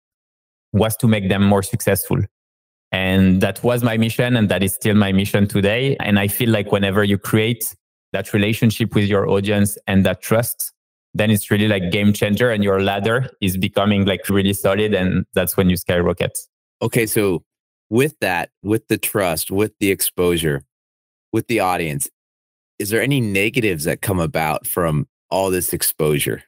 was 0.73 0.97
to 0.97 1.07
make 1.07 1.29
them 1.29 1.43
more 1.43 1.63
successful. 1.63 2.17
And 2.91 3.41
that 3.41 3.63
was 3.63 3.83
my 3.83 3.97
mission. 3.97 4.35
And 4.35 4.49
that 4.49 4.63
is 4.63 4.73
still 4.73 4.95
my 4.95 5.11
mission 5.11 5.47
today. 5.47 5.95
And 5.99 6.17
I 6.17 6.27
feel 6.27 6.49
like 6.49 6.71
whenever 6.71 7.03
you 7.03 7.17
create 7.17 7.75
that 8.13 8.33
relationship 8.33 8.95
with 8.95 9.05
your 9.05 9.29
audience 9.29 9.77
and 9.87 10.05
that 10.05 10.21
trust, 10.21 10.73
then 11.13 11.31
it's 11.31 11.49
really 11.51 11.67
like 11.67 11.91
game 11.91 12.13
changer 12.13 12.51
and 12.51 12.63
your 12.63 12.81
ladder 12.81 13.29
is 13.41 13.57
becoming 13.57 14.05
like 14.05 14.29
really 14.29 14.53
solid. 14.53 14.93
And 14.93 15.25
that's 15.33 15.57
when 15.57 15.69
you 15.69 15.77
skyrocket. 15.77 16.37
Okay. 16.81 17.05
So 17.05 17.43
with 17.89 18.17
that, 18.19 18.49
with 18.63 18.87
the 18.87 18.97
trust, 18.97 19.51
with 19.51 19.71
the 19.79 19.91
exposure, 19.91 20.63
with 21.33 21.47
the 21.47 21.59
audience, 21.59 22.09
is 22.79 22.89
there 22.89 23.01
any 23.01 23.19
negatives 23.19 23.85
that 23.85 24.01
come 24.01 24.19
about 24.19 24.67
from 24.67 25.07
all 25.29 25.49
this 25.49 25.73
exposure? 25.73 26.43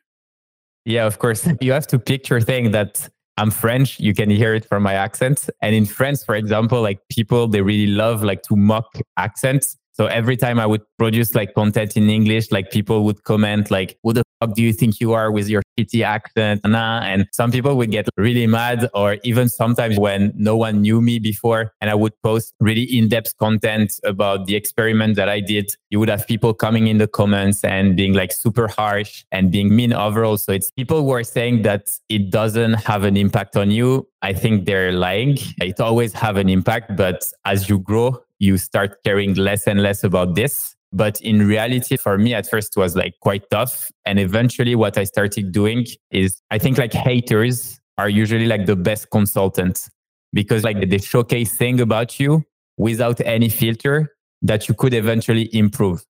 Yeah, 0.86 1.06
of 1.06 1.20
course. 1.20 1.48
You 1.62 1.72
have 1.72 1.88
to 1.88 2.00
picture 2.00 2.40
thing 2.40 2.72
that 2.72 3.10
I'm 3.38 3.52
French. 3.52 4.00
You 4.00 4.14
can 4.14 4.30
hear 4.30 4.54
it 4.54 4.66
from 4.66 4.84
my 4.84 4.94
accent. 4.94 5.50
And 5.62 5.74
in 5.74 5.86
France, 5.86 6.24
for 6.24 6.36
example, 6.36 6.82
like 6.82 7.00
people, 7.10 7.48
they 7.48 7.62
really 7.62 7.88
love 7.88 8.24
like 8.24 8.44
to 8.44 8.56
mock 8.56 8.98
accents. 9.18 9.78
So 10.00 10.06
every 10.06 10.38
time 10.38 10.62
I 10.62 10.66
would 10.66 10.82
produce 10.98 11.36
like 11.36 11.54
content 11.54 11.98
in 11.98 12.10
English, 12.10 12.54
like 12.54 12.72
people 12.72 13.04
would 13.04 13.26
comment 13.26 13.70
like, 13.70 13.98
who 14.02 14.14
the 14.14 14.24
fuck 14.40 14.56
do 14.56 14.62
you 14.62 14.72
think 14.72 15.02
you 15.02 15.12
are 15.12 15.30
with 15.30 15.50
your 15.50 15.62
shitty 15.78 16.06
accent? 16.06 16.62
Nah, 16.64 17.02
And 17.02 17.28
some 17.34 17.52
people 17.52 17.76
would 17.76 17.92
get 17.92 18.08
really 18.16 18.48
mad 18.48 18.90
or 18.94 19.18
even 19.26 19.50
sometimes 19.50 20.00
when 20.00 20.32
no 20.38 20.56
one 20.56 20.80
knew 20.80 21.02
me 21.02 21.20
before 21.20 21.74
and 21.82 21.90
I 21.90 21.96
would 21.96 22.14
post 22.24 22.54
really 22.62 22.84
in-depth 22.84 23.38
content 23.40 24.00
about 24.06 24.46
the 24.46 24.56
experiment 24.56 25.18
that 25.18 25.28
I 25.28 25.42
did, 25.42 25.76
you 25.90 26.00
would 26.00 26.08
have 26.08 26.26
people 26.26 26.54
coming 26.54 26.88
in 26.88 26.98
the 26.98 27.08
comments 27.08 27.62
and 27.66 27.98
being 27.98 28.14
like 28.14 28.32
super 28.32 28.70
harsh 28.70 29.26
and 29.34 29.52
being 29.52 29.76
mean 29.76 29.92
overall. 29.92 30.38
So 30.38 30.54
it's 30.54 30.72
people 30.72 31.04
who 31.04 31.12
are 31.12 31.26
saying 31.26 31.64
that 31.64 31.90
it 32.08 32.30
doesn't 32.30 32.76
have 32.76 33.04
an 33.04 33.18
impact 33.18 33.58
on 33.58 33.70
you. 33.70 34.08
I 34.22 34.32
think 34.32 34.66
they're 34.66 34.94
lying. 34.94 35.38
It 35.58 35.82
always 35.82 36.14
have 36.14 36.38
an 36.38 36.48
impact, 36.48 36.96
but 36.96 37.26
as 37.44 37.68
you 37.68 37.80
grow, 37.80 38.24
you 38.40 38.58
start 38.58 39.04
caring 39.04 39.36
less 39.36 39.68
and 39.68 39.82
less 39.82 40.04
about 40.04 40.36
this. 40.36 40.76
But 40.92 41.22
in 41.22 41.46
reality, 41.46 41.98
for 41.98 42.18
me 42.18 42.34
at 42.34 42.50
first 42.50 42.76
was 42.76 42.96
like 42.96 43.14
quite 43.22 43.48
tough. 43.52 43.92
And 44.06 44.20
eventually 44.20 44.76
what 44.76 44.98
I 44.98 45.04
started 45.04 45.52
doing 45.52 45.86
is 46.10 46.42
I 46.50 46.58
think 46.58 46.78
like 46.78 46.94
haters 46.94 47.80
are 47.98 48.10
usually 48.10 48.48
like 48.48 48.66
the 48.66 48.76
best 48.76 49.12
consultants 49.12 49.90
because 50.34 50.64
like 50.64 50.90
they 50.90 50.98
showcase 50.98 51.54
thing 51.54 51.80
about 51.80 52.20
you 52.20 52.44
without 52.78 53.20
any 53.22 53.50
filter 53.50 54.16
that 54.42 54.68
you 54.68 54.74
could 54.74 54.94
eventually 54.94 55.54
improve. 55.54 56.04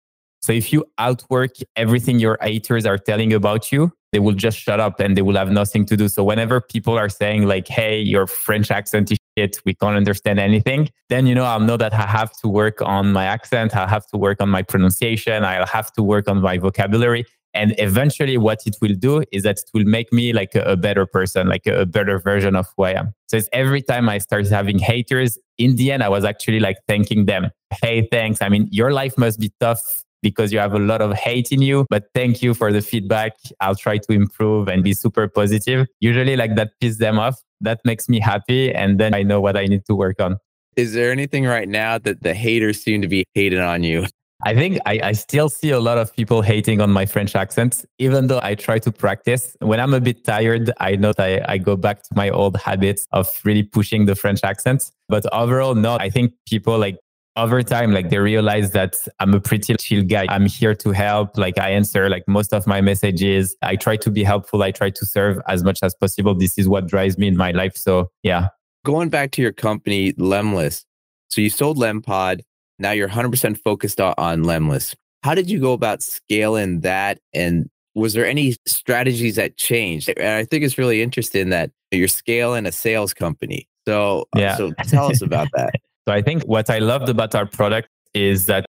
So 0.43 0.53
if 0.53 0.73
you 0.73 0.85
outwork 0.99 1.53
everything 1.77 2.19
your 2.19 2.39
haters 2.43 2.87
are 2.87 2.99
telling 2.99 3.33
about 3.33 3.73
you, 3.73 3.93
they 4.17 4.21
will 4.21 4.33
just 4.49 4.59
shut 4.59 4.81
up 4.81 4.99
and 4.99 5.15
they 5.15 5.21
will 5.21 5.37
have 5.37 5.51
nothing 5.51 5.85
to 5.85 5.95
do. 5.95 6.09
So 6.09 6.25
whenever 6.25 6.59
people 6.59 6.97
are 6.97 7.11
saying 7.11 7.41
like, 7.47 7.69
"Hey, 7.69 8.01
your 8.01 8.27
French 8.27 8.71
accent 8.71 9.13
is 9.13 9.19
shit. 9.37 9.61
We 9.67 9.75
can't 9.75 9.95
understand 9.95 10.39
anything," 10.41 10.89
then 11.11 11.27
you 11.27 11.35
know 11.35 11.45
I'll 11.45 11.67
know 11.69 11.77
that 11.77 11.93
I 11.93 12.07
have 12.07 12.33
to 12.41 12.49
work 12.49 12.81
on 12.81 13.13
my 13.13 13.27
accent. 13.27 13.77
I 13.77 13.87
have 13.87 14.07
to 14.13 14.17
work 14.17 14.39
on 14.41 14.49
my 14.49 14.63
pronunciation. 14.63 15.45
I'll 15.45 15.67
have 15.67 15.93
to 15.97 16.03
work 16.03 16.29
on 16.33 16.41
my 16.41 16.57
vocabulary. 16.57 17.27
And 17.53 17.75
eventually, 17.77 18.39
what 18.39 18.61
it 18.65 18.77
will 18.81 18.97
do 19.09 19.23
is 19.33 19.43
that 19.43 19.59
it 19.59 19.71
will 19.75 19.85
make 19.99 20.11
me 20.15 20.33
like 20.33 20.55
a, 20.55 20.63
a 20.63 20.77
better 20.77 21.05
person, 21.05 21.47
like 21.47 21.67
a, 21.67 21.81
a 21.83 21.87
better 21.87 22.19
version 22.19 22.57
of 22.57 22.67
who 22.75 22.85
I 22.85 22.93
am. 22.93 23.13
So 23.29 23.37
it's 23.37 23.51
every 23.53 23.83
time 23.83 24.09
I 24.09 24.17
start 24.17 24.49
having 24.49 24.79
haters, 24.79 25.39
in 25.59 25.77
the 25.77 25.93
end, 25.93 26.03
I 26.03 26.09
was 26.09 26.25
actually 26.25 26.61
like 26.61 26.79
thanking 26.89 27.27
them. 27.27 27.51
Hey, 27.83 28.09
thanks. 28.11 28.41
I 28.41 28.49
mean, 28.49 28.69
your 28.71 28.93
life 28.93 29.19
must 29.19 29.39
be 29.39 29.51
tough 29.61 30.06
because 30.23 30.53
you 30.53 30.59
have 30.59 30.75
a 30.75 30.79
lot 30.79 31.03
of 31.03 31.13
hate 31.15 31.53
in 31.53 31.63
you. 31.63 31.87
But 31.91 32.05
thank 32.15 32.43
you 32.43 32.55
for 32.55 32.73
the 32.73 32.81
feedback. 32.81 33.33
I'll 33.61 33.75
try 33.75 33.99
to 33.99 34.13
improve 34.13 34.69
and 34.69 34.83
be 34.83 34.95
super 34.95 35.29
positive. 35.29 35.87
Usually, 36.01 36.37
like 36.37 36.57
that 36.57 36.71
pisses 36.83 36.99
them 36.99 37.19
off. 37.19 37.41
That 37.61 37.81
makes 37.85 38.09
me 38.09 38.21
happy. 38.21 38.73
And 38.75 39.01
then 39.01 39.15
I 39.15 39.23
know 39.23 39.41
what 39.41 39.57
I 39.57 39.65
need 39.67 39.85
to 39.87 39.95
work 39.95 40.21
on. 40.21 40.39
Is 40.77 40.93
there 40.93 41.11
anything 41.11 41.47
right 41.47 41.69
now 41.69 41.97
that 41.99 42.23
the 42.23 42.35
haters 42.35 42.83
seem 42.83 43.01
to 43.01 43.09
be 43.09 43.25
hating 43.35 43.61
on 43.61 43.83
you? 43.83 44.07
I 44.45 44.55
think 44.55 44.79
I, 44.85 45.01
I, 45.03 45.13
still 45.13 45.49
see 45.49 45.71
a 45.71 45.81
lot 45.81 45.97
of 45.97 46.15
people 46.15 46.43
hating 46.43 46.83
on 46.83 46.91
my 46.91 47.07
French 47.07 47.35
accent, 47.35 47.87
even 47.99 48.27
though 48.27 48.41
I 48.43 48.55
try 48.55 48.79
to 48.81 48.93
practice. 48.93 49.57
When 49.61 49.81
I'm 49.81 49.95
a 49.95 50.01
bit 50.01 50.25
tired, 50.25 50.71
I 50.79 50.95
know 50.97 51.15
I, 51.19 51.41
I 51.49 51.57
go 51.57 51.75
back 51.75 52.03
to 52.03 52.11
my 52.15 52.29
old 52.29 52.59
habits 52.59 53.07
of 53.13 53.29
really 53.45 53.63
pushing 53.63 54.05
the 54.05 54.15
French 54.15 54.41
accent. 54.45 54.91
But 55.09 55.25
overall, 55.33 55.75
no, 55.75 55.97
I 55.97 56.11
think 56.11 56.35
people 56.47 56.79
like 56.79 56.99
over 57.37 57.63
time, 57.63 57.93
like 57.93 58.11
they 58.11 58.19
realize 58.19 58.71
that 58.73 59.07
I'm 59.21 59.35
a 59.35 59.41
pretty 59.41 59.75
chill 59.77 60.03
guy. 60.03 60.27
I'm 60.29 60.47
here 60.47 60.75
to 60.75 60.91
help. 60.91 61.37
Like 61.37 61.59
I 61.59 61.71
answer 61.71 62.09
like 62.09 62.25
most 62.27 62.53
of 62.53 62.67
my 62.67 62.81
messages. 62.81 63.57
I 63.63 63.77
try 63.77 63.97
to 63.97 64.11
be 64.11 64.25
helpful. 64.25 64.63
I 64.63 64.71
try 64.71 64.91
to 64.91 65.07
serve 65.07 65.39
as 65.47 65.63
much 65.63 65.81
as 65.83 65.95
possible. 65.95 66.35
This 66.35 66.59
is 66.59 66.69
what 66.69 66.87
drives 66.87 67.19
me 67.19 67.29
in 67.29 67.37
my 67.37 67.51
life. 67.51 67.77
So 67.77 68.11
yeah. 68.23 68.49
Going 68.85 69.09
back 69.09 69.33
to 69.33 69.43
your 69.43 69.53
company, 69.53 70.13
Lemlist. 70.15 70.85
So 71.29 71.41
you 71.41 71.51
sold 71.51 71.77
Lempod. 71.77 72.41
Now 72.79 72.93
you're 72.93 73.09
100% 73.09 73.59
focused 73.63 74.01
on, 74.01 74.15
Lemlist. 74.17 74.95
How 75.23 75.35
did 75.35 75.51
you 75.51 75.61
go 75.61 75.73
about 75.73 76.03
scaling 76.03 76.81
that? 76.81 77.19
And 77.35 77.69
was 77.95 78.13
there 78.13 78.27
any 78.27 78.57
strategies 78.67 79.37
that 79.37 79.57
changed? 79.57 80.09
And 80.11 80.29
I 80.29 80.45
think 80.45 80.63
it's 80.63 80.79
really 80.79 81.03
interesting 81.03 81.49
that 81.51 81.71
you're 81.91 82.07
scaling 82.07 82.67
a 82.67 82.73
sales 82.73 83.13
company. 83.15 83.69
So, 83.89 84.27
yeah. 84.37 84.57
so 84.57 84.73
tell 84.85 85.11
us 85.11 85.23
about 85.23 85.49
that. 85.55 85.75
So 86.07 86.15
I 86.15 86.23
think 86.23 86.45
what 86.45 86.71
I 86.71 86.79
loved 86.79 87.09
about 87.09 87.35
our 87.35 87.47
product 87.47 87.89
is 88.15 88.47
that 88.47 88.65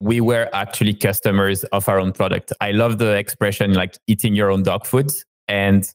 we 0.00 0.20
were 0.22 0.48
actually 0.54 0.94
customers 0.94 1.62
of 1.64 1.88
our 1.88 2.00
own 2.00 2.12
product. 2.12 2.52
I 2.60 2.70
love 2.70 2.98
the 2.98 3.16
expression 3.16 3.74
like 3.74 3.98
eating 4.06 4.34
your 4.34 4.50
own 4.50 4.62
dog 4.62 4.86
food. 4.86 5.12
And 5.46 5.86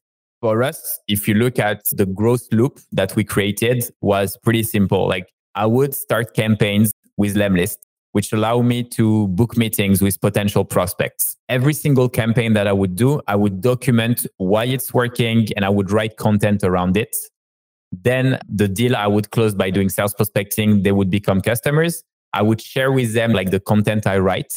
for 0.41 0.61
us, 0.61 0.99
if 1.07 1.27
you 1.27 1.33
look 1.33 1.57
at 1.57 1.85
the 1.91 2.05
growth 2.05 2.47
loop 2.51 2.79
that 2.91 3.15
we 3.15 3.23
created 3.23 3.89
was 4.01 4.37
pretty 4.43 4.61
simple. 4.61 5.07
Like 5.07 5.27
I 5.55 5.65
would 5.65 5.95
start 5.95 6.35
campaigns 6.35 6.91
with 7.17 7.35
Lemlist, 7.35 7.77
which 8.11 8.31
allow 8.31 8.61
me 8.61 8.83
to 8.89 9.27
book 9.29 9.57
meetings 9.57 10.03
with 10.03 10.21
potential 10.21 10.63
prospects. 10.63 11.35
Every 11.49 11.73
single 11.73 12.09
campaign 12.09 12.53
that 12.53 12.67
I 12.67 12.73
would 12.73 12.95
do, 12.95 13.21
I 13.27 13.35
would 13.35 13.61
document 13.61 14.27
why 14.37 14.65
it's 14.65 14.93
working 14.93 15.47
and 15.55 15.65
I 15.65 15.69
would 15.69 15.89
write 15.89 16.17
content 16.17 16.63
around 16.63 16.95
it. 16.95 17.15
Then 17.91 18.39
the 18.49 18.67
deal 18.67 18.95
I 18.95 19.07
would 19.07 19.31
close 19.31 19.55
by 19.55 19.69
doing 19.69 19.89
sales 19.89 20.13
prospecting, 20.13 20.83
they 20.83 20.91
would 20.91 21.09
become 21.09 21.41
customers. 21.41 22.03
I 22.33 22.41
would 22.41 22.61
share 22.61 22.91
with 22.91 23.13
them 23.13 23.31
like 23.31 23.51
the 23.51 23.59
content 23.59 24.05
I 24.05 24.17
write 24.17 24.53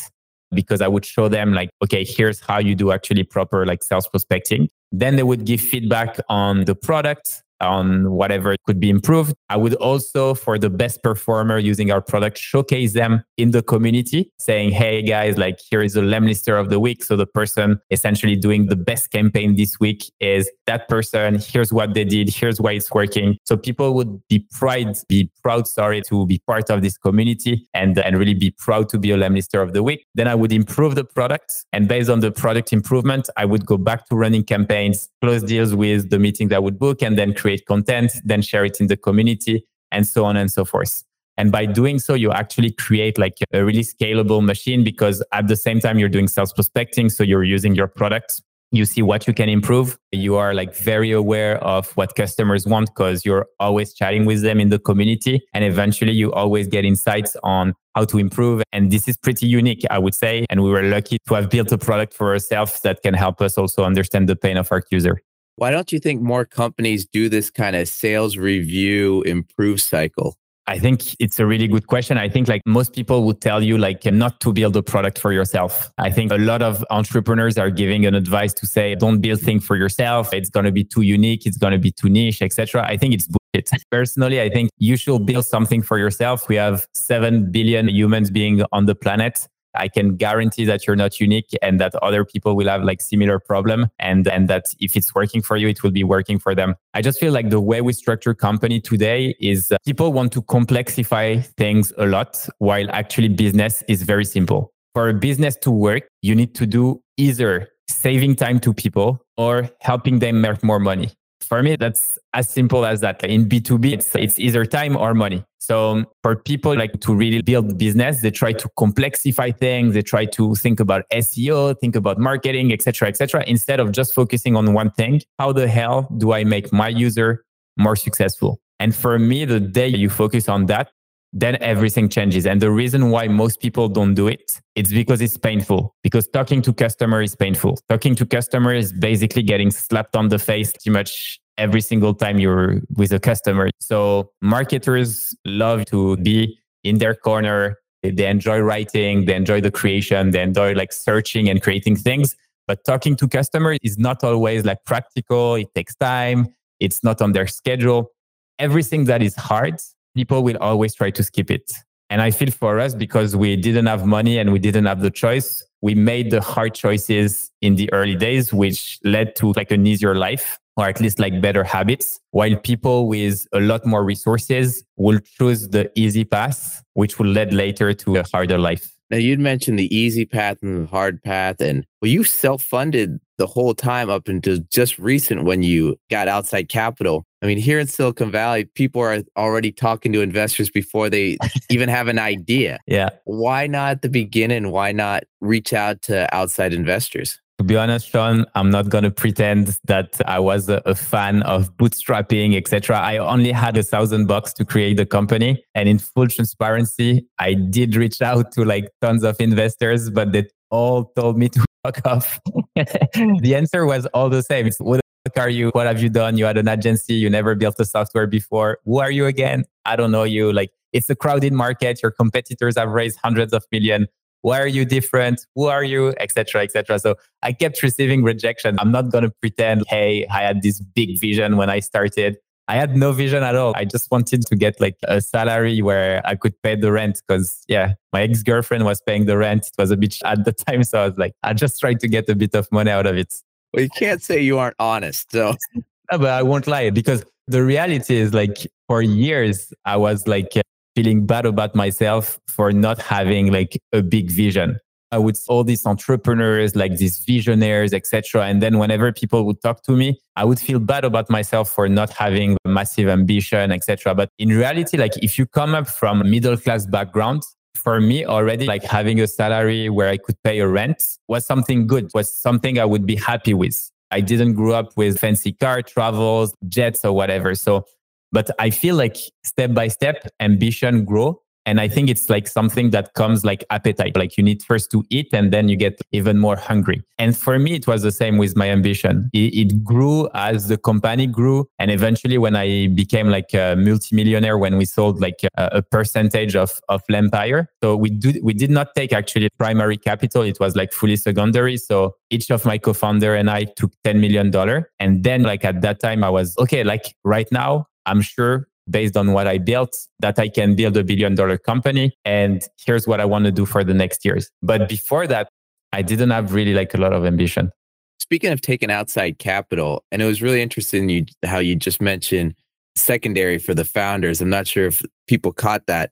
because 0.51 0.81
I 0.81 0.89
would 0.89 1.05
show 1.05 1.29
them 1.29 1.53
like, 1.53 1.71
okay, 1.85 2.05
here's 2.05 2.41
how 2.41 2.59
you 2.59 2.75
do 2.75 2.91
actually 2.91 3.23
proper 3.23 3.67
like 3.67 3.83
sales 3.83 4.09
prospecting. 4.09 4.69
Then 4.91 5.17
they 5.17 5.23
would 5.23 5.45
give 5.45 5.61
feedback 5.61 6.19
on 6.29 6.65
the 6.65 6.75
product, 6.75 7.43
on 7.61 8.11
whatever 8.11 8.57
could 8.67 8.81
be 8.81 8.91
improved. 8.91 9.35
I 9.49 9.57
would 9.57 9.75
also, 9.75 10.35
for 10.35 10.59
the 10.59 10.71
best 10.71 11.03
performer 11.03 11.59
using 11.59 11.91
our 11.91 12.01
product, 12.01 12.39
showcase 12.39 12.93
them 12.93 13.25
in 13.37 13.51
the 13.51 13.63
community, 13.63 14.33
saying, 14.39 14.71
hey 14.71 15.03
guys, 15.03 15.39
like 15.39 15.59
here 15.71 15.83
is 15.83 15.97
a 15.97 16.01
Lemlister 16.01 16.61
of 16.61 16.71
the 16.71 16.81
week. 16.81 17.05
So 17.05 17.17
the 17.17 17.27
person 17.27 17.81
essentially 17.91 18.37
doing 18.37 18.67
the 18.67 18.77
best 18.77 19.11
campaign 19.11 19.57
this 19.57 19.81
week 19.81 20.11
is 20.21 20.51
that 20.67 20.89
person. 20.89 21.39
Here's 21.41 21.73
what 21.73 21.95
they 21.95 22.05
did. 22.05 22.29
Here's 22.29 22.61
why 22.61 22.73
it's 22.73 22.93
working. 22.93 23.39
So 23.45 23.57
people 23.57 23.95
would 23.95 24.21
be 24.29 24.47
proud, 24.53 24.97
be 25.09 25.31
proud, 25.43 25.67
sorry, 25.67 26.03
to 26.03 26.27
be 26.27 26.41
part 26.47 26.71
of 26.71 26.83
this 26.83 26.97
community 26.97 27.69
and, 27.75 27.99
and 27.99 28.19
really 28.19 28.35
be 28.35 28.51
proud 28.51 28.89
to 28.91 28.99
be 28.99 29.11
a 29.11 29.17
Lemlister 29.17 29.63
of 29.63 29.73
the 29.73 29.83
week. 29.83 30.07
Then 30.15 30.29
I 30.29 30.35
would 30.35 30.53
improve 30.53 30.95
the 30.95 31.05
product. 31.05 31.65
And 31.73 31.89
based 31.89 32.11
on 32.11 32.21
the 32.21 32.31
product 32.31 32.73
improvement, 32.73 33.29
I 33.37 33.45
would 33.45 33.67
go 33.67 33.77
back 33.77 34.07
to 34.09 34.17
running 34.17 34.45
campaigns, 34.45 35.09
close 35.23 35.43
deals 35.43 35.75
with 35.75 36.11
the 36.11 36.19
meetings 36.19 36.53
I 36.53 36.59
would 36.59 36.79
book, 36.79 37.03
and 37.03 37.19
then 37.19 37.35
create 37.35 37.48
create 37.49 37.65
content, 37.65 38.13
then 38.25 38.43
share 38.43 38.67
it 38.67 38.79
in 38.79 38.89
the 38.89 38.97
community, 38.97 39.65
and 39.91 40.07
so 40.07 40.27
on 40.27 40.37
and 40.37 40.51
so 40.53 40.67
forth. 40.67 41.05
And 41.39 41.51
by 41.51 41.65
doing 41.65 41.99
so, 41.99 42.13
you 42.13 42.31
actually 42.31 42.73
create 42.73 43.17
like 43.17 43.39
a 43.55 43.65
really 43.65 43.85
scalable 43.85 44.45
machine 44.45 44.85
because 44.85 45.25
at 45.33 45.49
the 45.49 45.57
same 45.57 45.81
time, 45.81 45.99
you're 45.99 46.11
doing 46.11 46.29
self 46.29 46.55
prospecting. 46.55 47.09
So 47.09 47.23
you're 47.25 47.45
using 47.45 47.75
your 47.75 47.87
product. 47.87 48.43
You 48.71 48.85
see 48.85 49.01
what 49.01 49.27
you 49.27 49.33
can 49.33 49.49
improve. 49.49 49.97
You 50.13 50.37
are 50.37 50.53
like 50.53 50.75
very 50.75 51.11
aware 51.11 51.57
of 51.65 51.91
what 51.97 52.15
customers 52.17 52.67
want 52.67 52.91
because 52.91 53.25
you're 53.25 53.47
always 53.59 53.95
chatting 53.95 54.27
with 54.27 54.43
them 54.43 54.61
in 54.61 54.69
the 54.69 54.79
community. 54.79 55.41
And 55.55 55.65
eventually 55.65 56.13
you 56.13 56.31
always 56.33 56.67
get 56.67 56.85
insights 56.85 57.35
on 57.43 57.73
how 57.95 58.05
to 58.05 58.19
improve. 58.19 58.63
And 58.73 58.91
this 58.91 59.09
is 59.09 59.17
pretty 59.17 59.47
unique, 59.47 59.85
I 59.91 59.99
would 59.99 60.15
say. 60.15 60.45
And 60.51 60.63
we 60.63 60.71
were 60.71 60.83
lucky 60.83 61.17
to 61.29 61.35
have 61.35 61.49
built 61.49 61.73
a 61.73 61.79
product 61.79 62.13
for 62.13 62.33
ourselves 62.33 62.83
that 62.83 63.01
can 63.03 63.15
help 63.15 63.41
us 63.41 63.57
also 63.57 63.85
understand 63.85 64.29
the 64.29 64.37
pain 64.37 64.59
of 64.59 64.71
our 64.71 64.83
user. 64.91 65.23
Why 65.59 65.73
don't 65.73 65.91
you 65.91 65.99
think 65.99 66.23
more 66.23 66.45
companies 66.45 67.05
do 67.05 67.29
this 67.29 67.51
kind 67.51 67.75
of 67.75 67.89
sales 67.89 68.37
review 68.37 69.23
improve 69.23 69.81
cycle? 69.81 70.37
I 70.69 70.79
think 70.79 71.17
it's 71.19 71.41
a 71.41 71.47
really 71.47 71.67
good 71.67 71.89
question. 71.89 72.17
I 72.17 72.29
think 72.29 72.47
like 72.47 72.63
most 72.65 72.93
people 72.93 73.25
would 73.25 73.41
tell 73.41 73.61
you 73.61 73.77
like 73.77 74.05
not 74.05 74.39
to 74.43 74.53
build 74.53 74.77
a 74.77 74.85
product 74.85 75.19
for 75.19 75.33
yourself. 75.33 75.91
I 75.99 76.13
think 76.13 76.31
a 76.31 76.37
lot 76.37 76.63
of 76.63 76.85
entrepreneurs 76.91 77.59
are 77.59 77.71
giving 77.71 78.07
an 78.07 78.15
advice 78.15 78.55
to 78.55 78.67
say 78.69 78.95
don't 78.95 79.21
build 79.21 79.41
things 79.41 79.67
for 79.67 79.75
yourself. 79.75 80.33
It's 80.33 80.49
going 80.49 80.67
to 80.67 80.71
be 80.71 80.85
too 80.85 81.03
unique, 81.03 81.45
it's 81.45 81.57
going 81.57 81.73
to 81.73 81.79
be 81.79 81.91
too 81.91 82.09
niche, 82.09 82.41
etc. 82.41 82.85
I 82.87 82.97
think 82.97 83.15
it's 83.15 83.27
bullshit. 83.27 83.69
Personally, 83.91 84.41
I 84.41 84.51
think 84.51 84.71
you 84.79 84.97
should 84.97 85.27
build 85.27 85.45
something 85.45 85.83
for 85.83 85.99
yourself. 85.99 86.49
We 86.49 86.55
have 86.55 86.87
7 86.95 87.51
billion 87.51 87.89
humans 87.89 88.31
being 88.31 88.63
on 88.71 88.87
the 88.87 88.95
planet. 88.95 89.49
I 89.79 89.89
can 89.89 90.17
guarantee 90.17 90.65
that 90.67 90.87
you're 90.87 90.97
not 90.97 91.21
unique 91.21 91.51
and 91.63 91.81
that 91.81 91.95
other 91.97 92.25
people 92.25 92.57
will 92.57 92.69
have 92.69 92.83
like 92.83 93.01
similar 93.01 93.39
problem 93.39 93.91
and 93.99 94.27
and 94.29 94.49
that 94.49 94.67
if 94.81 94.97
it's 94.97 95.15
working 95.15 95.43
for 95.43 95.57
you, 95.57 95.69
it 95.69 95.83
will 95.83 95.91
be 95.91 96.05
working 96.05 96.39
for 96.39 96.55
them. 96.55 96.75
I 96.95 97.03
just 97.03 97.21
feel 97.21 97.33
like 97.33 97.51
the 97.51 97.61
way 97.61 97.81
we 97.81 97.93
structure 97.93 98.35
company 98.35 98.81
today 98.81 99.35
is 99.41 99.73
uh, 99.73 99.77
people 99.85 100.13
want 100.13 100.33
to 100.33 100.43
complexify 100.43 101.45
things 101.57 101.93
a 101.99 102.07
lot 102.07 102.47
while 102.59 102.91
actually 102.91 103.29
business 103.29 103.83
is 103.89 104.03
very 104.03 104.25
simple. 104.25 104.73
For 104.95 105.09
a 105.09 105.15
business 105.15 105.57
to 105.63 105.71
work, 105.71 106.09
you 106.23 106.35
need 106.35 106.55
to 106.57 106.67
do 106.67 107.03
either 107.17 107.69
saving 107.89 108.37
time 108.37 108.61
to 108.61 108.73
people 108.73 109.25
or 109.37 109.71
helping 109.81 110.19
them 110.19 110.41
make 110.41 110.63
more 110.63 110.81
money. 110.81 111.11
For 111.41 111.63
me, 111.63 111.77
that's 111.77 112.19
as 112.35 112.49
simple 112.49 112.85
as 112.85 113.01
that. 113.01 113.23
In 113.25 113.49
B2B, 113.49 113.93
it's, 113.93 114.15
it's 114.15 114.39
either 114.39 114.65
time 114.65 114.97
or 114.97 115.15
money. 115.15 115.45
So 115.59 115.91
um, 115.91 116.07
for 116.23 116.37
people 116.37 116.77
like 116.77 117.01
to 117.01 117.15
really 117.15 117.43
build 117.43 117.79
business, 117.79 118.21
they 118.23 118.31
try 118.31 118.53
to 118.55 118.69
complexify 118.79 119.57
things. 119.57 119.95
They 119.95 120.03
try 120.03 120.25
to 120.25 120.55
think 120.55 120.81
about 120.81 121.05
SEO, 121.13 121.79
think 121.79 121.95
about 121.95 122.19
marketing, 122.19 122.73
etc., 122.73 123.09
etc. 123.09 123.45
instead 123.47 123.81
of 123.81 123.93
just 123.93 124.15
focusing 124.15 124.57
on 124.57 124.73
one 124.73 124.91
thing. 124.91 125.23
How 125.39 125.53
the 125.53 125.69
hell 125.69 126.09
do 126.17 126.33
I 126.33 126.45
make 126.45 126.73
my 126.73 126.89
user 126.89 127.45
more 127.77 127.97
successful? 127.97 128.61
And 128.81 128.95
for 128.95 129.19
me, 129.19 129.45
the 129.45 129.61
day 129.61 129.89
you 129.89 130.09
focus 130.09 130.49
on 130.49 130.67
that, 130.67 130.91
then 131.33 131.57
everything 131.61 132.09
changes. 132.09 132.47
And 132.47 132.61
the 132.61 132.71
reason 132.71 133.11
why 133.11 133.29
most 133.29 133.61
people 133.61 133.89
don't 133.89 134.15
do 134.15 134.29
it, 134.29 134.61
it's 134.75 134.91
because 134.91 135.21
it's 135.21 135.37
painful. 135.37 135.95
Because 136.03 136.27
talking 136.29 136.63
to 136.63 136.73
customer 136.73 137.23
is 137.23 137.37
painful. 137.37 137.79
Talking 137.89 138.15
to 138.17 138.27
customer 138.27 138.75
is 138.75 138.93
basically 138.93 139.43
getting 139.43 139.71
slapped 139.71 140.17
on 140.17 140.29
the 140.29 140.39
face 140.39 140.73
pretty 140.73 140.91
much 140.91 141.39
every 141.59 141.81
single 141.81 142.15
time 142.15 142.39
you're 142.39 142.81
with 142.97 143.13
a 143.13 143.19
customer. 143.19 143.69
So 143.81 144.31
marketers 144.41 145.37
love 145.45 145.85
to 145.87 146.17
be 146.19 146.59
in 146.85 146.99
their 146.99 147.15
corner. 147.15 147.77
They 148.03 148.27
enjoy 148.27 148.61
writing, 148.61 149.25
they 149.25 149.35
enjoy 149.35 149.61
the 149.61 149.73
creation, 149.73 150.31
they 150.31 150.41
enjoy 150.41 150.73
like 150.75 150.93
searching 150.93 151.49
and 151.49 151.61
creating 151.61 151.97
things. 151.97 152.37
But 152.69 152.85
talking 152.87 153.17
to 153.17 153.29
customers 153.29 153.79
is 153.83 153.99
not 153.99 154.23
always 154.23 154.65
like 154.65 154.85
practical. 154.85 155.57
It 155.57 155.75
takes 155.75 155.97
time. 155.97 156.55
It's 156.81 157.03
not 157.03 157.21
on 157.21 157.33
their 157.33 157.49
schedule. 157.49 158.13
Everything 158.59 159.05
that 159.05 159.23
is 159.23 159.35
hard 159.35 159.81
people 160.19 160.43
will 160.43 160.57
always 160.57 160.97
try 160.97 161.11
to 161.13 161.23
skip 161.23 161.49
it. 161.49 161.71
And 162.11 162.21
I 162.21 162.33
feel 162.33 162.51
for 162.51 162.81
us, 162.81 162.93
because 162.93 163.37
we 163.37 163.55
didn't 163.55 163.87
have 163.87 164.05
money 164.05 164.39
and 164.39 164.53
we 164.53 164.59
didn't 164.59 164.87
have 164.87 165.01
the 165.01 165.13
choice, 165.13 165.65
we 165.81 165.95
made 165.95 166.33
the 166.33 166.41
hard 166.41 166.75
choices 166.75 167.53
in 167.61 167.77
the 167.77 167.89
early 167.93 168.17
days, 168.17 168.53
which 168.53 168.99
led 169.05 169.37
to 169.37 169.53
like 169.53 169.71
an 169.71 169.87
easier 169.87 170.17
life 170.17 170.59
or 170.77 170.89
at 170.89 171.01
least 171.01 171.21
like 171.21 171.41
better 171.41 171.63
habits, 171.63 172.19
while 172.33 172.57
people 172.57 173.07
with 173.07 173.47
a 173.53 173.61
lot 173.61 173.87
more 173.87 174.05
resources 174.05 174.85
will 174.97 175.21
choose 175.37 175.69
the 175.69 175.91
easy 175.95 176.25
path, 176.25 176.83
which 176.95 177.19
will 177.19 177.27
lead 177.27 177.53
later 177.53 177.93
to 177.93 178.17
a 178.17 178.25
harder 178.33 178.59
life. 178.59 178.93
Now 179.11 179.19
you'd 179.19 179.41
mentioned 179.41 179.79
the 179.79 179.93
easy 179.95 180.25
path 180.25 180.59
and 180.63 180.87
the 180.87 180.91
hard 180.91 181.23
path, 181.23 181.61
and 181.61 181.85
well, 182.01 182.11
you 182.11 182.25
self-funded 182.25 183.19
the 183.39 183.47
whole 183.47 183.75
time 183.75 184.11
up 184.11 184.29
until 184.29 184.59
just 184.71 184.99
recent 184.99 185.45
when 185.45 185.63
you 185.63 185.97
got 186.11 186.29
outside 186.29 186.69
capital. 186.69 187.25
I 187.41 187.47
mean, 187.47 187.59
here 187.59 187.79
in 187.79 187.87
Silicon 187.87 188.31
Valley, 188.31 188.65
people 188.65 189.01
are 189.01 189.23
already 189.37 189.71
talking 189.71 190.13
to 190.13 190.23
investors 190.23 190.71
before 190.71 191.09
they 191.09 191.39
even 191.71 191.89
have 191.89 192.09
an 192.09 192.19
idea. 192.19 192.79
Yeah. 192.87 193.11
Why 193.25 193.67
not 193.67 193.91
at 193.91 194.03
the 194.03 194.09
beginning? 194.09 194.71
Why 194.71 194.93
not 194.93 195.25
reach 195.41 195.73
out 195.73 196.03
to 196.03 196.33
outside 196.35 196.73
investors? 196.73 197.39
To 197.59 197.65
be 197.65 197.77
honest, 197.77 198.09
Sean, 198.09 198.47
I'm 198.55 198.71
not 198.71 198.89
going 198.89 199.03
to 199.03 199.11
pretend 199.11 199.77
that 199.85 200.21
I 200.27 200.39
was 200.39 200.69
a, 200.69 200.81
a 200.87 200.95
fan 200.95 201.43
of 201.43 201.77
bootstrapping, 201.77 202.57
etc. 202.57 202.97
I 202.97 203.19
only 203.19 203.51
had 203.51 203.77
a 203.77 203.83
thousand 203.83 204.27
bucks 204.27 204.53
to 204.55 204.65
create 204.65 204.97
the 204.97 205.07
company. 205.07 205.65
And 205.75 205.89
in 205.89 205.99
full 205.99 206.29
transparency, 206.29 207.27
I 207.41 207.55
did 207.55 207.97
reach 207.97 208.23
out 208.23 208.53
to 208.53 208.65
like 208.65 208.91
tons 209.03 209.25
of 209.25 209.41
investors, 209.41 210.09
but 210.09 210.31
they 210.31 210.49
all 210.71 211.07
told 211.17 211.37
me 211.37 211.49
to 211.49 211.65
fuck 211.85 212.07
off. 212.07 212.39
the 212.75 213.55
answer 213.57 213.87
was 213.87 214.07
all 214.07 214.31
the 214.31 214.43
same. 214.43 214.69
It's, 214.69 214.79
what 214.79 215.01
are 215.37 215.51
you? 215.51 215.71
What 215.71 215.87
have 215.87 216.03
you 216.03 216.09
done? 216.09 216.39
You 216.39 216.45
had 216.45 216.57
an 216.57 216.69
agency. 216.69 217.15
You 217.15 217.29
never 217.29 217.55
built 217.55 217.77
a 217.79 217.85
software 217.85 218.27
before. 218.27 218.79
Who 218.85 219.01
are 219.01 219.11
you 219.11 219.27
again? 219.27 219.65
I 219.85 219.97
don't 219.97 220.13
know 220.13 220.25
you. 220.25 220.53
Like 220.53 220.71
it's 220.93 221.11
a 221.11 221.17
crowded 221.17 221.53
market. 221.53 222.03
Your 222.03 222.13
competitors 222.13 222.79
have 222.79 222.91
raised 222.91 223.19
hundreds 223.23 223.53
of 223.53 223.65
million 223.73 224.07
why 224.43 224.61
are 224.61 224.67
you 224.67 224.85
different 224.85 225.47
who 225.55 225.67
are 225.67 225.85
you 225.85 226.15
etc 226.19 226.63
etc 226.63 226.99
so 226.99 227.15
i 227.43 227.53
kept 227.53 227.83
receiving 227.83 228.23
rejection 228.23 228.77
i'm 228.79 228.93
not 228.93 229.11
to 229.11 229.31
pretend 229.41 229.83
hey 229.89 230.27
i 230.31 230.43
had 230.43 230.63
this 230.63 230.81
big 230.81 231.19
vision 231.19 231.57
when 231.57 231.69
i 231.69 231.81
started 231.81 232.37
i 232.69 232.77
had 232.77 232.97
no 232.97 233.11
vision 233.13 233.43
at 233.43 233.57
all 233.57 233.73
i 233.77 233.85
just 233.85 234.11
wanted 234.11 234.43
to 234.47 234.55
get 234.55 234.81
like 234.81 234.97
a 235.05 235.21
salary 235.21 235.83
where 235.83 236.23
i 236.25 236.35
could 236.35 236.55
pay 236.63 236.77
the 236.77 236.93
rent 236.93 237.21
because 237.27 237.65
yeah 237.69 237.95
my 238.13 238.23
ex-girlfriend 238.23 238.85
was 238.85 239.01
paying 239.01 239.27
the 239.27 239.37
rent 239.37 239.67
it 239.67 239.75
was 239.79 239.91
a 239.91 239.97
bit 239.97 240.17
at 240.25 240.45
the 240.45 240.53
time 240.53 240.85
so 240.85 241.03
i 241.03 241.09
was 241.09 241.19
like 241.19 241.33
i 241.43 241.53
just 241.53 241.81
tried 241.81 241.99
to 241.99 242.07
get 242.07 242.29
a 242.29 242.35
bit 242.35 242.55
of 242.55 242.71
money 242.71 242.91
out 242.91 243.07
of 243.07 243.17
it 243.17 243.35
well 243.73 243.83
you 243.83 243.91
can't 243.91 244.23
say 244.23 244.41
you 244.41 244.59
aren't 244.59 244.77
honest 244.79 245.31
so 245.33 245.55
no, 245.75 246.19
but 246.19 246.31
i 246.31 246.43
won't 246.43 246.67
lie 246.67 246.91
because 246.91 247.25
the 247.47 247.63
reality 247.63 248.17
is 248.17 248.35
like 248.35 248.67
for 248.87 249.03
years 249.03 249.73
i 249.85 249.97
was 249.97 250.27
like 250.27 250.53
feeling 250.99 251.25
bad 251.25 251.47
about 251.47 251.77
myself 251.77 252.41
for 252.49 252.73
not 252.73 253.01
having 253.01 253.53
like 253.53 253.81
a 253.93 254.03
big 254.03 254.33
vision. 254.33 254.81
I 255.13 255.19
would 255.19 255.37
all 255.49 255.63
these 255.63 255.87
entrepreneurs, 255.87 256.75
like 256.75 256.97
these 256.97 257.21
visionaries, 257.21 257.95
etc. 257.95 258.47
And 258.47 258.61
then 258.61 258.79
whenever 258.79 259.13
people 259.13 259.45
would 259.47 259.63
talk 259.63 259.85
to 259.85 259.93
me, 259.93 260.19
I 260.35 260.45
would 260.45 260.59
feel 260.59 260.81
bad 260.81 261.05
about 261.05 261.31
myself 261.31 261.71
for 261.71 261.89
not 261.89 262.11
having 262.11 262.57
massive 262.67 263.09
ambition, 263.09 263.71
etc. 263.71 264.13
But 264.17 264.29
in 264.39 264.49
reality, 264.49 264.97
like 264.97 265.17
if 265.23 265.39
you 265.39 265.47
come 265.47 265.73
up 265.73 265.87
from 265.89 266.21
a 266.21 266.25
middle 266.25 266.57
class 266.57 266.85
background, 266.85 267.45
for 267.75 268.01
me 268.01 268.25
already, 268.25 268.67
like 268.67 268.85
having 268.85 269.21
a 269.21 269.27
salary 269.27 269.89
where 269.89 270.09
I 270.09 270.17
could 270.17 270.37
pay 270.43 270.61
a 270.61 270.69
rent 270.69 271.19
was 271.29 271.47
something 271.47 271.87
good, 271.87 272.11
was 272.15 272.33
something 272.33 272.79
I 272.79 272.85
would 272.85 273.07
be 273.07 273.17
happy 273.17 273.55
with. 273.55 273.91
I 274.11 274.21
didn't 274.21 274.55
grow 274.55 274.73
up 274.73 274.97
with 274.97 275.19
fancy 275.19 275.53
car 275.53 275.83
travels, 275.83 276.55
jets 276.69 277.05
or 277.05 277.13
whatever. 277.13 277.55
So 277.55 277.85
but 278.33 278.51
I 278.59 278.71
feel 278.71 278.97
like 278.97 279.17
step 279.45 279.75
by 279.75 279.89
step, 279.89 280.29
ambition 280.41 281.05
grow. 281.05 281.43
And 281.69 281.83
I 281.83 281.87
think 281.87 282.09
it's 282.09 282.31
like 282.31 282.49
something 282.49 282.89
that 282.93 283.13
comes 283.13 283.45
like 283.45 283.63
appetite. 283.69 284.17
Like 284.17 284.39
you 284.39 284.43
need 284.43 284.63
first 284.63 284.91
to 284.93 285.05
eat 285.11 285.29
and 285.35 285.53
then 285.53 285.69
you 285.69 285.77
get 285.77 286.01
even 286.13 286.39
more 286.39 286.57
hungry. 286.57 287.03
And 287.19 287.37
for 287.37 287.59
me, 287.59 287.75
it 287.75 287.87
was 287.87 288.01
the 288.01 288.11
same 288.11 288.39
with 288.39 288.57
my 288.57 288.71
ambition. 288.71 289.29
It, 289.35 289.55
it 289.55 289.85
grew 289.85 290.31
as 290.33 290.69
the 290.69 290.79
company 290.79 291.27
grew. 291.27 291.69
And 291.79 291.91
eventually 291.91 292.39
when 292.39 292.57
I 292.57 292.87
became 292.87 293.29
like 293.29 293.53
a 293.53 293.77
multimillionaire, 293.77 294.57
when 294.57 294.79
we 294.79 294.87
sold 294.87 295.21
like 295.21 295.41
a, 295.59 295.69
a 295.81 295.83
percentage 295.83 296.57
of, 296.57 296.81
of 296.89 297.03
Lempire. 297.11 297.67
So 297.85 297.97
we 297.97 298.09
do, 298.09 298.41
we 298.43 298.55
did 298.55 298.71
not 298.71 298.95
take 298.97 299.13
actually 299.13 299.51
primary 299.59 299.99
capital. 299.99 300.45
It 300.45 300.59
was 300.59 300.75
like 300.75 300.95
fully 300.95 301.17
secondary. 301.17 301.77
So 301.77 302.15
each 302.31 302.51
of 302.51 302.65
my 302.65 302.79
co-founder 302.79 303.35
and 303.35 303.51
I 303.51 303.65
took 303.65 303.93
$10 304.07 304.21
million. 304.21 304.51
And 304.99 305.23
then 305.23 305.43
like 305.43 305.67
at 305.67 305.83
that 305.83 306.01
time, 306.01 306.25
I 306.25 306.31
was, 306.31 306.57
okay, 306.57 306.83
like 306.83 307.15
right 307.25 307.49
now 307.53 307.89
I'm 308.07 308.23
sure 308.23 308.69
based 308.91 309.17
on 309.17 309.33
what 309.33 309.47
I 309.47 309.59
built 309.59 309.97
that 310.21 310.39
I 310.39 310.49
can 310.49 310.75
build 310.75 310.97
a 310.97 311.05
billion 311.05 311.35
dollar 311.35 311.59
company. 311.59 312.17
And 312.25 312.63
here's 312.85 313.07
what 313.07 313.21
I 313.21 313.25
want 313.25 313.45
to 313.45 313.53
do 313.53 313.67
for 313.67 313.85
the 313.85 313.95
next 313.95 314.25
years. 314.25 314.51
But 314.63 314.89
before 314.89 315.27
that, 315.27 315.49
I 315.93 316.03
didn't 316.03 316.31
have 316.31 316.55
really 316.55 316.75
like 316.75 316.95
a 316.95 316.99
lot 316.99 317.13
of 317.13 317.25
ambition. 317.25 317.71
Speaking 318.19 318.53
of 318.53 318.61
taking 318.61 318.91
outside 318.91 319.39
capital, 319.39 320.05
and 320.11 320.21
it 320.21 320.27
was 320.27 320.43
really 320.43 320.61
interesting 320.61 321.09
you 321.09 321.25
how 321.45 321.59
you 321.59 321.77
just 321.77 322.01
mentioned 322.01 322.55
secondary 322.97 323.59
for 323.59 323.75
the 323.75 323.85
founders. 323.85 324.41
I'm 324.41 324.51
not 324.51 324.67
sure 324.67 324.87
if 324.87 325.03
people 325.27 325.53
caught 325.53 325.87
that, 325.87 326.11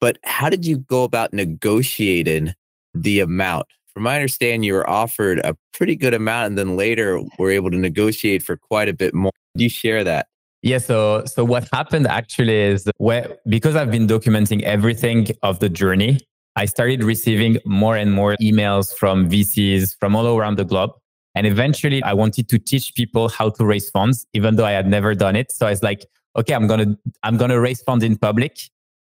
but 0.00 0.18
how 0.24 0.50
did 0.50 0.66
you 0.66 0.78
go 0.78 1.04
about 1.04 1.32
negotiating 1.32 2.54
the 2.92 3.20
amount? 3.20 3.66
From 3.94 4.02
my 4.02 4.16
understanding, 4.16 4.64
you 4.64 4.74
were 4.74 4.88
offered 4.90 5.38
a 5.38 5.56
pretty 5.72 5.94
good 5.94 6.14
amount 6.14 6.48
and 6.48 6.58
then 6.58 6.76
later 6.76 7.20
were 7.38 7.50
able 7.50 7.70
to 7.70 7.76
negotiate 7.76 8.42
for 8.42 8.56
quite 8.56 8.88
a 8.88 8.92
bit 8.92 9.14
more. 9.14 9.30
Do 9.56 9.62
you 9.62 9.70
share 9.70 10.02
that? 10.02 10.26
Yeah. 10.64 10.78
So, 10.78 11.24
so 11.26 11.44
what 11.44 11.68
happened 11.74 12.06
actually 12.06 12.56
is 12.56 12.88
where, 12.96 13.36
because 13.46 13.76
I've 13.76 13.90
been 13.90 14.06
documenting 14.06 14.62
everything 14.62 15.28
of 15.42 15.58
the 15.58 15.68
journey, 15.68 16.20
I 16.56 16.64
started 16.64 17.04
receiving 17.04 17.58
more 17.66 17.98
and 17.98 18.14
more 18.14 18.34
emails 18.40 18.96
from 18.96 19.28
VCs 19.28 19.94
from 20.00 20.16
all 20.16 20.26
around 20.38 20.56
the 20.56 20.64
globe. 20.64 20.92
And 21.34 21.46
eventually 21.46 22.02
I 22.02 22.14
wanted 22.14 22.48
to 22.48 22.58
teach 22.58 22.94
people 22.94 23.28
how 23.28 23.50
to 23.50 23.66
raise 23.66 23.90
funds, 23.90 24.26
even 24.32 24.56
though 24.56 24.64
I 24.64 24.70
had 24.70 24.86
never 24.86 25.14
done 25.14 25.36
it. 25.36 25.52
So 25.52 25.66
I 25.66 25.70
was 25.70 25.82
like, 25.82 26.06
okay, 26.34 26.54
I'm 26.54 26.66
to, 26.66 26.98
I'm 27.22 27.36
to 27.36 27.60
raise 27.60 27.82
funds 27.82 28.02
in 28.02 28.16
public. 28.16 28.58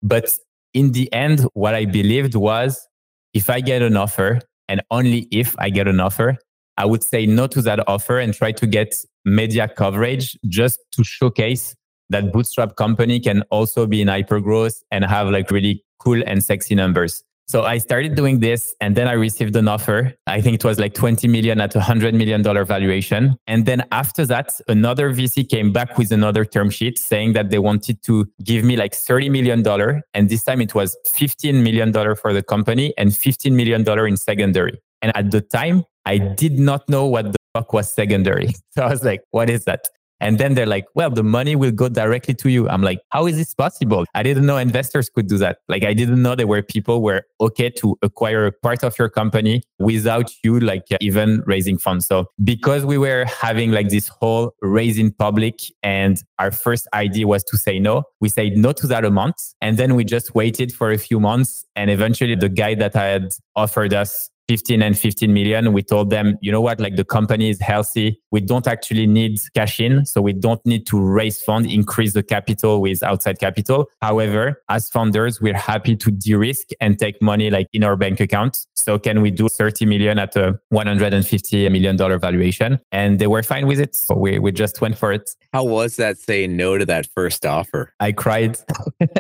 But 0.03 0.39
in 0.73 0.93
the 0.93 1.13
end, 1.13 1.41
what 1.53 1.75
I 1.75 1.85
believed 1.85 2.35
was 2.35 2.89
if 3.35 3.51
I 3.51 3.61
get 3.61 3.83
an 3.83 3.99
offer 3.99 4.41
and 4.69 4.81
only 4.91 5.29
if 5.31 5.55
I 5.59 5.69
get 5.69 5.87
an 5.87 6.01
offer, 6.01 6.39
I 6.77 6.87
would 6.87 7.03
say 7.03 7.27
no 7.27 7.47
to 7.49 7.63
that 7.63 7.87
offer 7.89 8.19
and 8.19 8.33
try 8.35 8.53
to 8.53 8.67
get 8.67 9.05
media 9.25 9.69
coverage 9.69 10.39
just 10.49 10.81
to 10.93 11.05
showcase 11.05 11.75
that 12.11 12.33
bootstrap 12.33 12.77
company 12.77 13.19
can 13.21 13.43
also 13.51 13.87
be 13.87 14.01
in 14.01 14.09
hyper 14.09 14.41
growth 14.41 14.83
and 14.91 15.05
have 15.05 15.29
like 15.29 15.51
really 15.51 15.85
cool 15.99 16.23
and 16.27 16.45
sexy 16.45 16.75
numbers. 16.75 17.25
So 17.49 17.65
I 17.65 17.79
started 17.79 18.15
doing 18.15 18.41
this 18.41 18.75
and 18.81 18.97
then 18.97 19.09
I 19.09 19.13
received 19.13 19.55
an 19.57 19.69
offer. 19.69 20.15
I 20.27 20.41
think 20.41 20.55
it 20.55 20.65
was 20.65 20.79
like 20.79 20.95
20 20.95 21.29
million 21.29 21.61
at 21.61 21.75
a 21.75 21.81
$100 21.81 22.15
million 22.15 22.43
valuation. 22.43 23.37
And 23.47 23.67
then 23.67 23.85
after 23.93 24.25
that, 24.27 24.59
another 24.69 25.13
VC 25.13 25.47
came 25.49 25.73
back 25.73 25.99
with 25.99 26.13
another 26.13 26.45
term 26.45 26.71
sheet 26.71 26.99
saying 26.99 27.35
that 27.35 27.51
they 27.51 27.59
wanted 27.59 28.03
to 28.05 28.27
give 28.43 28.65
me 28.65 28.77
like 28.77 28.93
$30 28.93 29.31
million. 29.31 30.03
And 30.15 30.29
this 30.29 30.45
time 30.45 30.61
it 30.61 30.75
was 30.75 30.97
$15 31.09 31.63
million 31.63 31.93
for 32.17 32.33
the 32.33 32.43
company 32.43 32.95
and 32.97 33.11
$15 33.11 33.53
million 33.53 33.87
in 34.07 34.17
secondary. 34.17 34.81
And 35.03 35.15
at 35.17 35.31
the 35.31 35.41
time, 35.41 35.85
I 36.07 36.19
did 36.19 36.59
not 36.59 36.89
know 36.89 37.07
what 37.07 37.33
the 37.33 37.39
fuck 37.55 37.73
was 37.73 37.93
secondary. 37.93 38.55
So 38.75 38.85
I 38.85 38.89
was 38.89 39.05
like, 39.05 39.21
what 39.31 39.51
is 39.51 39.65
that? 39.65 39.89
And 40.23 40.39
then 40.39 40.55
they're 40.55 40.67
like, 40.67 40.87
well, 40.95 41.11
the 41.11 41.25
money 41.25 41.57
will 41.57 41.73
go 41.73 41.89
directly 41.89 42.33
to 42.35 42.49
you. 42.49 42.69
I'm 42.69 42.81
like, 42.81 43.01
how 43.09 43.27
is 43.27 43.37
this 43.37 43.55
possible? 43.55 44.05
I 44.15 44.23
didn't 44.23 44.47
know 44.47 44.57
investors 44.57 45.11
could 45.11 45.27
do 45.27 45.37
that. 45.39 45.59
Like, 45.69 45.83
I 45.83 45.95
didn't 45.95 46.23
know 46.23 46.37
there 46.37 46.47
were 46.47 46.63
people 46.63 47.03
were 47.03 47.25
okay 47.41 47.71
to 47.71 47.99
acquire 48.03 48.47
a 48.47 48.53
part 48.53 48.85
of 48.85 48.97
your 49.01 49.09
company 49.09 49.65
without 49.81 50.31
you 50.45 50.61
like 50.61 50.85
even 51.01 51.43
raising 51.45 51.77
funds. 51.77 52.07
So 52.07 52.27
because 52.45 52.87
we 52.87 52.99
were 52.99 53.25
having 53.25 53.73
like 53.73 53.89
this 53.89 54.07
whole 54.07 54.55
raise 54.63 54.97
in 54.97 55.11
public 55.11 55.59
and 55.83 56.23
our 56.39 56.53
first 56.53 56.87
idea 56.95 57.27
was 57.27 57.43
to 57.45 57.59
say 57.59 57.81
no, 57.81 58.05
we 58.21 58.29
said 58.29 58.57
no 58.57 58.71
to 58.75 58.87
that 58.87 59.05
amount. 59.05 59.35
And 59.61 59.77
then 59.77 59.97
we 59.97 60.05
just 60.05 60.37
waited 60.37 60.73
for 60.73 60.93
a 60.93 60.99
few 60.99 61.19
months. 61.19 61.65
And 61.75 61.91
eventually 61.91 62.37
the 62.37 62.49
guy 62.49 62.77
that 62.77 62.95
I 62.95 63.07
had 63.07 63.35
offered 63.57 63.93
us 63.93 64.31
15 64.53 64.83
and 64.83 64.99
15 64.99 65.33
million, 65.33 65.73
we 65.73 65.83
told 65.83 66.11
them, 66.11 66.37
you 66.43 66.53
know 66.53 66.61
what, 66.61 66.79
like 66.79 66.97
the 66.97 67.07
company 67.07 67.49
is 67.49 67.59
healthy. 67.59 68.21
We 68.33 68.43
don't 68.43 68.67
actually 68.67 69.07
need 69.07 69.41
cash 69.55 69.81
in. 69.81 70.05
So 70.05 70.21
we 70.21 70.35
don't 70.35 70.61
need 70.67 70.87
to 70.89 71.01
raise 71.01 71.41
fund, 71.41 71.65
increase 71.65 72.13
the 72.13 72.23
capital 72.23 72.83
with 72.83 73.03
outside 73.03 73.39
capital. 73.39 73.89
However, 74.03 74.61
as 74.69 74.91
founders, 74.91 75.41
we're 75.41 75.57
happy 75.57 75.97
to 75.97 76.11
de-risk 76.11 76.69
and 76.83 76.99
take 76.99 77.23
money 77.23 77.49
like 77.49 77.67
in 77.73 77.83
our 77.83 77.97
bank 77.97 78.21
account. 78.21 78.67
So 78.75 78.99
can 78.99 79.23
we 79.23 79.31
do 79.31 79.49
30 79.49 79.87
million 79.87 80.19
at 80.19 80.37
a 80.37 80.61
150 80.69 81.71
million 81.71 81.97
dollar 81.97 82.19
valuation? 82.19 82.79
And 82.91 83.19
they 83.19 83.29
were 83.29 83.43
fine 83.43 83.67
with 83.67 83.81
it. 83.81 83.95
So 83.95 84.15
we, 84.15 84.39
we 84.39 84.53
just 84.53 84.83
went 84.83 84.99
for 84.99 85.15
it. 85.15 85.35
How 85.55 85.65
was 85.65 85.97
that 85.97 86.19
saying 86.19 86.59
no 86.59 86.77
to 86.77 86.85
that 86.85 87.07
first 87.15 87.47
offer? 87.47 87.95
I 88.01 88.13
cried. 88.13 88.59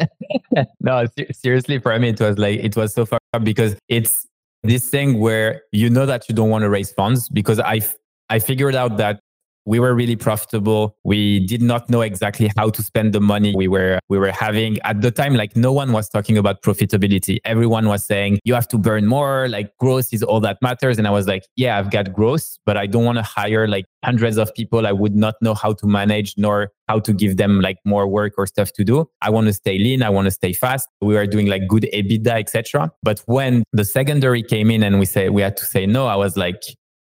no, 0.80 1.06
seriously, 1.32 1.78
for 1.78 1.98
me, 1.98 2.10
it 2.10 2.20
was 2.20 2.36
like, 2.36 2.60
it 2.60 2.76
was 2.76 2.92
so 2.92 3.06
far 3.06 3.18
because 3.42 3.76
it's 3.88 4.26
this 4.62 4.88
thing 4.88 5.18
where 5.18 5.62
you 5.72 5.90
know 5.90 6.06
that 6.06 6.28
you 6.28 6.34
don't 6.34 6.50
want 6.50 6.62
to 6.62 6.70
raise 6.70 6.92
funds 6.92 7.28
because 7.28 7.58
I, 7.58 7.80
I 8.28 8.38
figured 8.38 8.74
out 8.74 8.96
that 8.98 9.20
we 9.64 9.78
were 9.78 9.94
really 9.94 10.16
profitable. 10.16 10.96
We 11.04 11.40
did 11.46 11.62
not 11.62 11.88
know 11.88 12.00
exactly 12.00 12.50
how 12.56 12.70
to 12.70 12.82
spend 12.82 13.12
the 13.12 13.20
money 13.20 13.54
we 13.54 13.68
were 13.68 13.98
we 14.08 14.18
were 14.18 14.32
having 14.32 14.78
at 14.82 15.00
the 15.00 15.10
time. 15.10 15.34
Like 15.34 15.56
no 15.56 15.72
one 15.72 15.92
was 15.92 16.08
talking 16.08 16.36
about 16.38 16.62
profitability. 16.62 17.38
Everyone 17.44 17.88
was 17.88 18.04
saying 18.04 18.38
you 18.44 18.54
have 18.54 18.68
to 18.68 18.78
burn 18.78 19.06
more. 19.06 19.48
Like 19.48 19.76
growth 19.78 20.12
is 20.12 20.22
all 20.22 20.40
that 20.40 20.58
matters. 20.62 20.98
And 20.98 21.06
I 21.06 21.10
was 21.10 21.26
like, 21.26 21.44
yeah, 21.56 21.78
I've 21.78 21.90
got 21.90 22.12
growth, 22.12 22.58
but 22.66 22.76
I 22.76 22.86
don't 22.86 23.04
want 23.04 23.18
to 23.18 23.22
hire 23.22 23.68
like 23.68 23.84
hundreds 24.04 24.36
of 24.36 24.52
people 24.54 24.86
I 24.86 24.92
would 24.92 25.14
not 25.14 25.34
know 25.40 25.54
how 25.54 25.72
to 25.74 25.86
manage 25.86 26.34
nor 26.36 26.70
how 26.88 26.98
to 26.98 27.12
give 27.12 27.36
them 27.36 27.60
like 27.60 27.78
more 27.84 28.08
work 28.08 28.34
or 28.36 28.46
stuff 28.46 28.72
to 28.72 28.84
do. 28.84 29.08
I 29.20 29.30
want 29.30 29.46
to 29.46 29.52
stay 29.52 29.78
lean. 29.78 30.02
I 30.02 30.10
want 30.10 30.26
to 30.26 30.30
stay 30.30 30.52
fast. 30.52 30.88
We 31.00 31.14
were 31.14 31.26
doing 31.26 31.46
like 31.46 31.68
good 31.68 31.88
EBITDA, 31.94 32.40
etc. 32.40 32.90
But 33.02 33.20
when 33.26 33.62
the 33.72 33.84
secondary 33.84 34.42
came 34.42 34.70
in 34.70 34.82
and 34.82 34.98
we 34.98 35.06
say 35.06 35.28
we 35.28 35.42
had 35.42 35.56
to 35.58 35.64
say 35.64 35.86
no, 35.86 36.06
I 36.06 36.16
was 36.16 36.36
like, 36.36 36.62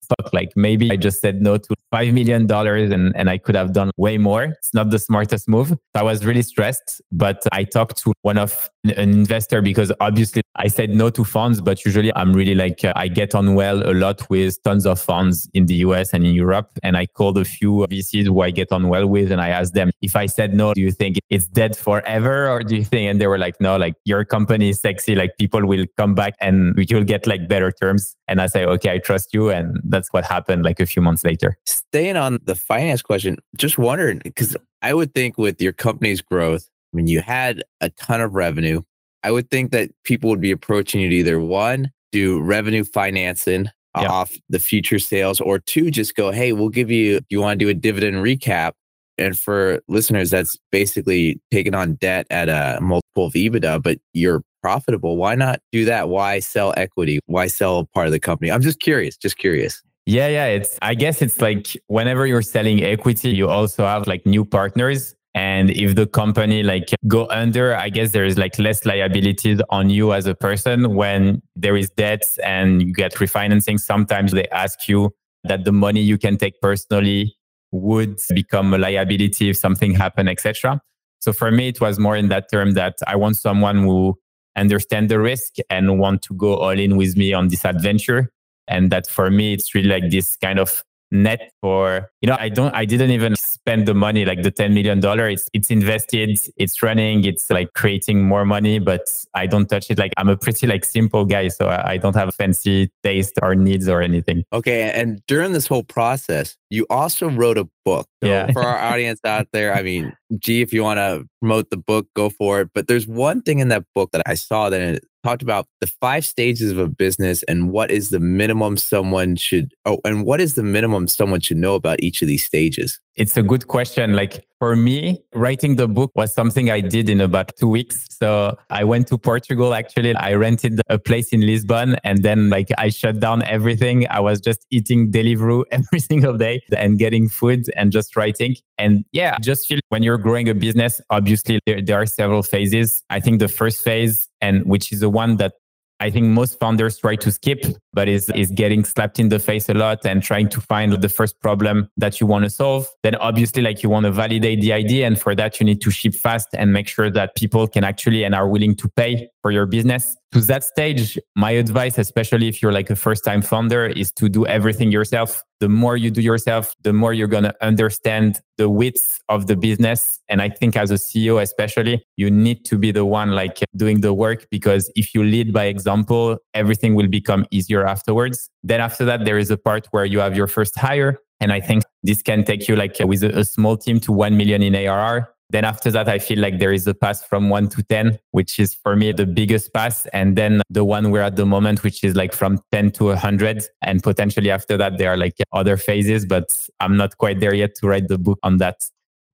fuck, 0.08 0.32
like 0.32 0.52
maybe 0.56 0.90
I 0.90 0.96
just 0.96 1.20
said 1.20 1.42
no 1.42 1.58
to 1.58 1.74
$5 1.92 2.12
million 2.12 2.50
and, 2.50 3.14
and 3.14 3.26
and 3.26 3.30
I 3.32 3.38
could 3.38 3.56
have 3.56 3.72
done 3.72 3.90
way 3.96 4.18
more. 4.18 4.44
It's 4.44 4.72
not 4.72 4.90
the 4.90 5.00
smartest 5.00 5.48
move. 5.48 5.74
I 5.94 6.04
was 6.04 6.24
really 6.24 6.42
stressed, 6.42 7.02
but 7.10 7.42
I 7.50 7.64
talked 7.64 7.96
to 8.04 8.12
one 8.22 8.38
of 8.38 8.70
an 8.84 9.10
investor 9.10 9.60
because 9.60 9.90
obviously 10.00 10.42
I 10.54 10.68
said 10.68 10.90
no 10.90 11.10
to 11.10 11.24
funds, 11.24 11.60
but 11.60 11.84
usually 11.84 12.14
I'm 12.14 12.32
really 12.32 12.54
like, 12.54 12.84
uh, 12.84 12.92
I 12.94 13.08
get 13.08 13.34
on 13.34 13.56
well 13.56 13.78
a 13.90 13.94
lot 13.94 14.28
with 14.30 14.62
tons 14.62 14.86
of 14.86 15.00
funds 15.00 15.50
in 15.54 15.66
the 15.66 15.74
US 15.86 16.12
and 16.12 16.24
in 16.24 16.34
Europe. 16.34 16.70
And 16.84 16.96
I 16.96 17.06
called 17.06 17.36
a 17.36 17.44
few 17.44 17.84
VCs 17.90 18.26
who 18.26 18.42
I 18.42 18.50
get 18.52 18.70
on 18.70 18.88
well 18.88 19.08
with 19.08 19.32
and 19.32 19.40
I 19.40 19.48
asked 19.48 19.74
them, 19.74 19.90
if 20.02 20.14
I 20.14 20.26
said 20.26 20.54
no, 20.54 20.72
do 20.72 20.80
you 20.80 20.92
think 20.92 21.18
it's 21.28 21.48
dead 21.48 21.76
forever? 21.76 22.48
Or 22.48 22.62
do 22.62 22.76
you 22.76 22.84
think, 22.84 23.10
and 23.10 23.20
they 23.20 23.26
were 23.26 23.38
like, 23.38 23.60
no, 23.60 23.76
like 23.76 23.94
your 24.04 24.24
company 24.24 24.68
is 24.68 24.80
sexy. 24.80 25.16
Like 25.16 25.36
people 25.36 25.66
will 25.66 25.86
come 25.96 26.14
back 26.14 26.34
and 26.40 26.74
you'll 26.88 27.02
get 27.02 27.26
like 27.26 27.48
better 27.48 27.72
terms. 27.72 28.14
And 28.28 28.40
I 28.40 28.46
say, 28.46 28.64
okay, 28.64 28.92
I 28.92 28.98
trust 28.98 29.34
you. 29.34 29.50
And 29.50 29.80
that's 29.82 30.12
what 30.12 30.24
happened 30.24 30.62
like 30.62 30.78
a 30.78 30.86
few 30.86 31.02
months 31.02 31.24
later. 31.24 31.58
Staying 31.76 32.16
on 32.16 32.38
the 32.42 32.54
finance 32.54 33.02
question, 33.02 33.36
just 33.56 33.76
wondering, 33.76 34.20
because 34.24 34.56
I 34.80 34.94
would 34.94 35.14
think 35.14 35.36
with 35.36 35.60
your 35.60 35.72
company's 35.72 36.22
growth, 36.22 36.68
I 36.92 36.96
mean, 36.96 37.06
you 37.06 37.20
had 37.20 37.62
a 37.80 37.90
ton 37.90 38.22
of 38.22 38.34
revenue, 38.34 38.80
I 39.22 39.30
would 39.30 39.50
think 39.50 39.72
that 39.72 39.90
people 40.04 40.30
would 40.30 40.40
be 40.40 40.52
approaching 40.52 41.00
you 41.02 41.10
to 41.10 41.14
either 41.16 41.38
one, 41.38 41.90
do 42.12 42.40
revenue 42.40 42.84
financing 42.84 43.68
yeah. 43.94 44.08
off 44.08 44.38
the 44.48 44.58
future 44.58 44.98
sales, 44.98 45.40
or 45.40 45.58
two, 45.58 45.90
just 45.90 46.14
go, 46.14 46.30
hey, 46.30 46.52
we'll 46.52 46.70
give 46.70 46.90
you, 46.90 47.16
if 47.16 47.24
you 47.28 47.40
want 47.40 47.58
to 47.58 47.64
do 47.64 47.68
a 47.68 47.74
dividend 47.74 48.16
recap? 48.16 48.72
And 49.18 49.38
for 49.38 49.80
listeners, 49.88 50.30
that's 50.30 50.58
basically 50.70 51.40
taking 51.50 51.74
on 51.74 51.94
debt 51.94 52.26
at 52.30 52.48
a 52.48 52.78
multiple 52.80 53.26
of 53.26 53.32
EBITDA, 53.32 53.82
but 53.82 53.98
you're 54.12 54.42
profitable. 54.62 55.16
Why 55.16 55.34
not 55.34 55.60
do 55.72 55.84
that? 55.86 56.08
Why 56.08 56.38
sell 56.40 56.72
equity? 56.76 57.20
Why 57.26 57.48
sell 57.48 57.86
part 57.92 58.06
of 58.06 58.12
the 58.12 58.20
company? 58.20 58.50
I'm 58.50 58.62
just 58.62 58.80
curious, 58.80 59.16
just 59.16 59.38
curious. 59.38 59.82
Yeah, 60.06 60.28
yeah. 60.28 60.46
It's 60.46 60.78
I 60.82 60.94
guess 60.94 61.20
it's 61.20 61.40
like 61.40 61.76
whenever 61.88 62.26
you're 62.26 62.42
selling 62.42 62.82
equity, 62.82 63.30
you 63.30 63.48
also 63.48 63.84
have 63.84 64.06
like 64.06 64.24
new 64.24 64.44
partners. 64.44 65.16
And 65.34 65.70
if 65.70 65.96
the 65.96 66.06
company 66.06 66.62
like 66.62 66.94
go 67.08 67.26
under, 67.28 67.74
I 67.76 67.90
guess 67.90 68.12
there 68.12 68.24
is 68.24 68.38
like 68.38 68.58
less 68.58 68.86
liabilities 68.86 69.60
on 69.68 69.90
you 69.90 70.12
as 70.12 70.26
a 70.26 70.34
person 70.34 70.94
when 70.94 71.42
there 71.56 71.76
is 71.76 71.90
debts 71.90 72.38
and 72.38 72.80
you 72.80 72.92
get 72.94 73.14
refinancing. 73.14 73.78
Sometimes 73.80 74.32
they 74.32 74.46
ask 74.48 74.88
you 74.88 75.10
that 75.44 75.64
the 75.64 75.72
money 75.72 76.00
you 76.00 76.18
can 76.18 76.38
take 76.38 76.58
personally 76.62 77.36
would 77.72 78.18
become 78.30 78.72
a 78.72 78.78
liability 78.78 79.50
if 79.50 79.56
something 79.58 79.92
happened, 79.92 80.28
etc. 80.28 80.80
So 81.18 81.32
for 81.32 81.50
me, 81.50 81.68
it 81.68 81.80
was 81.80 81.98
more 81.98 82.16
in 82.16 82.28
that 82.28 82.48
term 82.50 82.70
that 82.72 82.94
I 83.06 83.16
want 83.16 83.36
someone 83.36 83.82
who 83.82 84.16
understand 84.56 85.10
the 85.10 85.18
risk 85.18 85.56
and 85.68 85.98
want 85.98 86.22
to 86.22 86.34
go 86.34 86.54
all 86.56 86.78
in 86.78 86.96
with 86.96 87.16
me 87.16 87.34
on 87.34 87.48
this 87.48 87.64
adventure 87.64 88.30
and 88.68 88.90
that 88.90 89.06
for 89.06 89.30
me 89.30 89.52
it's 89.52 89.74
really 89.74 89.88
like 89.88 90.10
this 90.10 90.36
kind 90.36 90.58
of 90.58 90.82
net 91.12 91.52
for 91.60 92.10
you 92.20 92.28
know 92.28 92.36
i 92.40 92.48
don't 92.48 92.74
i 92.74 92.84
didn't 92.84 93.10
even 93.10 93.34
spend 93.66 93.86
the 93.86 93.94
money 93.94 94.24
like 94.24 94.42
the 94.42 94.50
10 94.50 94.74
million 94.74 95.00
dollar. 95.00 95.28
It's 95.28 95.48
it's 95.52 95.70
invested 95.70 96.38
it's 96.56 96.82
running 96.84 97.24
it's 97.24 97.50
like 97.50 97.72
creating 97.74 98.22
more 98.22 98.44
money 98.44 98.78
but 98.78 99.02
i 99.34 99.46
don't 99.46 99.66
touch 99.66 99.90
it. 99.90 99.98
Like 99.98 100.12
i'm 100.16 100.28
a 100.28 100.36
pretty 100.36 100.68
like 100.68 100.84
simple 100.84 101.24
guy 101.24 101.48
so 101.48 101.66
i, 101.66 101.92
I 101.92 101.96
don't 101.96 102.14
have 102.14 102.32
fancy 102.34 102.92
taste 103.02 103.34
or 103.42 103.56
needs 103.56 103.88
or 103.88 104.02
anything. 104.02 104.44
Okay 104.52 104.90
and 104.92 105.20
during 105.26 105.52
this 105.52 105.66
whole 105.66 105.82
process 105.82 106.56
you 106.70 106.86
also 106.90 107.28
wrote 107.30 107.58
a 107.58 107.68
book 107.84 108.08
so 108.22 108.28
yeah. 108.28 108.50
for 108.52 108.62
our 108.62 108.78
audience 108.78 109.20
out 109.24 109.48
there. 109.52 109.74
I 109.74 109.82
mean 109.82 110.16
gee 110.38 110.62
if 110.62 110.72
you 110.72 110.82
want 110.82 110.98
to 110.98 111.24
promote 111.40 111.70
the 111.70 111.76
book 111.76 112.08
go 112.14 112.30
for 112.30 112.60
it. 112.62 112.70
But 112.74 112.88
there's 112.88 113.06
one 113.06 113.42
thing 113.42 113.58
in 113.60 113.68
that 113.68 113.84
book 113.94 114.10
that 114.12 114.22
i 114.26 114.34
saw 114.34 114.68
that 114.70 114.80
it 114.80 115.04
talked 115.26 115.42
about 115.42 115.66
the 115.80 115.86
five 115.86 116.24
stages 116.24 116.70
of 116.70 116.78
a 116.78 116.86
business 116.86 117.42
and 117.44 117.72
what 117.72 117.90
is 117.90 118.10
the 118.10 118.20
minimum 118.20 118.76
someone 118.76 119.34
should 119.34 119.74
oh 119.84 119.98
and 120.04 120.24
what 120.24 120.40
is 120.40 120.54
the 120.54 120.62
minimum 120.62 121.08
someone 121.08 121.40
should 121.40 121.56
know 121.56 121.74
about 121.74 122.00
each 122.00 122.22
of 122.22 122.28
these 122.28 122.44
stages 122.44 123.00
it's 123.16 123.36
a 123.36 123.42
good 123.42 123.66
question. 123.66 124.14
Like 124.14 124.46
for 124.58 124.76
me 124.76 125.22
writing 125.34 125.76
the 125.76 125.86
book 125.86 126.10
was 126.14 126.32
something 126.32 126.70
i 126.70 126.80
did 126.80 127.10
in 127.10 127.20
about 127.20 127.54
two 127.58 127.68
weeks. 127.68 128.06
So 128.10 128.56
i 128.70 128.84
went 128.84 129.08
to 129.08 129.18
portugal 129.18 129.74
actually. 129.74 130.14
I 130.14 130.34
rented 130.34 130.80
a 130.88 130.98
place 130.98 131.32
in 131.32 131.40
lisbon 131.40 131.96
and 132.04 132.22
then 132.22 132.48
like 132.48 132.68
i 132.78 132.88
shut 132.88 133.20
down 133.20 133.42
everything. 133.42 134.06
I 134.08 134.20
was 134.20 134.40
just 134.40 134.66
eating 134.70 135.10
deliveroo 135.10 135.64
every 135.70 136.00
single 136.00 136.36
day 136.36 136.62
and 136.76 136.98
getting 136.98 137.28
food 137.28 137.66
and 137.76 137.92
just 137.92 138.16
writing. 138.16 138.56
And 138.78 139.04
yeah 139.12 139.34
I 139.36 139.40
just 139.40 139.66
feel 139.66 139.80
when 139.88 140.02
you're 140.02 140.18
growing 140.18 140.48
a 140.48 140.54
business 140.54 141.00
obviously 141.10 141.60
there, 141.66 141.82
there 141.82 142.00
are 142.00 142.06
several 142.06 142.42
phases. 142.42 143.02
I 143.10 143.20
think 143.20 143.40
the 143.40 143.48
first 143.48 143.82
phase 143.82 144.28
and 144.40 144.64
which 144.64 144.92
is 144.92 145.00
the 145.00 145.10
one 145.10 145.36
that 145.36 145.54
I 145.98 146.10
think 146.10 146.26
most 146.26 146.60
founders 146.60 146.98
try 146.98 147.16
to 147.16 147.32
skip, 147.32 147.64
but 147.94 148.08
is, 148.08 148.28
is 148.30 148.50
getting 148.50 148.84
slapped 148.84 149.18
in 149.18 149.30
the 149.30 149.38
face 149.38 149.68
a 149.68 149.74
lot 149.74 150.04
and 150.04 150.22
trying 150.22 150.48
to 150.50 150.60
find 150.60 150.92
the 150.92 151.08
first 151.08 151.40
problem 151.40 151.90
that 151.96 152.20
you 152.20 152.26
want 152.26 152.44
to 152.44 152.50
solve. 152.50 152.86
Then 153.02 153.14
obviously, 153.14 153.62
like 153.62 153.82
you 153.82 153.88
want 153.88 154.04
to 154.04 154.12
validate 154.12 154.60
the 154.60 154.72
idea. 154.72 155.06
And 155.06 155.18
for 155.20 155.34
that, 155.34 155.58
you 155.58 155.64
need 155.64 155.80
to 155.82 155.90
ship 155.90 156.14
fast 156.14 156.48
and 156.52 156.72
make 156.72 156.86
sure 156.86 157.10
that 157.10 157.34
people 157.34 157.66
can 157.66 157.82
actually 157.82 158.24
and 158.24 158.34
are 158.34 158.48
willing 158.48 158.74
to 158.76 158.88
pay 158.90 159.30
for 159.46 159.52
your 159.52 159.66
business. 159.66 160.16
To 160.32 160.40
that 160.40 160.64
stage, 160.64 161.16
my 161.36 161.52
advice, 161.52 161.98
especially 161.98 162.48
if 162.48 162.60
you're 162.60 162.72
like 162.72 162.90
a 162.90 162.96
first 162.96 163.22
time 163.22 163.42
founder, 163.42 163.86
is 163.86 164.10
to 164.14 164.28
do 164.28 164.44
everything 164.44 164.90
yourself. 164.90 165.40
The 165.60 165.68
more 165.68 165.96
you 165.96 166.10
do 166.10 166.20
yourself, 166.20 166.74
the 166.82 166.92
more 166.92 167.12
you're 167.12 167.28
going 167.28 167.44
to 167.44 167.54
understand 167.62 168.40
the 168.58 168.68
width 168.68 169.20
of 169.28 169.46
the 169.46 169.54
business. 169.54 170.18
And 170.28 170.42
I 170.42 170.48
think 170.48 170.76
as 170.76 170.90
a 170.90 170.94
CEO, 170.94 171.40
especially, 171.40 172.04
you 172.16 172.28
need 172.28 172.64
to 172.64 172.76
be 172.76 172.90
the 172.90 173.04
one 173.04 173.30
like 173.40 173.60
doing 173.76 174.00
the 174.00 174.12
work 174.12 174.48
because 174.50 174.90
if 174.96 175.14
you 175.14 175.22
lead 175.22 175.52
by 175.52 175.66
example, 175.66 176.38
everything 176.52 176.96
will 176.96 177.06
become 177.06 177.46
easier 177.52 177.86
afterwards. 177.86 178.50
Then 178.64 178.80
after 178.80 179.04
that, 179.04 179.24
there 179.24 179.38
is 179.38 179.52
a 179.52 179.56
part 179.56 179.86
where 179.92 180.04
you 180.04 180.18
have 180.18 180.36
your 180.36 180.48
first 180.48 180.76
hire. 180.76 181.20
And 181.38 181.52
I 181.52 181.60
think 181.60 181.84
this 182.02 182.20
can 182.20 182.42
take 182.42 182.66
you 182.66 182.74
like 182.74 182.96
with 182.98 183.22
a, 183.22 183.38
a 183.38 183.44
small 183.44 183.76
team 183.76 184.00
to 184.00 184.10
1 184.10 184.36
million 184.36 184.60
in 184.60 184.74
ARR. 184.74 185.35
Then 185.50 185.64
after 185.64 185.90
that, 185.92 186.08
I 186.08 186.18
feel 186.18 186.40
like 186.40 186.58
there 186.58 186.72
is 186.72 186.86
a 186.86 186.94
pass 186.94 187.22
from 187.22 187.50
one 187.50 187.68
to 187.68 187.82
10, 187.84 188.18
which 188.32 188.58
is 188.58 188.74
for 188.74 188.96
me 188.96 189.12
the 189.12 189.26
biggest 189.26 189.72
pass. 189.72 190.06
And 190.06 190.36
then 190.36 190.60
the 190.70 190.84
one 190.84 191.10
we're 191.10 191.22
at 191.22 191.36
the 191.36 191.46
moment, 191.46 191.84
which 191.84 192.02
is 192.02 192.16
like 192.16 192.32
from 192.32 192.60
10 192.72 192.90
to 192.92 193.04
100. 193.04 193.64
And 193.82 194.02
potentially 194.02 194.50
after 194.50 194.76
that, 194.76 194.98
there 194.98 195.12
are 195.12 195.16
like 195.16 195.34
other 195.52 195.76
phases, 195.76 196.26
but 196.26 196.68
I'm 196.80 196.96
not 196.96 197.16
quite 197.18 197.38
there 197.38 197.54
yet 197.54 197.76
to 197.76 197.86
write 197.86 198.08
the 198.08 198.18
book 198.18 198.38
on 198.42 198.58
that. 198.58 198.80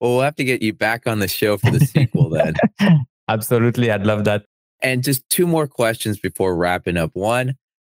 Well, 0.01 0.13
we'll 0.13 0.21
have 0.21 0.35
to 0.35 0.43
get 0.43 0.61
you 0.61 0.73
back 0.73 1.07
on 1.07 1.19
the 1.19 1.27
show 1.27 1.57
for 1.57 1.71
the 1.71 1.79
sequel 1.85 2.29
then. 2.29 2.55
Absolutely. 3.29 3.89
I'd 3.89 4.05
love 4.05 4.25
that. 4.25 4.45
And 4.83 5.03
just 5.03 5.29
two 5.29 5.47
more 5.47 5.67
questions 5.67 6.19
before 6.19 6.55
wrapping 6.55 6.97
up. 6.97 7.11
One, 7.13 7.55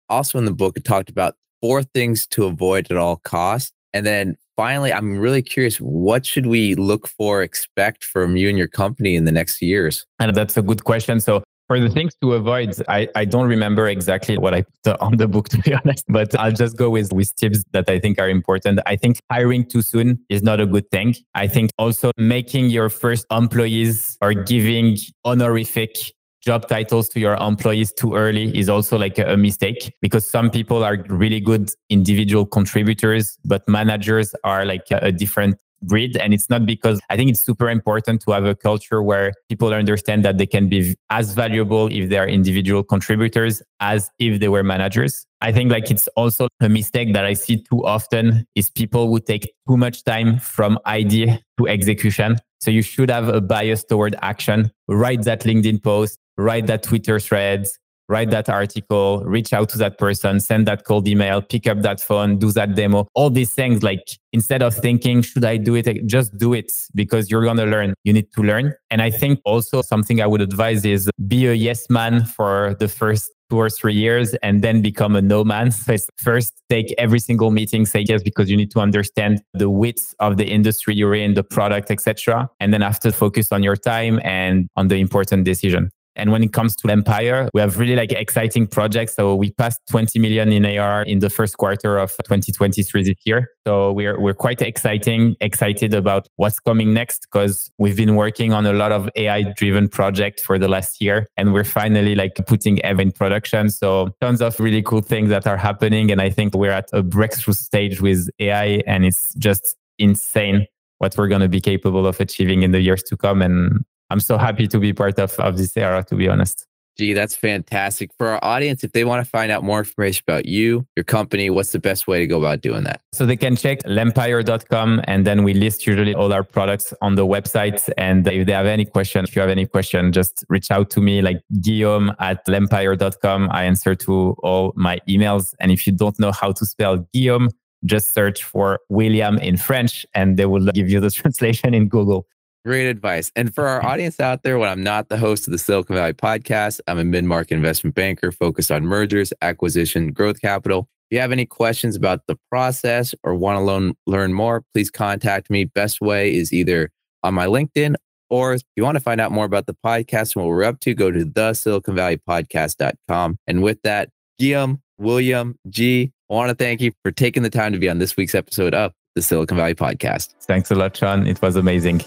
also 0.09 0.37
in 0.37 0.45
the 0.45 0.53
book, 0.53 0.77
it 0.77 0.85
talked 0.85 1.09
about 1.09 1.37
four 1.63 1.83
things 1.83 2.27
to 2.27 2.45
avoid 2.45 2.91
at 2.91 2.97
all 2.97 3.17
costs. 3.17 3.73
And 3.95 4.05
then 4.05 4.37
finally, 4.63 4.93
I'm 4.93 5.19
really 5.19 5.43
curious 5.43 5.79
what 5.79 6.25
should 6.25 6.47
we 6.47 6.77
look 6.77 7.09
for, 7.09 7.43
expect 7.43 8.05
from 8.05 8.37
you 8.37 8.49
and 8.49 8.57
your 8.57 8.69
company 8.69 9.17
in 9.17 9.25
the 9.25 9.33
next 9.33 9.61
years? 9.61 10.07
And 10.21 10.33
that's 10.37 10.57
a 10.57 10.63
good 10.63 10.85
question. 10.85 11.19
So, 11.19 11.43
for 11.67 11.81
the 11.81 11.89
things 11.89 12.15
to 12.23 12.35
avoid, 12.35 12.71
I, 12.87 13.09
I 13.17 13.25
don't 13.25 13.49
remember 13.49 13.89
exactly 13.89 14.39
what 14.39 14.55
I 14.55 14.65
put 14.85 15.01
on 15.07 15.17
the 15.17 15.27
book, 15.27 15.49
to 15.49 15.59
be 15.59 15.75
honest, 15.75 16.05
but 16.09 16.33
I'll 16.39 16.53
just 16.53 16.77
go 16.77 16.91
with, 16.91 17.13
with 17.13 17.35
tips 17.35 17.65
that 17.73 17.91
I 17.91 17.99
think 17.99 18.21
are 18.21 18.29
important. 18.29 18.79
I 18.87 18.95
think 18.95 19.19
hiring 19.33 19.65
too 19.65 19.83
soon 19.83 20.21
is 20.29 20.45
not 20.45 20.61
a 20.61 20.67
good 20.67 20.89
thing. 20.93 21.17
I 21.35 21.49
think 21.49 21.71
also 21.77 22.13
making 22.17 22.67
your 22.71 22.89
first 22.89 23.27
employees 23.33 24.17
or 24.21 24.33
giving 24.33 24.97
honorific 25.25 25.97
job 26.45 26.69
titles 26.69 27.09
to 27.11 27.21
your 27.21 27.35
employees 27.35 27.93
too 27.93 28.15
early 28.15 28.57
is 28.59 28.69
also 28.69 28.99
like 28.99 29.19
a, 29.19 29.33
a, 29.33 29.37
mistake 29.37 29.95
because 30.01 30.27
some 30.27 30.51
people 30.51 30.83
are 30.85 30.97
really 31.09 31.41
good 31.41 31.71
individual 31.89 32.45
contributors, 32.45 33.39
but 33.45 33.67
managers 33.69 34.35
are 34.43 34.65
like 34.65 34.91
a, 34.91 34.99
a 35.03 35.13
different 35.13 35.57
breed. 35.83 36.17
And 36.17 36.33
it's 36.33 36.49
not 36.49 36.65
because 36.65 37.01
I 37.11 37.17
think 37.17 37.31
it's 37.31 37.41
super 37.41 37.69
important 37.69 38.23
to 38.23 38.33
have 38.33 38.45
a 38.45 38.55
culture 38.55 39.03
where 39.03 39.33
people 39.49 39.73
understand 39.73 40.25
that 40.25 40.39
they 40.39 40.47
can 40.47 40.69
be 40.69 40.95
as 41.11 41.35
valuable 41.35 41.89
if 41.89 42.09
they 42.09 42.19
are 42.19 42.27
individual 42.27 42.83
contributors 42.83 43.63
as 43.81 44.11
if 44.19 44.41
they 44.41 44.49
were 44.49 44.63
managers. 44.63 45.27
I 45.41 45.53
think 45.53 45.73
like 45.73 45.91
it's 45.91 46.09
also 46.09 46.49
a 46.61 46.69
mistake 46.69 47.13
that 47.15 47.25
I 47.25 47.35
see 47.35 47.63
too 47.63 47.85
often 47.85 48.47
is 48.55 48.71
people 48.71 49.09
who 49.09 49.19
take 49.19 49.53
too 49.69 49.77
much 49.77 50.05
time 50.05 50.39
from 50.39 50.79
idea 50.87 51.41
to 51.59 51.69
execution. 51.69 52.39
So 52.61 52.71
you 52.71 52.83
should 52.83 53.11
have 53.11 53.29
a 53.29 53.41
bias 53.41 53.83
toward 53.83 54.15
action. 54.23 54.71
Write 54.87 55.23
that 55.23 55.41
LinkedIn 55.41 55.83
post, 55.83 56.21
write 56.37 56.67
that 56.67 56.83
Twitter 56.83 57.21
threads, 57.21 57.79
write 58.09 58.31
that 58.31 58.49
article, 58.49 59.23
reach 59.25 59.53
out 59.53 59.69
to 59.71 59.79
that 59.79 59.99
person, 59.99 60.41
send 60.41 60.67
that 60.67 60.85
cold 60.85 61.09
email, 61.09 61.41
pick 61.41 61.67
up 61.67 61.81
that 61.83 62.01
phone, 62.01 62.39
do 62.39 62.53
that 62.53 62.75
demo, 62.75 63.07
all 63.15 63.31
these 63.31 63.53
things. 63.53 63.83
Like 63.83 64.05
instead 64.33 64.63
of 64.63 64.75
thinking, 64.75 65.23
should 65.23 65.45
I 65.45 65.57
do 65.57 65.75
it? 65.75 66.07
Just 66.07 66.37
do 66.37 66.53
it 66.53 66.71
because 66.95 67.31
you're 67.31 67.45
going 67.45 67.57
to 67.57 67.65
learn. 67.65 67.95
You 68.05 68.13
need 68.13 68.33
to 68.35 68.43
learn. 68.43 68.75
And 68.91 69.01
I 69.01 69.11
think 69.11 69.41
also 69.45 69.83
something 69.83 70.21
I 70.21 70.27
would 70.27 70.43
advise 70.43 70.85
is 70.85 71.11
be 71.27 71.47
a 71.47 71.55
yes 71.55 71.89
man 71.89 72.25
for 72.25 72.77
the 72.79 72.89
first 72.89 73.31
two 73.49 73.59
or 73.59 73.71
three 73.71 73.95
years 73.95 74.35
and 74.43 74.63
then 74.63 74.83
become 74.83 75.17
a 75.17 75.23
no 75.23 75.45
man. 75.45 75.71
So 75.83 75.97
first 76.17 76.53
take 76.71 76.95
every 76.99 77.19
single 77.19 77.51
meeting, 77.51 77.87
say 77.87 78.05
yes, 78.09 78.23
because 78.23 78.51
you 78.51 78.57
need 78.57 78.71
to 78.73 78.81
understand 78.81 79.43
the 79.53 79.69
width 79.69 80.15
of 80.21 80.37
the 80.37 80.47
industry 80.47 80.95
you're 80.95 81.15
in, 81.15 81.35
the 81.35 81.45
product, 81.45 81.91
etc. 81.91 82.49
And 82.61 82.73
then 82.73 82.83
after 82.83 83.11
focus 83.11 83.53
on 83.53 83.63
your 83.63 83.77
time 83.77 84.21
and 84.23 84.69
on 84.77 84.89
the 84.89 84.97
important 84.97 85.45
decision. 85.45 85.91
And 86.17 86.31
when 86.31 86.43
it 86.43 86.53
comes 86.53 86.77
to 86.77 86.89
Lempire, 86.89 87.49
we 87.55 87.61
have 87.61 87.79
really 87.79 87.97
like 87.97 88.13
exciting 88.13 88.67
projects. 88.67 89.15
So 89.15 89.35
we 89.35 89.53
passed 89.53 89.81
20 89.91 90.19
million 90.19 90.53
in 90.53 90.65
AR 90.67 91.03
in 91.03 91.21
the 91.21 91.31
first 91.31 91.57
quarter 91.57 91.99
of 91.99 92.11
2023 92.25 93.05
this 93.05 93.17
year. 93.25 93.51
So 93.67 93.93
we're 93.93 94.21
we're 94.21 94.35
quite 94.35 94.61
exciting, 94.61 95.37
excited 95.41 95.95
about 95.95 96.29
what's 96.37 96.59
coming 96.59 96.93
next 96.93 97.27
because 97.31 97.71
we've 97.79 97.97
been 97.97 98.17
working 98.17 98.53
on 98.53 98.67
a 98.67 98.73
lot 98.73 98.93
of 98.93 99.09
AI 99.17 99.53
driven 99.57 99.89
projects 99.89 100.43
for 100.43 100.59
the 100.59 100.69
last 100.69 101.01
year 101.01 101.29
and 101.37 101.53
we're 101.53 101.65
finally 101.65 102.15
like 102.15 102.35
putting 102.47 102.79
Eva 102.79 103.03
in 103.03 103.13
production. 103.13 103.71
So 103.71 104.11
tons 104.21 104.43
of 104.43 104.59
really 104.59 104.83
cool 104.83 105.01
things 105.01 105.29
that 105.31 105.47
are 105.47 105.57
happening. 105.57 106.11
And 106.11 106.21
I 106.21 106.31
think 106.31 106.55
we're 106.55 106.73
at 106.73 106.89
a 106.93 107.03
breakthrough 107.03 107.55
stage 107.55 108.01
with 108.01 108.29
AI 108.39 108.83
and 108.87 109.05
it's 109.05 109.35
just 109.35 109.77
insane 109.99 110.67
what 110.99 111.17
we're 111.17 111.29
going 111.29 111.41
to 111.41 111.49
be 111.49 111.61
capable 111.61 112.07
of 112.07 112.21
achieving 112.21 112.63
in 112.63 112.71
the 112.71 112.81
years 112.81 113.03
to 113.03 113.17
come. 113.17 113.43
And 113.43 113.85
I'm 114.13 114.21
so 114.21 114.39
happy 114.39 114.69
to 114.69 114.79
be 114.79 114.93
part 114.93 115.19
of, 115.19 115.33
of 115.41 115.57
this 115.57 115.77
era, 115.77 116.05
to 116.09 116.15
be 116.15 116.29
honest. 116.29 116.67
Gee, 116.99 117.15
that's 117.15 117.35
fantastic. 117.35 118.11
For 118.19 118.29
our 118.29 118.45
audience, 118.45 118.85
if 118.85 118.93
they 118.93 119.05
want 119.05 119.25
to 119.25 119.31
find 119.31 119.51
out 119.51 119.65
more 119.65 119.79
information 119.79 120.23
about 120.29 120.45
you, 120.45 120.87
your 120.95 121.05
company, 121.05 121.49
what's 121.49 121.73
the 121.73 121.79
best 121.79 122.07
way 122.07 122.19
to 122.19 122.27
go 122.27 122.39
about 122.39 122.61
doing 122.61 122.85
that? 122.85 123.01
So 123.13 123.25
they 123.25 123.37
can 123.37 123.57
check 123.57 123.83
lempire.com 123.85 125.01
and 125.05 125.27
then 125.27 125.43
we 125.43 125.55
list 125.55 125.87
usually 125.87 126.15
all 126.15 126.31
our 126.35 126.43
products 126.43 126.93
on 127.01 127.15
the 127.15 127.27
website. 127.27 127.89
And 127.97 128.29
if 128.29 128.47
they 128.47 128.53
have 128.53 128.67
any 128.67 128.85
question, 128.85 129.25
if 129.25 129.35
you 129.35 129.41
have 129.41 129.51
any 129.51 129.65
question, 129.65 130.13
just 130.13 130.45
reach 130.51 130.71
out 130.71 130.91
to 130.91 131.01
me 131.01 131.23
like 131.23 131.41
Guillaume 131.63 132.13
at 132.19 132.47
lempire.com. 132.47 133.49
I 133.51 133.65
answer 133.65 133.95
to 133.95 134.37
all 134.43 134.75
my 134.77 134.99
emails. 135.09 135.55
And 135.61 135.73
if 135.73 135.87
you 135.87 135.95
don't 135.95 136.19
know 136.21 136.31
how 136.31 136.53
to 136.53 136.67
spell 136.67 136.99
Guillaume, 137.15 137.49
just 137.87 138.13
search 138.13 138.45
for 138.45 138.81
William 138.91 139.39
in 139.39 139.57
French 139.57 140.05
and 140.15 140.37
they 140.37 140.47
will 140.47 140.67
give 140.73 140.91
you 140.91 141.01
the 141.01 141.11
translation 141.23 141.73
in 141.73 141.89
Google. 141.89 142.27
Great 142.65 142.87
advice. 142.87 143.33
And 143.35 143.53
for 143.53 143.67
our 143.67 143.85
audience 143.85 144.21
out 144.21 144.45
there, 144.45 144.57
when 144.59 144.69
I'm 144.69 144.83
not 144.83 145.09
the 145.09 145.17
host 145.17 145.49
of 145.49 145.53
the 145.53 145.59
Silicon 145.59 145.97
Valley 145.97 146.13
podcast, 146.13 146.81
I'm 146.87 146.99
a 146.99 147.05
mid 147.05 147.25
market 147.25 147.55
investment 147.55 147.97
banker 147.97 148.31
focused 148.31 148.71
on 148.71 148.85
mergers, 148.85 149.33
acquisition, 149.43 150.13
growth 150.13 150.41
capital. 150.41 150.89
If 151.11 151.17
you 151.17 151.21
have 151.21 151.33
any 151.33 151.45
questions 151.45 151.97
about 151.97 152.21
the 152.29 152.39
process 152.51 153.15
or 153.25 153.35
want 153.35 153.59
to 153.59 153.63
learn, 153.63 153.95
learn 154.07 154.33
more, 154.33 154.63
please 154.73 154.91
contact 154.91 155.51
me. 155.51 155.65
Best 155.65 156.01
way 156.01 156.35
is 156.35 156.53
either 156.53 156.91
on 157.25 157.35
my 157.35 157.47
LinkedIn 157.47 157.97
or 158.31 158.55
if 158.55 158.63
you 158.77 158.83
want 158.83 158.97
to 158.97 159.03
find 159.03 159.21
out 159.21 159.31
more 159.31 159.45
about 159.45 159.67
the 159.67 159.77
podcast 159.85 160.35
and 160.35 160.45
what 160.45 160.49
we're 160.49 160.65
up 160.65 160.81
to, 160.81 160.95
go 160.95 161.11
to 161.11 161.23
the 161.25 161.53
Silicon 161.53 161.95
Valley 161.95 162.17
podcast.com. 162.17 163.37
And 163.47 163.63
with 163.63 163.83
that, 163.83 164.09
Guillaume, 164.39 164.81
William, 164.97 165.59
G, 165.69 166.13
I 166.31 166.35
want 166.35 166.49
to 166.49 166.55
thank 166.55 166.81
you 166.81 166.93
for 167.03 167.11
taking 167.11 167.43
the 167.43 167.51
time 167.51 167.73
to 167.73 167.79
be 167.79 167.91
on 167.91 167.99
this 167.99 168.17
week's 168.17 168.35
episode 168.35 168.73
of 168.73 168.93
the 169.15 169.21
Silicon 169.21 169.59
Valley 169.59 169.75
podcast. 169.75 170.33
Thanks 170.45 170.71
a 170.71 170.75
lot, 170.75 170.97
Sean. 170.97 171.27
It 171.27 171.43
was 171.43 171.57
amazing. 171.57 172.01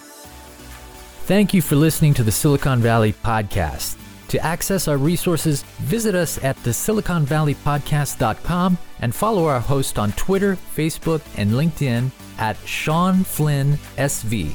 Thank 1.26 1.54
you 1.56 1.62
for 1.64 1.76
listening 1.76 2.14
to 2.14 2.24
the 2.24 2.32
Silicon 2.32 2.82
Valley 2.82 3.12
Podcast. 3.12 3.98
To 4.28 4.40
access 4.46 4.88
our 4.88 4.98
resources, 4.98 5.64
visit 5.82 6.14
us 6.14 6.38
at 6.44 6.56
the 6.58 6.70
siliconvalleypodcast.com 6.70 8.78
and 9.00 9.16
follow 9.16 9.48
our 9.48 9.60
host 9.60 9.98
on 9.98 10.12
Twitter, 10.12 10.56
Facebook, 10.56 11.24
and 11.36 11.50
LinkedIn 11.50 12.12
at 12.38 12.58
Sean 12.68 13.24
Flynn 13.24 13.72
SV. 13.98 14.52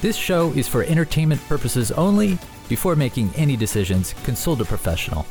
This 0.00 0.16
show 0.16 0.50
is 0.56 0.66
for 0.66 0.82
entertainment 0.82 1.40
purposes 1.46 1.92
only. 1.92 2.40
Before 2.68 2.96
making 2.96 3.30
any 3.36 3.56
decisions, 3.56 4.16
consult 4.24 4.60
a 4.62 4.64
professional. 4.64 5.24